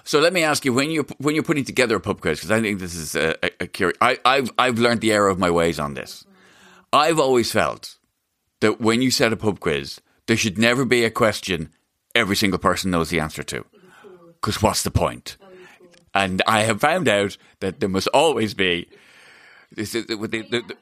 So 0.04 0.18
let 0.20 0.32
me 0.32 0.42
ask 0.42 0.64
you 0.64 0.72
when 0.72 0.90
you're 0.90 1.06
when 1.18 1.34
you're 1.34 1.44
putting 1.44 1.64
together 1.64 1.96
a 1.96 2.00
pub 2.00 2.20
quiz 2.20 2.38
because 2.38 2.50
I 2.50 2.60
think 2.60 2.80
this 2.80 2.94
is 2.94 3.14
a, 3.14 3.36
a, 3.44 3.50
a 3.60 3.66
curious. 3.66 3.98
I, 4.00 4.18
I've 4.24 4.50
I've 4.58 4.78
learned 4.78 5.00
the 5.00 5.12
error 5.12 5.28
of 5.28 5.38
my 5.38 5.50
ways 5.50 5.78
on 5.78 5.94
this. 5.94 6.24
I've 6.92 7.18
always 7.18 7.52
felt 7.52 7.96
that 8.60 8.80
when 8.80 9.02
you 9.02 9.10
set 9.10 9.32
a 9.32 9.36
pub 9.36 9.60
quiz, 9.60 10.00
there 10.26 10.36
should 10.36 10.58
never 10.58 10.84
be 10.84 11.04
a 11.04 11.10
question 11.10 11.70
every 12.14 12.36
single 12.36 12.58
person 12.58 12.90
knows 12.90 13.10
the 13.10 13.20
answer 13.20 13.42
to. 13.44 13.64
Because 14.40 14.60
what's 14.60 14.82
the 14.82 14.90
point? 14.90 15.36
And 16.14 16.42
I 16.46 16.62
have 16.62 16.80
found 16.80 17.08
out 17.08 17.36
that 17.60 17.80
there 17.80 17.88
must 17.88 18.08
always 18.08 18.52
be 18.54 18.88
this 19.70 19.92
the, 19.92 20.02
the, 20.02 20.42
the, 20.42 20.76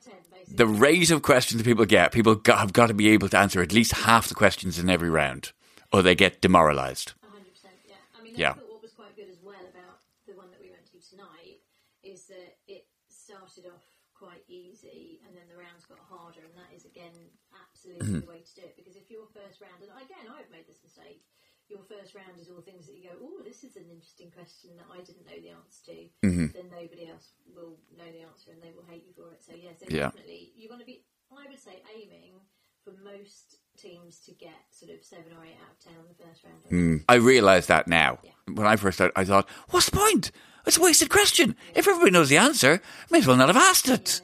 the 0.48 0.66
rate 0.66 1.10
of 1.10 1.22
questions 1.22 1.62
that 1.62 1.68
people 1.68 1.86
get. 1.86 2.10
People 2.12 2.34
got, 2.34 2.58
have 2.58 2.72
got 2.72 2.88
to 2.88 2.94
be 2.94 3.08
able 3.10 3.28
to 3.28 3.38
answer 3.38 3.62
at 3.62 3.72
least 3.72 3.92
half 3.92 4.26
the 4.28 4.34
questions 4.34 4.78
in 4.78 4.90
every 4.90 5.10
round, 5.10 5.52
or 5.92 6.02
they 6.02 6.14
get 6.16 6.40
demoralised. 6.40 7.12
Yeah. 7.86 7.94
I 8.18 8.22
mean, 8.24 8.34
Yeah. 8.36 8.50
I 8.50 8.54
thought 8.54 8.68
what 8.70 8.82
was 8.82 8.90
quite 8.92 9.14
good 9.14 9.30
as 9.30 9.38
well 9.42 9.62
about 9.62 10.02
the 10.26 10.34
one 10.34 10.50
that 10.50 10.58
we 10.60 10.70
went 10.70 10.86
to 10.90 10.98
tonight 10.98 11.62
is 12.02 12.26
that 12.26 12.58
it 12.66 12.86
started 13.06 13.66
off 13.70 13.86
quite 14.18 14.42
easy 14.48 15.20
and 15.24 15.32
then 15.38 15.46
the 15.48 15.56
rounds 15.56 15.86
got 15.86 16.02
harder, 16.10 16.40
and 16.42 16.52
that 16.58 16.74
is 16.74 16.84
again 16.84 17.14
absolutely 17.54 18.18
Mhm. 18.18 18.26
the 18.26 18.30
way 18.34 18.42
to 18.42 18.54
do 18.58 18.62
it. 18.66 18.74
Because 18.74 18.96
if 18.98 19.06
your 19.08 19.30
first 19.30 19.62
round, 19.62 19.78
and 19.80 19.90
again, 19.94 20.26
I've 20.26 20.50
made 20.50 20.66
this 20.66 20.82
mistake. 20.82 21.22
Your 21.70 21.86
first 21.86 22.16
round 22.18 22.34
is 22.42 22.50
all 22.50 22.58
things 22.66 22.86
that 22.89 22.89
you 22.89 22.89
go, 22.89 22.89
oh, 23.20 23.42
this 23.44 23.64
is 23.64 23.76
an 23.76 23.84
interesting 23.90 24.30
question 24.30 24.70
that 24.76 24.86
I 24.92 24.98
didn't 25.02 25.26
know 25.26 25.38
the 25.40 25.50
answer 25.50 25.80
to. 25.92 25.96
Mhm. 26.26 26.52
Then 26.52 26.70
nobody 26.70 27.06
else 27.08 27.32
will 27.54 27.76
know 27.96 28.10
the 28.10 28.22
answer, 28.22 28.50
and 28.52 28.62
they 28.62 28.72
will 28.72 28.84
hate 28.88 29.04
you 29.06 29.12
for 29.14 29.30
it. 29.32 29.44
So 29.44 29.52
yeah, 29.54 29.70
so 29.78 29.86
Yeah. 29.88 30.10
definitely 30.10 30.52
you 30.56 30.68
want 30.68 30.80
to 30.80 30.86
be. 30.86 31.04
I 31.30 31.46
would 31.48 31.60
say 31.60 31.82
aiming 31.94 32.40
for 32.84 32.92
most 33.04 33.56
teams 33.76 34.18
to 34.26 34.32
get 34.32 34.56
sort 34.70 34.90
of 34.90 35.04
seven 35.04 35.32
or 35.38 35.44
eight 35.44 35.56
out 35.62 35.70
of 35.72 35.78
ten 35.78 35.94
on 35.96 36.08
the 36.08 36.14
first 36.24 36.42
round. 36.44 36.64
Mm. 36.70 37.04
I 37.08 37.14
realise 37.14 37.66
that 37.66 37.86
now. 37.86 38.18
Yeah. 38.24 38.32
When 38.52 38.66
I 38.66 38.76
first 38.76 38.96
started, 38.96 39.12
I 39.16 39.24
thought, 39.24 39.48
what's 39.70 39.86
the 39.90 39.96
point? 39.96 40.32
It's 40.66 40.76
a 40.76 40.80
wasted 40.82 41.08
question. 41.08 41.56
If 41.74 41.86
everybody 41.88 42.10
knows 42.10 42.28
the 42.28 42.36
answer, 42.36 42.82
may 43.10 43.18
as 43.18 43.26
well 43.26 43.36
not 43.36 43.48
have 43.48 43.56
asked 43.56 43.88
it. 43.88 44.20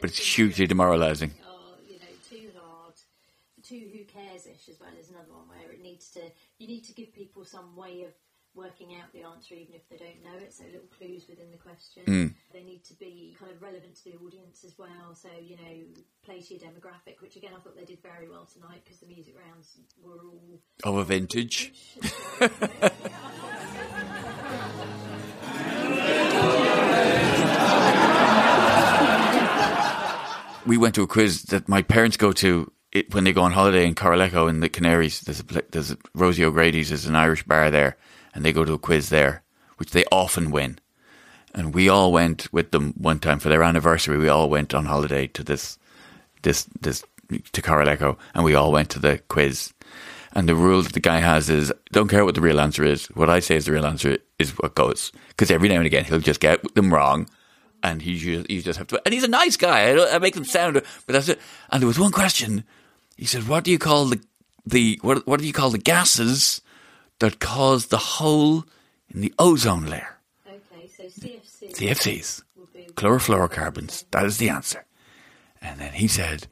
But 0.00 0.10
it's 0.10 0.18
hugely 0.36 0.66
demoralising. 0.66 1.30
you 1.88 1.98
know, 1.98 2.06
too 2.30 2.50
hard, 2.58 2.94
too 3.62 3.90
who 3.92 4.04
cares 4.04 4.46
ish 4.46 4.68
as 4.68 4.78
well 4.80 4.90
is 4.98 5.10
another 5.10 5.32
one 5.32 5.48
where 5.48 5.72
it 5.72 5.82
needs 5.82 6.08
to 6.12 6.20
you 6.58 6.66
need 6.66 6.84
to 6.84 6.92
give 6.92 7.12
people 7.12 7.44
some 7.44 7.76
way 7.76 8.02
of 8.02 8.12
working 8.54 8.96
out 8.96 9.12
the 9.12 9.22
answer 9.22 9.54
even 9.54 9.74
if 9.74 9.88
they 9.88 9.96
don't 9.96 10.22
know 10.24 10.36
it. 10.38 10.52
So 10.52 10.64
little 10.64 10.88
clues 10.98 11.26
within 11.28 11.52
the 11.52 11.58
question. 11.58 12.02
Mm. 12.06 12.34
They 12.52 12.62
need 12.62 12.82
to 12.84 12.94
be 12.94 13.36
kind 13.38 13.52
of 13.52 13.62
relevant 13.62 13.94
to 14.02 14.10
the 14.10 14.16
audience 14.18 14.64
as 14.64 14.76
well. 14.76 15.14
So 15.14 15.28
you 15.40 15.56
know, 15.56 15.86
play 16.24 16.40
to 16.40 16.54
your 16.54 16.60
demographic, 16.60 17.20
which 17.20 17.36
again 17.36 17.52
I 17.56 17.60
thought 17.60 17.76
they 17.76 17.84
did 17.84 18.02
very 18.02 18.28
well 18.28 18.48
tonight 18.52 18.82
because 18.84 18.98
the 19.00 19.06
music 19.06 19.36
rounds 19.38 19.78
were 20.02 20.20
all 20.24 20.60
Of 20.84 20.96
a 20.96 21.04
vintage. 21.04 21.72
we 30.66 30.76
went 30.76 30.96
to 30.96 31.02
a 31.02 31.06
quiz 31.06 31.44
that 31.44 31.68
my 31.68 31.82
parents 31.82 32.16
go 32.16 32.32
to 32.32 32.72
it, 32.92 33.12
when 33.14 33.24
they 33.24 33.32
go 33.32 33.42
on 33.42 33.52
holiday 33.52 33.86
in 33.86 33.94
Corralejo 33.94 34.48
in 34.48 34.60
the 34.60 34.68
Canaries. 34.68 35.20
There's 35.20 35.40
a 35.40 35.62
there's 35.70 35.90
a, 35.92 35.98
Rosie 36.14 36.44
O'Grady's. 36.44 36.90
is 36.90 37.06
an 37.06 37.16
Irish 37.16 37.42
bar 37.42 37.70
there, 37.70 37.96
and 38.34 38.44
they 38.44 38.52
go 38.52 38.64
to 38.64 38.74
a 38.74 38.78
quiz 38.78 39.08
there, 39.08 39.42
which 39.76 39.90
they 39.90 40.04
often 40.10 40.50
win. 40.50 40.78
And 41.54 41.74
we 41.74 41.88
all 41.88 42.12
went 42.12 42.52
with 42.52 42.70
them 42.70 42.94
one 42.96 43.18
time 43.18 43.38
for 43.38 43.48
their 43.48 43.62
anniversary. 43.62 44.18
We 44.18 44.28
all 44.28 44.48
went 44.48 44.74
on 44.74 44.86
holiday 44.86 45.26
to 45.28 45.42
this 45.42 45.78
this 46.42 46.64
this 46.80 47.04
to 47.52 47.62
Corralejo, 47.62 48.16
and 48.34 48.44
we 48.44 48.54
all 48.54 48.72
went 48.72 48.90
to 48.90 48.98
the 48.98 49.18
quiz. 49.28 49.72
And 50.32 50.48
the 50.48 50.54
rule 50.54 50.82
that 50.82 50.92
the 50.92 51.00
guy 51.00 51.20
has 51.20 51.50
is 51.50 51.72
don't 51.90 52.08
care 52.08 52.24
what 52.24 52.34
the 52.34 52.40
real 52.40 52.60
answer 52.60 52.84
is. 52.84 53.06
What 53.08 53.30
I 53.30 53.40
say 53.40 53.56
is 53.56 53.64
the 53.64 53.72
real 53.72 53.86
answer 53.86 54.18
is 54.38 54.50
what 54.58 54.74
goes. 54.74 55.10
Because 55.28 55.50
every 55.50 55.68
now 55.68 55.76
and 55.76 55.86
again 55.86 56.04
he'll 56.04 56.20
just 56.20 56.40
get 56.40 56.74
them 56.74 56.92
wrong, 56.92 57.28
and 57.82 58.02
he 58.02 58.18
just, 58.18 58.50
you 58.50 58.62
just 58.62 58.78
have 58.78 58.86
to. 58.88 59.02
And 59.04 59.12
he's 59.12 59.24
a 59.24 59.28
nice 59.28 59.56
guy. 59.56 59.90
I, 59.90 60.14
I 60.14 60.18
make 60.18 60.36
him 60.36 60.44
sound, 60.44 60.74
but 60.74 61.12
that's 61.12 61.28
it. 61.28 61.40
And 61.70 61.82
there 61.82 61.88
was 61.88 61.98
one 61.98 62.12
question. 62.12 62.64
He 63.18 63.26
said, 63.26 63.48
"What 63.48 63.64
do 63.64 63.70
you 63.70 63.78
call 63.78 64.06
the 64.06 64.20
the 64.64 64.98
what 65.02 65.26
what 65.26 65.40
do 65.40 65.46
you 65.46 65.52
call 65.52 65.70
the 65.70 65.78
gases 65.78 66.62
that 67.18 67.40
cause 67.40 67.86
the 67.86 67.98
hole 68.16 68.64
in 69.10 69.20
the 69.20 69.34
ozone 69.38 69.84
layer?" 69.84 70.18
okay. 70.46 70.88
So 70.96 71.02
CFC. 71.02 71.74
CFCs, 71.74 72.42
chlorofluorocarbons. 72.94 74.04
That 74.12 74.24
is 74.24 74.38
the 74.38 74.48
answer. 74.48 74.84
And 75.60 75.80
then 75.80 75.92
he 75.92 76.08
said, 76.08 76.46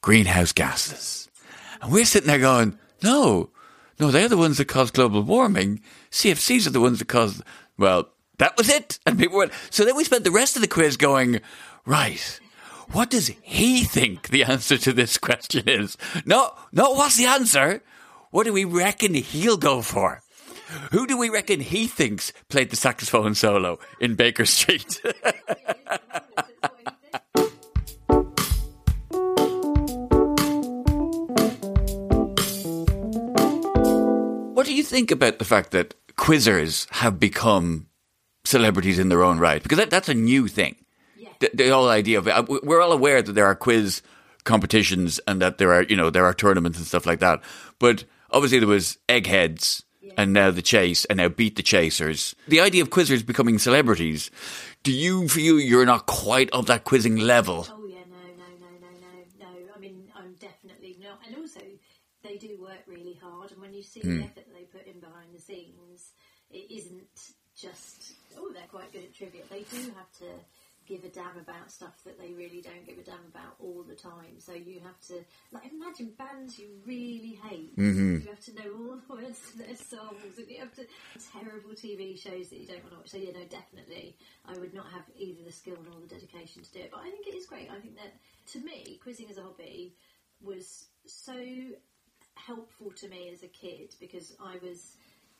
greenhouse 0.00 0.52
gases. 0.52 1.28
And 1.82 1.92
we're 1.92 2.04
sitting 2.04 2.28
there 2.28 2.38
going, 2.38 2.78
no, 3.02 3.50
no, 3.98 4.10
they're 4.10 4.28
the 4.28 4.36
ones 4.36 4.58
that 4.58 4.66
cause 4.66 4.90
global 4.90 5.22
warming. 5.22 5.80
CFCs 6.10 6.66
are 6.66 6.70
the 6.70 6.80
ones 6.80 6.98
that 6.98 7.08
cause 7.08 7.42
Well, 7.78 8.08
that 8.38 8.56
was 8.56 8.68
it. 8.68 8.98
And 9.06 9.18
people 9.18 9.38
went, 9.38 9.52
so 9.70 9.84
then 9.84 9.96
we 9.96 10.04
spent 10.04 10.24
the 10.24 10.30
rest 10.30 10.56
of 10.56 10.62
the 10.62 10.68
quiz 10.68 10.96
going, 10.96 11.40
right, 11.86 12.40
what 12.92 13.10
does 13.10 13.28
he 13.42 13.84
think 13.84 14.28
the 14.30 14.44
answer 14.44 14.76
to 14.78 14.92
this 14.92 15.16
question 15.18 15.68
is? 15.68 15.96
No, 16.24 16.52
no, 16.72 16.90
what's 16.92 17.16
the 17.16 17.26
answer? 17.26 17.82
What 18.30 18.44
do 18.44 18.52
we 18.52 18.64
reckon 18.64 19.14
he'll 19.14 19.56
go 19.56 19.82
for? 19.82 20.22
Who 20.92 21.06
do 21.06 21.16
we 21.16 21.30
reckon 21.30 21.60
he 21.60 21.86
thinks 21.86 22.32
played 22.48 22.70
the 22.70 22.76
saxophone 22.76 23.34
solo 23.34 23.78
in 24.00 24.14
Baker 24.14 24.44
Street? 24.44 25.00
what 34.54 34.66
do 34.66 34.74
you 34.74 34.82
think 34.82 35.10
about 35.10 35.38
the 35.38 35.44
fact 35.44 35.70
that 35.72 35.94
quizzers 36.14 36.88
have 36.92 37.18
become 37.18 37.86
celebrities 38.44 38.98
in 38.98 39.08
their 39.08 39.22
own 39.22 39.38
right? 39.38 39.62
Because 39.62 39.78
that, 39.78 39.90
that's 39.90 40.08
a 40.08 40.14
new 40.14 40.48
thing. 40.48 40.76
The, 41.40 41.50
the 41.54 41.68
whole 41.68 41.88
idea 41.88 42.18
of 42.18 42.28
it. 42.28 42.48
We're 42.64 42.80
all 42.80 42.92
aware 42.92 43.20
that 43.22 43.32
there 43.32 43.46
are 43.46 43.54
quiz 43.54 44.02
competitions 44.44 45.20
and 45.26 45.40
that 45.42 45.58
there 45.58 45.72
are, 45.72 45.82
you 45.82 45.96
know, 45.96 46.10
there 46.10 46.24
are 46.24 46.34
tournaments 46.34 46.78
and 46.78 46.86
stuff 46.86 47.06
like 47.06 47.20
that. 47.20 47.40
But 47.78 48.04
obviously 48.30 48.58
there 48.58 48.68
was 48.68 48.98
Eggheads 49.08 49.82
and 50.16 50.32
now 50.32 50.50
the 50.50 50.62
Chase 50.62 51.04
and 51.06 51.16
now 51.18 51.28
Beat 51.28 51.56
the 51.56 51.62
Chasers. 51.62 52.34
The 52.48 52.60
idea 52.60 52.82
of 52.82 52.90
quizzers 52.90 53.24
becoming 53.24 53.58
celebrities. 53.58 54.30
Do 54.82 54.92
you 54.92 55.28
feel 55.28 55.58
you're 55.60 55.84
not 55.86 56.06
quite 56.06 56.50
of 56.50 56.66
that 56.66 56.84
quizzing 56.84 57.16
level? 57.16 57.66
Oh 57.70 57.86
yeah, 57.86 58.00
no, 58.08 58.16
no, 58.16 58.44
no, 58.60 58.66
no, 58.80 58.88
no, 59.00 59.46
no. 59.46 59.72
I 59.76 59.78
mean, 59.78 60.08
I'm 60.16 60.32
definitely 60.40 60.96
not. 61.02 61.20
And 61.26 61.36
also, 61.36 61.60
they 62.22 62.36
do 62.38 62.58
work 62.60 62.80
really 62.86 63.18
hard, 63.22 63.52
and 63.52 63.60
when 63.60 63.72
you 63.74 63.82
see 63.82 64.00
Hmm. 64.00 64.18
the 64.18 64.24
effort 64.24 64.46
they 64.54 64.64
put 64.64 64.86
in 64.86 65.00
behind 65.00 65.28
the 65.34 65.40
scenes, 65.40 66.12
it 66.50 66.70
isn't 66.70 67.34
just 67.56 68.12
oh 68.38 68.50
they're 68.54 68.62
quite 68.70 68.90
good 68.92 69.04
at 69.04 69.14
trivia. 69.14 69.42
They 69.50 69.64
do 69.70 69.92
have 69.96 70.10
to 70.20 70.26
give 70.90 71.04
a 71.04 71.08
damn 71.08 71.38
about 71.38 71.70
stuff 71.70 72.02
that 72.04 72.18
they 72.18 72.32
really 72.34 72.60
don't 72.60 72.84
give 72.84 72.98
a 72.98 73.02
damn 73.02 73.24
about 73.30 73.54
all 73.60 73.84
the 73.86 73.94
time. 73.94 74.40
So 74.40 74.52
you 74.52 74.80
have 74.80 75.00
to 75.06 75.24
like 75.52 75.70
imagine 75.72 76.12
bands 76.18 76.58
you 76.58 76.66
really 76.84 77.38
hate. 77.46 77.76
Mhm. 77.76 78.24
You 78.24 78.28
have 78.28 78.44
to 78.46 78.54
know 78.54 78.72
all 78.74 78.96
the 78.96 79.14
words 79.14 79.38
to 79.52 79.58
their 79.58 79.76
songs, 79.76 80.36
and 80.36 80.50
you 80.50 80.58
have 80.58 80.74
to 80.74 80.86
terrible 81.32 81.70
TV 81.74 82.16
shows 82.16 82.48
that 82.50 82.58
you 82.58 82.66
don't 82.66 82.82
want 82.82 82.90
to 82.90 82.98
watch. 82.98 83.10
So 83.10 83.18
you 83.18 83.32
know, 83.32 83.44
definitely, 83.44 84.16
I 84.44 84.58
would 84.58 84.74
not 84.74 84.90
have 84.90 85.04
either 85.16 85.44
the 85.44 85.52
skill 85.52 85.78
nor 85.88 86.00
the 86.00 86.08
dedication 86.08 86.64
to 86.64 86.72
do 86.72 86.80
it. 86.80 86.90
But 86.90 87.00
I 87.00 87.10
think 87.10 87.28
it 87.28 87.34
is 87.36 87.46
great. 87.46 87.70
I 87.70 87.78
think 87.78 87.94
that 87.96 88.18
to 88.52 88.58
me, 88.60 88.98
quizzing 89.00 89.30
as 89.30 89.38
a 89.38 89.42
hobby 89.42 89.94
was 90.42 90.86
so 91.06 91.38
helpful 92.34 92.90
to 92.90 93.08
me 93.08 93.28
as 93.28 93.44
a 93.44 93.48
kid 93.48 93.94
because 94.00 94.34
I 94.40 94.56
was 94.58 94.96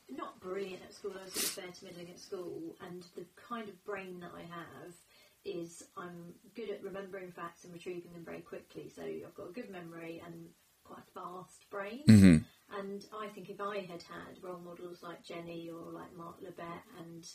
not 0.08 0.40
brilliant 0.40 0.82
at 0.82 0.94
school. 0.94 1.12
I 1.18 1.24
was 1.24 1.32
sort 1.32 1.44
of 1.44 1.50
fair 1.50 1.72
to 1.72 1.84
middling 1.84 2.10
at 2.10 2.20
school, 2.20 2.76
and 2.86 3.02
the 3.16 3.24
kind 3.48 3.68
of 3.68 3.84
brain 3.84 4.20
that 4.20 4.32
I 4.36 4.42
have 4.42 4.94
is 5.44 5.84
I'm 5.96 6.34
good 6.54 6.70
at 6.70 6.82
remembering 6.82 7.32
facts 7.32 7.64
and 7.64 7.72
retrieving 7.72 8.12
them 8.12 8.24
very 8.24 8.40
quickly. 8.40 8.88
So 8.94 9.02
I've 9.02 9.34
got 9.34 9.48
a 9.48 9.52
good 9.52 9.70
memory 9.70 10.22
and 10.24 10.48
quite 10.84 11.00
a 11.00 11.10
fast 11.20 11.68
brain. 11.70 12.04
Mhm. 12.06 12.44
And 12.70 13.04
I 13.12 13.28
think 13.28 13.50
if 13.50 13.60
I 13.60 13.78
had 13.78 14.02
had 14.02 14.42
role 14.42 14.60
models 14.60 15.02
like 15.02 15.24
Jenny 15.24 15.70
or 15.70 15.90
like 15.92 16.12
Mark 16.14 16.40
Labbett 16.40 16.82
and 16.98 17.26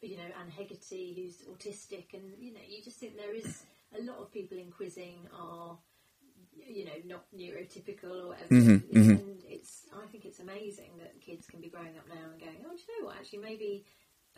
you 0.00 0.16
know 0.16 0.30
Anne 0.38 0.50
Hegarty, 0.50 1.14
who's 1.14 1.42
autistic, 1.48 2.14
and 2.14 2.38
you 2.38 2.52
know 2.52 2.60
you 2.66 2.82
just 2.82 2.98
think 2.98 3.16
there 3.16 3.34
is 3.34 3.64
a 3.92 4.02
lot 4.02 4.18
of 4.18 4.30
people 4.32 4.58
in 4.58 4.70
quizzing 4.70 5.28
are 5.32 5.78
you 6.56 6.84
know 6.84 6.98
not 7.04 7.26
neurotypical 7.34 8.22
or 8.24 8.28
whatever. 8.28 8.54
Mhm, 8.54 8.80
mhm. 8.90 9.18
And 9.20 9.44
it's 9.44 9.86
I 9.92 10.06
think 10.06 10.24
it's 10.24 10.40
amazing 10.40 10.96
that 10.98 11.20
kids 11.20 11.46
can 11.46 11.60
be 11.60 11.68
growing 11.68 11.98
up 11.98 12.06
now 12.08 12.30
and 12.30 12.40
going, 12.40 12.64
oh, 12.66 12.76
do 12.76 12.82
you 12.88 13.00
know 13.00 13.06
what? 13.06 13.16
Actually, 13.16 13.40
maybe 13.40 13.84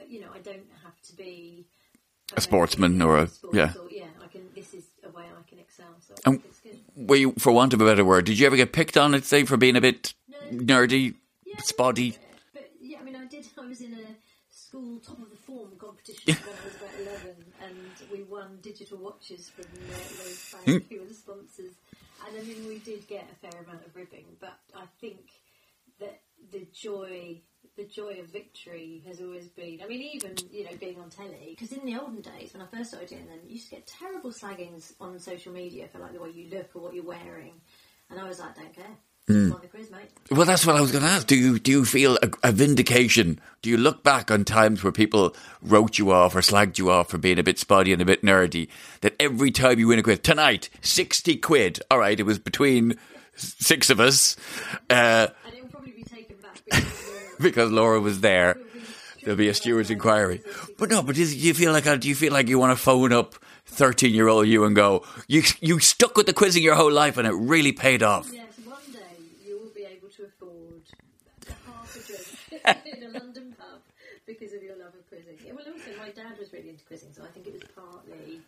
you 0.06 0.20
know 0.20 0.30
I 0.32 0.40
don't 0.40 0.70
have 0.82 1.00
to 1.02 1.16
be 1.16 1.66
A 2.34 2.40
sportsman 2.40 3.00
or 3.00 3.18
a 3.18 3.26
sports 3.28 3.56
yeah. 3.56 3.72
or- 3.80 3.88
yeah. 3.90 4.04
I 4.22 4.26
can. 4.26 4.42
This 4.54 4.74
is 4.74 4.84
a 5.04 5.10
way 5.10 5.24
I 5.24 5.48
can 5.48 5.58
excel. 5.58 5.86
So 6.00 6.14
And 6.24 6.42
were 6.96 7.16
you, 7.16 7.32
for 7.38 7.52
want 7.52 7.72
of 7.72 7.80
a 7.80 7.84
better 7.84 8.04
word, 8.04 8.24
did 8.24 8.38
you 8.38 8.46
ever 8.46 8.56
get 8.56 8.72
picked 8.72 8.96
on, 8.96 9.12
let's 9.12 9.28
say, 9.28 9.44
for 9.44 9.56
being 9.56 9.76
a 9.76 9.80
bit 9.80 10.14
nerdy, 10.50 11.14
spotty? 11.58 12.16
But 12.52 12.70
yeah, 12.80 12.98
I 13.00 13.04
mean, 13.04 13.16
I 13.16 13.26
did. 13.26 13.46
I 13.56 13.66
was 13.66 13.80
in 13.80 13.94
a 13.94 14.06
school 14.50 14.98
top 14.98 15.18
of 15.22 15.30
the 15.30 15.36
form 15.36 15.70
competition 15.78 16.34
when 16.44 16.56
I 16.60 16.64
was 16.64 16.76
about 16.76 16.94
eleven, 17.00 17.44
and 17.62 18.10
we 18.12 18.24
won 18.24 18.58
digital 18.60 18.98
watches 18.98 19.48
from 19.50 19.64
uh, 19.64 19.96
Rose 20.24 20.54
Bank, 20.66 20.90
who 20.90 20.98
were 21.00 21.06
the 21.06 21.14
sponsors. 21.14 21.74
And 22.26 22.36
I 22.36 22.42
mean, 22.42 22.66
we 22.66 22.78
did 22.80 23.06
get 23.06 23.28
a 23.30 23.34
fair 23.48 23.62
amount 23.62 23.86
of 23.86 23.94
ribbing, 23.94 24.24
but 24.40 24.58
I 24.74 24.84
think 25.00 25.20
that 26.00 26.20
the 26.50 26.66
joy, 26.72 27.40
the 27.76 27.84
joy 27.84 28.18
of 28.20 28.26
victory, 28.26 29.02
has 29.06 29.20
always 29.20 29.48
been. 29.48 29.80
I 29.82 29.86
mean, 29.86 30.00
even 30.00 30.34
you 30.50 30.64
know, 30.64 30.70
being 30.80 30.98
on 30.98 31.10
telly, 31.10 31.56
because 31.58 31.72
in 31.72 31.84
the 31.84 31.98
olden 31.98 32.22
days 32.22 32.52
when 32.52 32.62
I 32.62 32.66
first 32.66 32.90
started 32.90 33.08
doing 33.08 33.26
them, 33.26 33.38
you 33.46 33.54
used 33.54 33.68
to 33.70 33.76
get 33.76 33.86
terrible 33.86 34.30
slaggings 34.30 34.92
on 35.00 35.18
social 35.18 35.52
media 35.52 35.88
for 35.92 35.98
like 35.98 36.12
the 36.12 36.20
way 36.20 36.30
you 36.30 36.48
look 36.50 36.70
or 36.74 36.82
what 36.82 36.94
you're 36.94 37.04
wearing, 37.04 37.52
and 38.10 38.18
I 38.18 38.24
was 38.28 38.40
like, 38.40 38.56
don't 38.56 38.74
care. 38.74 38.96
Mm. 39.28 39.60
The 39.60 39.66
quiz, 39.66 39.90
mate. 39.90 40.08
Well, 40.30 40.46
that's 40.46 40.64
what 40.64 40.76
I 40.76 40.80
was 40.80 40.92
going 40.92 41.02
to 41.02 41.10
ask. 41.10 41.26
Do 41.26 41.34
you 41.34 41.58
do 41.58 41.72
you 41.72 41.84
feel 41.84 42.16
a, 42.22 42.30
a 42.44 42.52
vindication? 42.52 43.40
Do 43.60 43.68
you 43.68 43.76
look 43.76 44.04
back 44.04 44.30
on 44.30 44.44
times 44.44 44.84
where 44.84 44.92
people 44.92 45.34
wrote 45.60 45.98
you 45.98 46.12
off 46.12 46.36
or 46.36 46.40
slagged 46.40 46.78
you 46.78 46.90
off 46.90 47.10
for 47.10 47.18
being 47.18 47.38
a 47.40 47.42
bit 47.42 47.58
spotty 47.58 47.92
and 47.92 48.00
a 48.00 48.04
bit 48.04 48.22
nerdy? 48.22 48.68
That 49.00 49.16
every 49.18 49.50
time 49.50 49.80
you 49.80 49.88
win 49.88 49.98
a 49.98 50.04
quiz 50.04 50.20
tonight, 50.20 50.70
sixty 50.80 51.36
quid. 51.36 51.80
All 51.90 51.98
right, 51.98 52.18
it 52.18 52.22
was 52.22 52.38
between 52.38 52.96
six 53.34 53.90
of 53.90 54.00
us, 54.00 54.36
uh, 54.88 54.92
And 54.92 55.28
it 55.28 55.32
will 55.44 55.45
probably 55.76 55.92
be 55.92 56.04
taken 56.04 56.36
back 56.38 56.62
because 56.64 57.34
because 57.38 57.70
Laura 57.70 58.00
was 58.00 58.20
there. 58.20 58.58
There'll 59.22 59.36
be 59.36 59.48
a 59.48 59.54
steward's 59.54 59.90
inquiry. 59.90 60.40
But 60.78 60.88
no, 60.90 61.02
but 61.02 61.16
do 61.16 61.24
you 61.24 61.54
feel 61.54 61.72
like 61.72 61.84
do 62.00 62.08
you 62.08 62.14
feel 62.14 62.32
like 62.32 62.48
you 62.48 62.58
want 62.58 62.76
to 62.76 62.82
phone 62.82 63.12
up 63.12 63.34
thirteen 63.66 64.14
year 64.14 64.28
old 64.28 64.46
you 64.46 64.64
and 64.64 64.74
go, 64.74 65.04
you 65.26 65.42
you 65.60 65.80
stuck 65.80 66.16
with 66.16 66.26
the 66.26 66.32
quizzing 66.32 66.62
your 66.62 66.76
whole 66.76 66.92
life 66.92 67.16
and 67.16 67.26
it 67.26 67.32
really 67.34 67.72
paid 67.72 68.02
off. 68.02 68.30
Yes, 68.32 68.46
one 68.64 68.78
day 68.92 69.00
you 69.44 69.58
will 69.58 69.74
be 69.74 69.82
able 69.82 70.08
to 70.08 70.24
afford 70.24 70.82
a 71.48 71.52
half 71.68 71.96
a 71.96 72.00
drink 72.06 72.86
in 73.02 73.02
a 73.02 73.18
London 73.18 73.54
pub 73.58 73.80
because 74.26 74.52
of 74.52 74.62
your 74.62 74.76
love 74.76 74.94
of 74.94 75.06
quizzing. 75.08 75.36
Yeah, 75.44 75.52
well, 75.52 75.64
also 75.66 75.90
my 75.98 76.10
dad 76.10 76.38
was 76.38 76.52
really 76.52 76.70
into 76.70 76.84
quizzing, 76.84 77.12
so 77.12 77.22
I 77.24 77.28
think 77.28 77.48
it 77.48 77.52
was 77.52 77.62
partly 77.74 78.40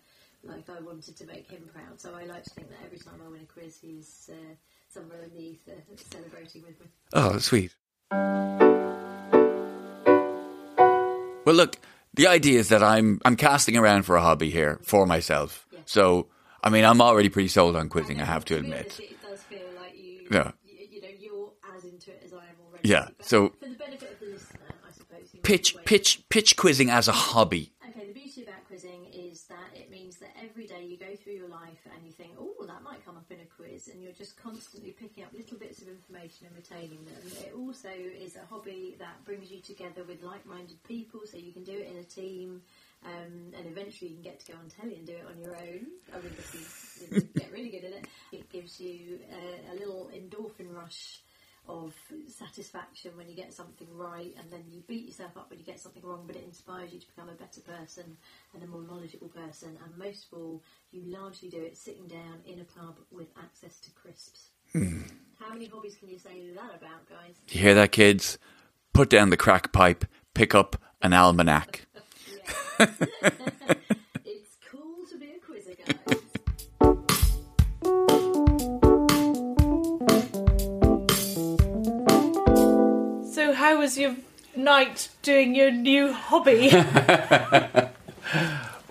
like 0.45 0.69
I 0.71 0.81
wanted 0.81 1.17
to 1.17 1.27
make 1.27 1.51
him 1.51 1.69
proud. 1.75 2.01
So 2.01 2.15
I 2.15 2.25
like 2.25 2.45
to 2.45 2.51
think 2.51 2.69
that 2.71 2.79
every 2.85 2.99
time 2.99 3.21
I 3.27 3.29
win 3.29 3.41
a 3.43 3.53
quiz, 3.53 3.79
he's 3.83 4.31
uh, 4.33 4.55
the 5.07 5.59
celebrating 6.11 6.63
with 6.63 6.81
me. 6.81 6.87
Oh, 7.13 7.39
sweet. 7.39 7.75
Well, 11.45 11.55
look, 11.57 11.77
the 12.15 12.27
idea 12.27 12.59
is 12.59 12.69
that 12.69 12.83
I'm 12.83 13.21
I'm 13.25 13.37
casting 13.37 13.77
around 13.77 14.03
for 14.03 14.17
a 14.17 14.21
hobby 14.21 14.51
here 14.51 14.79
for 14.83 15.07
myself. 15.07 15.67
So, 15.87 16.27
I 16.63 16.69
mean, 16.69 16.85
I'm 16.85 17.01
already 17.01 17.29
pretty 17.31 17.49
sold 17.49 17.75
on 17.77 17.89
quizzing. 17.89 18.21
I 18.21 18.25
have 18.27 18.45
to 18.47 18.57
admit. 18.57 19.01
It 19.01 19.17
does 19.23 19.41
feel 19.45 19.61
like 19.81 19.97
you, 19.97 20.27
Yeah. 20.31 20.51
you, 20.67 20.87
you 20.91 21.01
know, 21.01 21.09
you're 21.19 21.51
as 21.75 21.85
into 21.85 22.11
it 22.11 22.23
as 22.27 22.33
I 22.35 22.37
am 22.39 22.43
already. 22.67 22.89
Yeah. 22.89 23.09
So, 23.23 23.49
For 23.61 23.67
the 23.67 23.75
benefit 23.77 24.13
of 24.13 24.21
the 24.21 24.27
listener, 24.27 24.61
I 24.87 24.93
suppose. 24.93 25.31
pitch 25.43 25.77
pitch 25.87 26.23
pitch 26.29 26.57
quizzing 26.57 26.91
as 26.91 27.09
a 27.09 27.13
hobby. 27.13 27.73
Okay, 27.89 28.09
the 28.09 28.13
beauty 28.13 28.43
about 28.43 28.67
quizzing 28.67 29.07
is 29.07 29.45
that 29.45 29.71
it 29.75 29.91
means 29.91 30.17
that 30.19 30.37
every 30.45 30.67
day 30.67 30.85
you 30.85 30.99
go 30.99 31.17
through 31.17 31.33
your 31.35 31.49
life 31.49 31.81
and 31.95 32.05
you 32.05 32.13
think, 32.13 32.33
oh, 32.39 32.53
in 33.31 33.41
a 33.41 33.47
quiz, 33.57 33.89
and 33.89 34.03
you're 34.03 34.13
just 34.13 34.37
constantly 34.37 34.91
picking 34.91 35.25
up 35.25 35.33
little 35.33 35.59
bits 35.59 35.83
of 35.83 35.89
information 35.89 36.47
and 36.47 36.57
retaining 36.57 37.05
them. 37.05 37.33
It 37.45 37.55
also 37.57 37.89
is 37.89 38.37
a 38.37 38.45
hobby 38.47 38.97
that 38.99 39.25
brings 39.25 39.51
you 39.51 39.61
together 39.61 40.05
with 40.05 40.23
like 40.23 40.45
minded 40.47 40.83
people, 40.85 41.21
so 41.25 41.37
you 41.37 41.53
can 41.53 41.65
do 41.65 41.73
it 41.73 41.89
in 41.91 41.99
a 41.99 42.05
team. 42.05 42.63
Um, 43.05 43.55
and 43.57 43.67
eventually 43.67 44.11
you 44.11 44.17
can 44.17 44.25
get 44.25 44.41
to 44.41 44.53
go 44.53 44.59
on 44.59 44.69
telly 44.69 44.97
and 44.97 45.07
do 45.07 45.13
it 45.13 45.25
on 45.29 45.39
your 45.39 45.55
own. 45.55 45.87
I 46.13 46.17
mean, 46.19 46.35
if 46.37 46.51
you, 46.53 47.17
you 47.17 47.23
know, 47.23 47.29
get 47.37 47.53
really 47.53 47.71
good 47.71 47.85
at 47.85 47.93
it, 47.93 48.07
it 48.33 48.51
gives 48.51 48.81
you 48.81 49.21
uh, 49.31 49.73
a 49.73 49.75
little 49.79 50.11
endorphin 50.13 50.75
rush 50.75 51.21
of 51.69 51.95
satisfaction 52.29 53.13
when 53.17 53.29
you 53.29 53.35
get 53.35 53.53
something 53.53 53.89
right, 53.95 54.35
and 54.39 54.51
then 54.51 54.65
you 54.71 54.83
beat 54.87 55.07
yourself 55.07 55.37
up 55.37 55.51
when 55.51 55.59
you 55.59 55.65
get 55.65 55.79
something 55.79 56.03
wrong, 56.03 56.25
but 56.27 56.37
it 56.37 56.45
inspires 56.45 56.93
you 56.93 57.01
to 57.01 57.07
become 57.07 57.29
a 57.29 57.33
better 57.33 57.61
person 57.61 58.17
and 58.55 58.63
a 58.63 58.67
more 58.67 58.83
knowledgeable 58.83 59.29
person. 59.29 59.77
And 59.85 59.99
most 59.99 60.27
of 60.31 60.39
all, 60.39 60.63
you 60.91 61.03
largely 61.07 61.49
do 61.49 61.61
it 61.63 61.77
sitting 61.77 62.07
down 62.07 62.41
in 62.47 62.61
a 62.61 62.65
pub 62.65 62.97
with 63.11 63.29
access 63.43 63.79
to 63.81 63.91
crisps. 63.93 64.49
Hmm. 64.73 65.03
How 65.39 65.53
many 65.53 65.67
hobbies 65.67 65.97
can 65.97 66.09
you 66.09 66.19
say 66.19 66.51
that 66.55 66.75
about, 66.77 67.09
guys? 67.09 67.37
You 67.49 67.61
hear 67.61 67.75
that, 67.75 67.93
kids? 67.93 68.39
Put 68.93 69.11
down 69.11 69.31
the 69.31 69.37
crack 69.37 69.73
pipe. 69.73 70.05
Pick 70.35 70.55
up 70.55 70.77
an 71.03 71.13
almanac. 71.13 71.87
It's 74.25 74.57
cool 74.71 75.07
to 75.11 75.19
be 75.19 75.33
a 75.33 75.39
quizzer, 75.39 75.75
guys. 75.75 76.19
How 83.69 83.79
was 83.79 83.99
your 83.99 84.17
night 84.57 85.11
doing 85.23 85.55
your 85.55 85.71
new 85.71 86.13
hobby? 86.13 86.71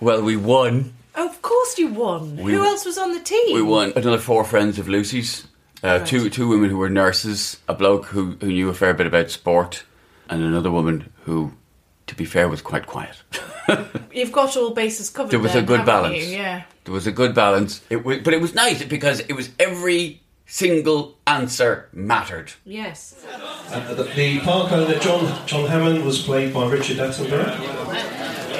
Well, 0.00 0.22
we 0.22 0.36
won. 0.36 0.94
of 1.16 1.42
course, 1.42 1.76
you 1.78 1.88
won. 1.88 2.36
We- 2.36 2.52
Who 2.52 2.62
else 2.64 2.84
was 2.86 2.96
on 2.98 3.12
the 3.14 3.18
team? 3.20 3.52
We 3.52 3.62
won 3.62 3.92
another 3.96 4.18
four 4.18 4.44
friends 4.44 4.78
of 4.78 4.88
Lucy's. 4.88 5.44
Uh, 5.82 5.98
Right. 5.98 6.06
Two 6.06 6.30
two 6.30 6.46
women 6.48 6.70
who 6.70 6.78
were 6.78 6.88
nurses, 6.88 7.56
a 7.68 7.74
bloke 7.74 8.06
who, 8.06 8.36
who 8.40 8.46
knew 8.46 8.68
a 8.68 8.74
fair 8.74 8.94
bit 8.94 9.08
about 9.08 9.30
sport, 9.30 9.82
and 10.30 10.42
another 10.44 10.70
woman 10.70 11.12
who 11.24 11.52
to 12.06 12.14
be 12.14 12.24
fair, 12.24 12.48
was 12.48 12.62
quite 12.62 12.86
quiet. 12.86 13.16
You've 14.12 14.32
got 14.32 14.56
all 14.56 14.70
bases 14.70 15.10
covered. 15.10 15.30
There 15.32 15.40
was 15.40 15.54
a 15.56 15.62
good 15.62 15.84
balance. 15.84 16.24
You? 16.24 16.36
Yeah. 16.38 16.62
There 16.84 16.94
was 16.94 17.06
a 17.08 17.12
good 17.12 17.34
balance. 17.34 17.80
It 17.90 18.04
was, 18.04 18.18
but 18.20 18.32
it 18.34 18.40
was 18.40 18.54
nice 18.54 18.82
because 18.84 19.20
it 19.20 19.34
was 19.34 19.50
every 19.58 20.20
single 20.48 21.18
answer 21.26 21.88
mattered. 21.92 22.52
Yes. 22.64 23.24
Uh, 23.70 23.94
the, 23.94 24.02
the 24.04 24.40
park 24.40 24.72
owner, 24.72 24.98
John, 24.98 25.46
John 25.46 25.68
Hammond, 25.68 26.04
was 26.04 26.22
played 26.22 26.52
by 26.52 26.66
Richard 26.68 26.96
Attenborough. 26.96 27.54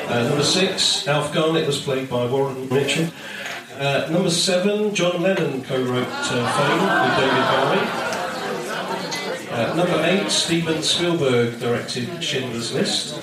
Uh, 0.09 0.29
number 0.29 0.45
six, 0.45 1.09
Alf 1.09 1.33
Garnett, 1.35 1.67
was 1.67 1.81
played 1.81 2.09
by 2.09 2.27
Warren 2.27 2.69
Mitchell. 2.69 3.09
Uh, 3.79 4.07
number 4.11 4.31
seven, 4.31 4.95
John 4.95 5.23
Lennon 5.23 5.63
co-wrote 5.63 6.07
uh, 6.07 6.53
Fame 6.57 6.83
with 7.05 7.17
David 7.19 7.47
Bowie. 7.53 8.09
Uh, 9.51 9.75
number 9.75 10.05
eight, 10.05 10.31
Steven 10.31 10.83
Spielberg 10.83 11.59
directed 11.59 12.23
Schindler's 12.23 12.73
List. 12.75 13.23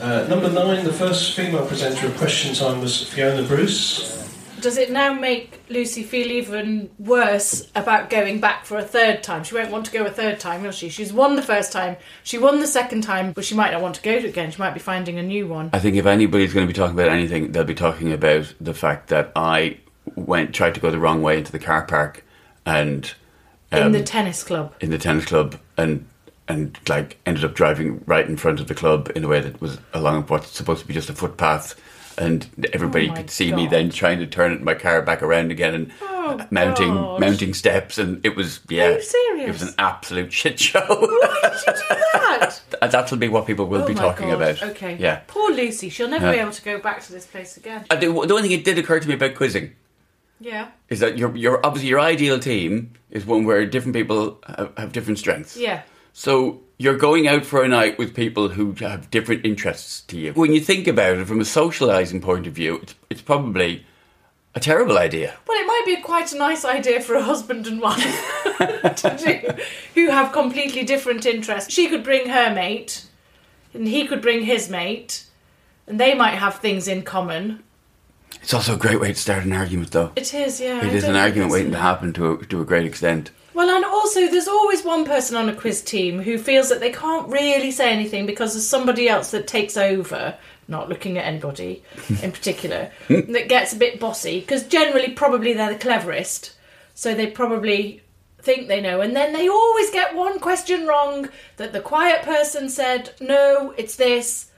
Uh, 0.00 0.26
number 0.28 0.50
nine, 0.50 0.84
the 0.84 0.92
first 0.92 1.36
female 1.36 1.66
presenter 1.66 2.06
of 2.06 2.16
Question 2.16 2.54
Time 2.54 2.80
was 2.80 3.08
Fiona 3.10 3.42
Bruce. 3.42 4.21
Does 4.62 4.78
it 4.78 4.92
now 4.92 5.12
make 5.12 5.60
Lucy 5.68 6.04
feel 6.04 6.30
even 6.30 6.88
worse 6.96 7.68
about 7.74 8.08
going 8.10 8.40
back 8.40 8.64
for 8.64 8.78
a 8.78 8.82
third 8.84 9.24
time? 9.24 9.42
She 9.42 9.56
won't 9.56 9.72
want 9.72 9.86
to 9.86 9.92
go 9.92 10.04
a 10.06 10.10
third 10.10 10.38
time, 10.38 10.62
will 10.62 10.70
she? 10.70 10.88
She's 10.88 11.12
won 11.12 11.34
the 11.34 11.42
first 11.42 11.72
time, 11.72 11.96
she 12.22 12.38
won 12.38 12.60
the 12.60 12.68
second 12.68 13.00
time, 13.02 13.32
but 13.32 13.44
she 13.44 13.56
might 13.56 13.72
not 13.72 13.82
want 13.82 13.96
to 13.96 14.02
go 14.02 14.20
to 14.20 14.28
again. 14.28 14.52
She 14.52 14.58
might 14.58 14.72
be 14.72 14.78
finding 14.78 15.18
a 15.18 15.22
new 15.22 15.48
one. 15.48 15.70
I 15.72 15.80
think 15.80 15.96
if 15.96 16.06
anybody's 16.06 16.54
going 16.54 16.64
to 16.64 16.72
be 16.72 16.76
talking 16.78 16.94
about 16.96 17.08
anything, 17.08 17.50
they'll 17.50 17.64
be 17.64 17.74
talking 17.74 18.12
about 18.12 18.54
the 18.60 18.72
fact 18.72 19.08
that 19.08 19.32
I 19.34 19.78
went 20.14 20.54
tried 20.54 20.74
to 20.76 20.80
go 20.80 20.92
the 20.92 20.98
wrong 21.00 21.22
way 21.22 21.38
into 21.38 21.50
the 21.50 21.58
car 21.58 21.82
park 21.84 22.24
and 22.64 23.12
In 23.72 23.82
um, 23.82 23.92
the 23.92 24.02
tennis 24.04 24.44
club. 24.44 24.74
in 24.80 24.90
the 24.90 24.98
tennis 24.98 25.24
club 25.24 25.58
and 25.76 26.06
and 26.46 26.78
like 26.88 27.18
ended 27.26 27.44
up 27.44 27.54
driving 27.54 28.02
right 28.06 28.28
in 28.28 28.36
front 28.36 28.60
of 28.60 28.68
the 28.68 28.74
club 28.74 29.10
in 29.16 29.24
a 29.24 29.28
way 29.28 29.40
that 29.40 29.60
was 29.60 29.78
along 29.92 30.22
what's 30.24 30.50
supposed 30.50 30.82
to 30.82 30.86
be 30.86 30.94
just 30.94 31.10
a 31.10 31.14
footpath 31.14 31.74
and 32.18 32.46
everybody 32.72 33.08
Oh 33.10 33.14
could 33.14 33.30
see 33.30 33.52
me 33.52 33.66
then 33.66 33.90
trying 33.90 34.18
to 34.20 34.26
turn 34.26 34.62
my 34.64 34.74
car 34.74 35.02
back 35.02 35.22
around 35.22 35.50
again 35.50 35.74
and 35.74 35.92
Oh, 36.24 36.46
mounting 36.52 36.94
God. 36.94 37.20
mounting 37.20 37.52
steps 37.52 37.98
and 37.98 38.24
it 38.24 38.36
was 38.36 38.60
yeah 38.68 38.86
Are 38.86 38.92
you 38.92 39.02
serious? 39.02 39.48
it 39.48 39.52
was 39.52 39.62
an 39.62 39.74
absolute 39.78 40.32
shit 40.40 40.58
show 40.60 40.80
Why 40.86 41.38
did 41.42 41.52
you 41.66 41.72
do 41.74 41.94
that 42.12 42.60
that'll 42.92 43.18
be 43.18 43.28
what 43.28 43.46
people 43.46 43.66
will 43.66 43.82
oh 43.82 43.86
be 43.88 43.94
talking 43.94 44.28
God. 44.28 44.36
about 44.36 44.62
Okay. 44.62 44.96
yeah 45.00 45.22
Poor 45.26 45.50
Lucy. 45.52 45.88
She'll 45.88 46.08
never 46.08 46.26
Yeah. 46.26 46.32
be 46.32 46.38
able 46.38 46.52
to 46.52 46.62
go 46.62 46.78
back 46.78 47.02
to 47.02 47.12
this 47.12 47.26
place 47.26 47.56
again. 47.56 47.84
Uh, 47.90 47.94
I 47.94 47.96
do, 47.96 48.12
the 48.12 48.34
only 48.34 48.42
thing 48.48 48.58
it 48.58 48.64
did 48.64 48.78
occur 48.78 49.00
to 49.00 49.08
me 49.08 49.14
about 49.14 49.34
quizzing 49.34 49.72
Yeah. 50.40 50.68
is 50.88 51.00
that 51.00 51.18
your 51.18 51.34
your 51.36 51.64
obviously 51.66 51.88
your 51.90 52.00
ideal 52.00 52.38
team 52.38 52.92
is 53.10 53.26
one 53.26 53.44
where 53.44 53.66
different 53.66 53.94
people 53.94 54.38
have, 54.46 54.72
have 54.76 54.92
different 54.92 55.18
strengths. 55.18 55.56
Yeah. 55.56 55.82
So 56.12 56.60
you're 56.78 56.96
going 56.96 57.28
out 57.28 57.44
for 57.44 57.62
a 57.62 57.68
night 57.68 57.98
with 57.98 58.14
people 58.14 58.50
who 58.50 58.72
have 58.80 59.10
different 59.10 59.46
interests 59.46 60.00
to 60.02 60.18
you. 60.18 60.32
When 60.32 60.52
you 60.52 60.60
think 60.60 60.86
about 60.86 61.18
it 61.18 61.26
from 61.26 61.40
a 61.40 61.44
socializing 61.44 62.20
point 62.20 62.46
of 62.46 62.52
view, 62.52 62.80
it's, 62.82 62.94
it's 63.10 63.22
probably 63.22 63.86
a 64.54 64.60
terrible 64.60 64.98
idea. 64.98 65.34
Well, 65.46 65.58
it 65.58 65.66
might 65.66 65.84
be 65.86 66.02
quite 66.02 66.32
a 66.32 66.38
nice 66.38 66.64
idea 66.64 67.00
for 67.00 67.14
a 67.14 67.22
husband 67.22 67.66
and 67.66 67.80
wife 67.80 68.02
to 68.58 69.16
do, 69.16 69.62
who 69.94 70.10
have 70.10 70.32
completely 70.32 70.84
different 70.84 71.24
interests. 71.24 71.72
She 71.72 71.88
could 71.88 72.04
bring 72.04 72.28
her 72.28 72.54
mate, 72.54 73.06
and 73.72 73.88
he 73.88 74.06
could 74.06 74.20
bring 74.20 74.44
his 74.44 74.68
mate, 74.68 75.24
and 75.86 75.98
they 75.98 76.14
might 76.14 76.34
have 76.34 76.56
things 76.56 76.88
in 76.88 77.02
common. 77.02 77.62
It's 78.42 78.52
also 78.52 78.74
a 78.74 78.78
great 78.78 79.00
way 79.00 79.12
to 79.12 79.18
start 79.18 79.44
an 79.44 79.52
argument, 79.52 79.92
though. 79.92 80.12
It 80.16 80.34
is, 80.34 80.60
yeah. 80.60 80.80
I 80.82 80.86
It 80.86 80.94
is 80.94 81.04
an 81.04 81.16
argument 81.16 81.52
waiting 81.52 81.72
to 81.72 81.78
happen 81.78 82.12
to 82.14 82.32
a, 82.32 82.46
to 82.46 82.60
a 82.60 82.64
great 82.64 82.86
extent. 82.86 83.30
Well, 83.54 83.68
and 83.68 83.84
also, 83.84 84.28
there's 84.28 84.48
always 84.48 84.82
one 84.84 85.04
person 85.04 85.36
on 85.36 85.48
a 85.48 85.54
quiz 85.54 85.82
team 85.82 86.20
who 86.22 86.38
feels 86.38 86.68
that 86.70 86.80
they 86.80 86.90
can't 86.92 87.28
really 87.28 87.70
say 87.70 87.92
anything 87.92 88.24
because 88.26 88.54
there's 88.54 88.66
somebody 88.66 89.08
else 89.08 89.30
that 89.32 89.46
takes 89.46 89.76
over, 89.76 90.36
not 90.68 90.88
looking 90.88 91.18
at 91.18 91.26
anybody 91.26 91.82
in 92.22 92.32
particular, 92.38 92.90
that 93.08 93.48
gets 93.48 93.72
a 93.72 93.76
bit 93.76 94.00
bossy 94.00 94.40
because 94.40 94.62
generally, 94.66 95.10
probably 95.12 95.52
they're 95.52 95.72
the 95.72 95.78
cleverest, 95.78 96.52
so 96.94 97.14
they 97.14 97.26
probably 97.26 98.02
think 98.40 98.68
they 98.68 98.80
know, 98.80 99.00
and 99.00 99.14
then 99.14 99.32
they 99.32 99.48
always 99.48 99.90
get 99.90 100.14
one 100.16 100.40
question 100.40 100.86
wrong 100.86 101.28
that 101.58 101.72
the 101.72 101.80
quiet 101.80 102.22
person 102.22 102.68
said, 102.68 103.10
no, 103.20 103.72
it's 103.76 103.96
this, 103.96 104.50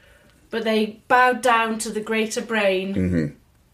but 0.51 0.64
they 0.64 1.01
bowed 1.09 1.42
down 1.42 1.78
to 1.80 1.90
the 1.90 2.01
greater 2.01 2.40
brain. 2.40 2.95
hmm 2.95 3.26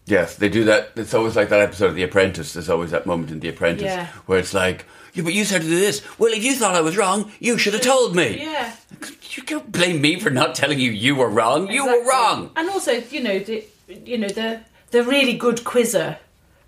Yes, 0.07 0.35
they 0.35 0.49
do 0.49 0.63
that. 0.65 0.89
It's 0.95 1.13
always 1.13 1.35
like 1.35 1.49
that 1.49 1.61
episode 1.61 1.85
of 1.91 1.95
The 1.95 2.03
Apprentice. 2.03 2.53
There's 2.53 2.69
always 2.69 2.89
that 2.91 3.05
moment 3.05 3.29
in 3.31 3.39
The 3.39 3.49
Apprentice 3.49 3.83
Yeah. 3.83 4.07
where 4.25 4.39
it's 4.39 4.53
like, 4.53 4.85
yeah, 5.13 5.23
but 5.23 5.33
you 5.33 5.45
said 5.45 5.61
to 5.61 5.67
do 5.67 5.79
this. 5.79 6.01
Well, 6.17 6.33
if 6.33 6.43
you 6.43 6.55
thought 6.55 6.75
I 6.75 6.81
was 6.81 6.97
wrong, 6.97 7.31
you 7.39 7.57
should 7.57 7.73
have 7.73 7.81
told 7.81 8.15
me. 8.15 8.41
Yeah. 8.41 8.75
You 9.35 9.43
can't 9.43 9.71
blame 9.71 10.01
me 10.01 10.19
for 10.19 10.29
not 10.29 10.55
telling 10.55 10.79
you 10.79 10.91
you 10.91 11.15
were 11.15 11.29
wrong. 11.29 11.69
You 11.69 11.85
were 11.85 12.07
wrong. 12.09 12.51
And 12.55 12.69
also, 12.69 12.91
you 12.91 13.21
know, 13.23 13.39
the 13.39 13.65
you 14.05 14.17
know 14.17 14.27
the 14.27 14.61
the 14.91 15.03
really 15.03 15.35
good 15.37 15.63
quizzer. 15.63 16.17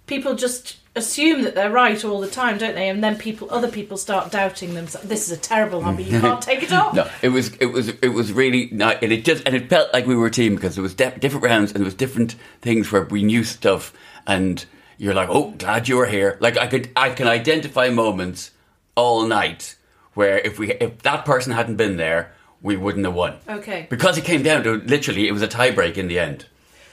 People 0.07 0.35
just 0.35 0.77
assume 0.95 1.41
that 1.43 1.55
they're 1.55 1.71
right 1.71 2.03
all 2.05 2.19
the 2.21 2.29
time, 2.29 2.57
don't 2.57 2.75
they? 2.75 2.87
And 2.89 3.03
then 3.03 3.17
people, 3.17 3.47
other 3.51 3.69
people, 3.69 3.97
start 3.97 4.31
doubting 4.31 4.73
themselves. 4.73 5.07
This 5.07 5.25
is 5.29 5.37
a 5.37 5.39
terrible 5.41 5.81
hobby. 5.81 6.03
You 6.03 6.19
can't 6.19 6.41
take 6.41 6.61
it 6.63 6.71
off. 6.81 6.93
No, 6.93 7.09
it 7.21 7.29
was 7.29 7.53
it 7.55 7.67
was 7.67 7.89
it 7.89 8.09
was 8.09 8.31
really 8.31 8.69
not, 8.71 9.01
and 9.03 9.11
it 9.11 9.25
just 9.25 9.45
and 9.45 9.55
it 9.55 9.69
felt 9.69 9.93
like 9.93 10.05
we 10.05 10.15
were 10.15 10.27
a 10.27 10.31
team 10.31 10.55
because 10.55 10.75
there 10.75 10.83
was 10.83 10.93
de- 10.93 11.17
different 11.19 11.43
rounds 11.45 11.71
and 11.71 11.79
there 11.79 11.85
was 11.85 11.95
different 11.95 12.35
things 12.61 12.91
where 12.91 13.03
we 13.03 13.23
knew 13.23 13.43
stuff, 13.43 13.93
and 14.27 14.65
you're 15.03 15.13
like, 15.13 15.27
oh, 15.29 15.51
glad 15.57 15.89
you 15.89 15.97
were 15.97 16.05
here. 16.05 16.37
Like 16.39 16.57
I 16.57 16.67
could 16.67 16.89
I 16.95 17.09
can 17.09 17.27
identify 17.27 17.89
moments 17.89 18.51
all 18.95 19.25
night 19.27 19.75
where 20.13 20.37
if 20.39 20.57
we 20.59 20.71
if 20.73 21.01
that 21.01 21.25
person 21.25 21.51
hadn't 21.51 21.75
been 21.75 21.97
there, 21.97 22.31
we 22.61 22.77
wouldn't 22.77 23.05
have 23.05 23.13
won 23.13 23.33
Okay. 23.49 23.87
because 23.89 24.17
it 24.17 24.23
came 24.23 24.43
down 24.43 24.63
to 24.63 24.71
literally 24.95 25.27
it 25.27 25.33
was 25.33 25.41
a 25.41 25.47
tiebreak 25.47 25.97
in 25.97 26.07
the 26.07 26.19
end. 26.19 26.45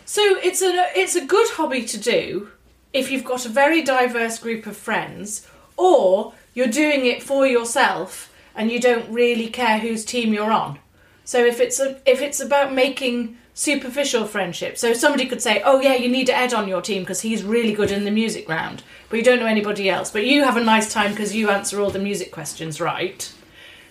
So 0.06 0.22
it's 0.42 0.60
a 0.60 0.72
it's 0.96 1.14
a 1.14 1.24
good 1.24 1.48
hobby 1.50 1.84
to 1.84 1.98
do 1.98 2.48
if 2.92 3.10
you've 3.12 3.24
got 3.32 3.46
a 3.46 3.48
very 3.48 3.80
diverse 3.82 4.38
group 4.40 4.66
of 4.66 4.76
friends, 4.76 5.46
or 5.76 6.32
you're 6.54 6.66
doing 6.84 7.06
it 7.06 7.22
for 7.22 7.46
yourself 7.46 8.32
and 8.56 8.72
you 8.72 8.80
don't 8.80 9.08
really 9.08 9.46
care 9.48 9.78
whose 9.78 10.04
team 10.04 10.34
you're 10.34 10.50
on. 10.50 10.78
So 11.24 11.38
if 11.46 11.60
it's 11.60 11.78
a, 11.78 12.00
if 12.04 12.20
it's 12.20 12.40
about 12.40 12.72
making 12.72 13.36
superficial 13.60 14.26
friendship. 14.26 14.78
so 14.78 14.94
somebody 14.94 15.26
could 15.26 15.42
say, 15.42 15.60
"Oh 15.64 15.80
yeah, 15.80 15.94
you 15.94 16.08
need 16.08 16.26
to 16.26 16.36
Ed 16.36 16.54
on 16.54 16.66
your 16.66 16.80
team 16.80 17.02
because 17.02 17.20
he's 17.20 17.42
really 17.42 17.74
good 17.74 17.90
in 17.90 18.04
the 18.04 18.10
music 18.10 18.48
round," 18.48 18.82
but 19.08 19.18
you 19.18 19.22
don't 19.22 19.38
know 19.38 19.46
anybody 19.46 19.90
else. 19.90 20.10
But 20.10 20.24
you 20.24 20.44
have 20.44 20.56
a 20.56 20.64
nice 20.64 20.90
time 20.92 21.10
because 21.10 21.34
you 21.34 21.50
answer 21.50 21.78
all 21.80 21.90
the 21.90 21.98
music 21.98 22.32
questions 22.32 22.80
right. 22.80 23.30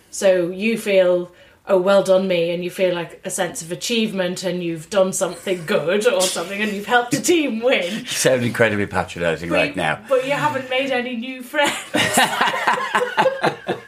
So 0.09 0.49
you 0.49 0.75
feel, 0.75 1.31
oh, 1.67 1.77
well 1.79 2.01
done 2.01 2.27
me, 2.27 2.49
and 2.49 2.63
you 2.63 2.71
feel 2.71 2.95
like 2.95 3.21
a 3.23 3.29
sense 3.29 3.61
of 3.61 3.71
achievement, 3.71 4.43
and 4.43 4.63
you've 4.63 4.89
done 4.89 5.13
something 5.13 5.63
good 5.67 6.07
or 6.07 6.21
something, 6.21 6.59
and 6.59 6.71
you've 6.71 6.87
helped 6.87 7.13
a 7.13 7.21
team 7.21 7.61
win. 7.61 7.93
You 7.99 8.05
sound 8.07 8.43
incredibly 8.43 8.87
patronising 8.87 9.51
right 9.51 9.75
now. 9.75 10.03
But 10.09 10.25
you 10.25 10.31
haven't 10.31 10.67
made 10.71 10.89
any 10.89 11.15
new 11.15 11.43
friends. 11.43 11.75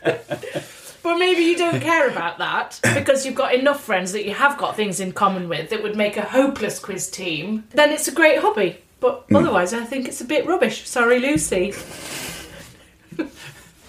maybe 1.32 1.46
you 1.46 1.58
don't 1.58 1.80
care 1.82 2.10
about 2.10 2.40
that 2.40 2.80
because 2.94 3.26
you've 3.26 3.36
got 3.36 3.54
enough 3.54 3.82
friends 3.84 4.12
that 4.12 4.26
you 4.26 4.34
have 4.34 4.58
got 4.58 4.76
things 4.76 5.00
in 5.00 5.12
common 5.14 5.48
with 5.48 5.70
that 5.70 5.82
would 5.82 5.96
make 5.96 6.18
a 6.18 6.22
hopeless 6.24 6.78
quiz 6.80 7.10
team. 7.10 7.64
Then 7.72 7.92
it's 7.92 8.08
a 8.08 8.12
great 8.12 8.40
hobby. 8.40 8.80
But 9.00 9.26
Hmm. 9.30 9.38
otherwise, 9.38 9.74
I 9.74 9.84
think 9.86 10.08
it's 10.08 10.22
a 10.22 10.26
bit 10.26 10.46
rubbish. 10.46 10.88
Sorry, 10.88 11.20
Lucy. 11.20 11.74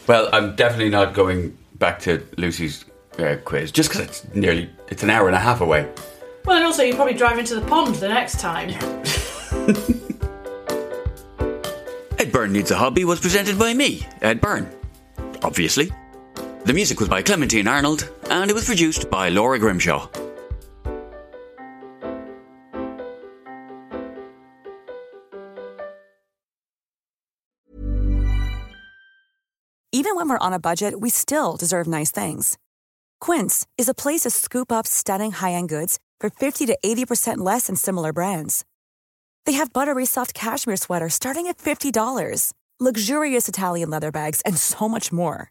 Well, 0.06 0.28
I'm 0.32 0.54
definitely 0.56 0.90
not 0.90 1.14
going 1.14 1.56
back 1.74 1.98
to 2.00 2.24
Lucy's 2.36 2.84
uh, 3.18 3.36
quiz 3.44 3.70
just 3.72 3.90
because 3.90 4.04
it's 4.06 4.34
nearly 4.34 4.70
it's 4.88 5.02
an 5.02 5.10
hour 5.10 5.26
and 5.26 5.36
a 5.36 5.40
half 5.40 5.60
away. 5.60 5.88
Well, 6.44 6.56
and 6.56 6.64
also 6.64 6.82
you 6.82 6.94
probably 6.94 7.14
drive 7.14 7.38
into 7.38 7.54
the 7.54 7.66
pond 7.66 7.96
the 7.96 8.08
next 8.08 8.40
time. 8.40 8.70
Ed 12.18 12.32
Byrne 12.32 12.52
Needs 12.52 12.70
a 12.70 12.76
Hobby 12.76 13.04
was 13.04 13.20
presented 13.20 13.58
by 13.58 13.74
me, 13.74 14.06
Ed 14.22 14.40
Byrne. 14.40 14.68
Obviously. 15.42 15.92
The 16.64 16.72
music 16.72 17.00
was 17.00 17.08
by 17.08 17.22
Clementine 17.22 17.66
Arnold, 17.66 18.08
and 18.30 18.48
it 18.48 18.54
was 18.54 18.66
produced 18.66 19.10
by 19.10 19.30
Laura 19.30 19.58
Grimshaw. 19.58 20.08
Even 29.90 30.14
when 30.14 30.28
we're 30.28 30.38
on 30.38 30.52
a 30.52 30.60
budget, 30.60 31.00
we 31.00 31.10
still 31.10 31.56
deserve 31.56 31.88
nice 31.88 32.12
things. 32.12 32.56
Quince 33.20 33.66
is 33.76 33.88
a 33.88 33.94
place 33.94 34.20
to 34.20 34.30
scoop 34.30 34.70
up 34.70 34.86
stunning 34.86 35.32
high 35.32 35.54
end 35.54 35.68
goods 35.68 35.98
for 36.20 36.30
50 36.30 36.66
to 36.66 36.78
80% 36.84 37.38
less 37.38 37.66
than 37.66 37.74
similar 37.74 38.12
brands. 38.12 38.64
They 39.46 39.52
have 39.54 39.72
buttery 39.72 40.06
soft 40.06 40.32
cashmere 40.32 40.76
sweaters 40.76 41.14
starting 41.14 41.48
at 41.48 41.58
$50, 41.58 42.52
luxurious 42.78 43.48
Italian 43.48 43.90
leather 43.90 44.12
bags, 44.12 44.40
and 44.42 44.56
so 44.56 44.88
much 44.88 45.10
more. 45.10 45.50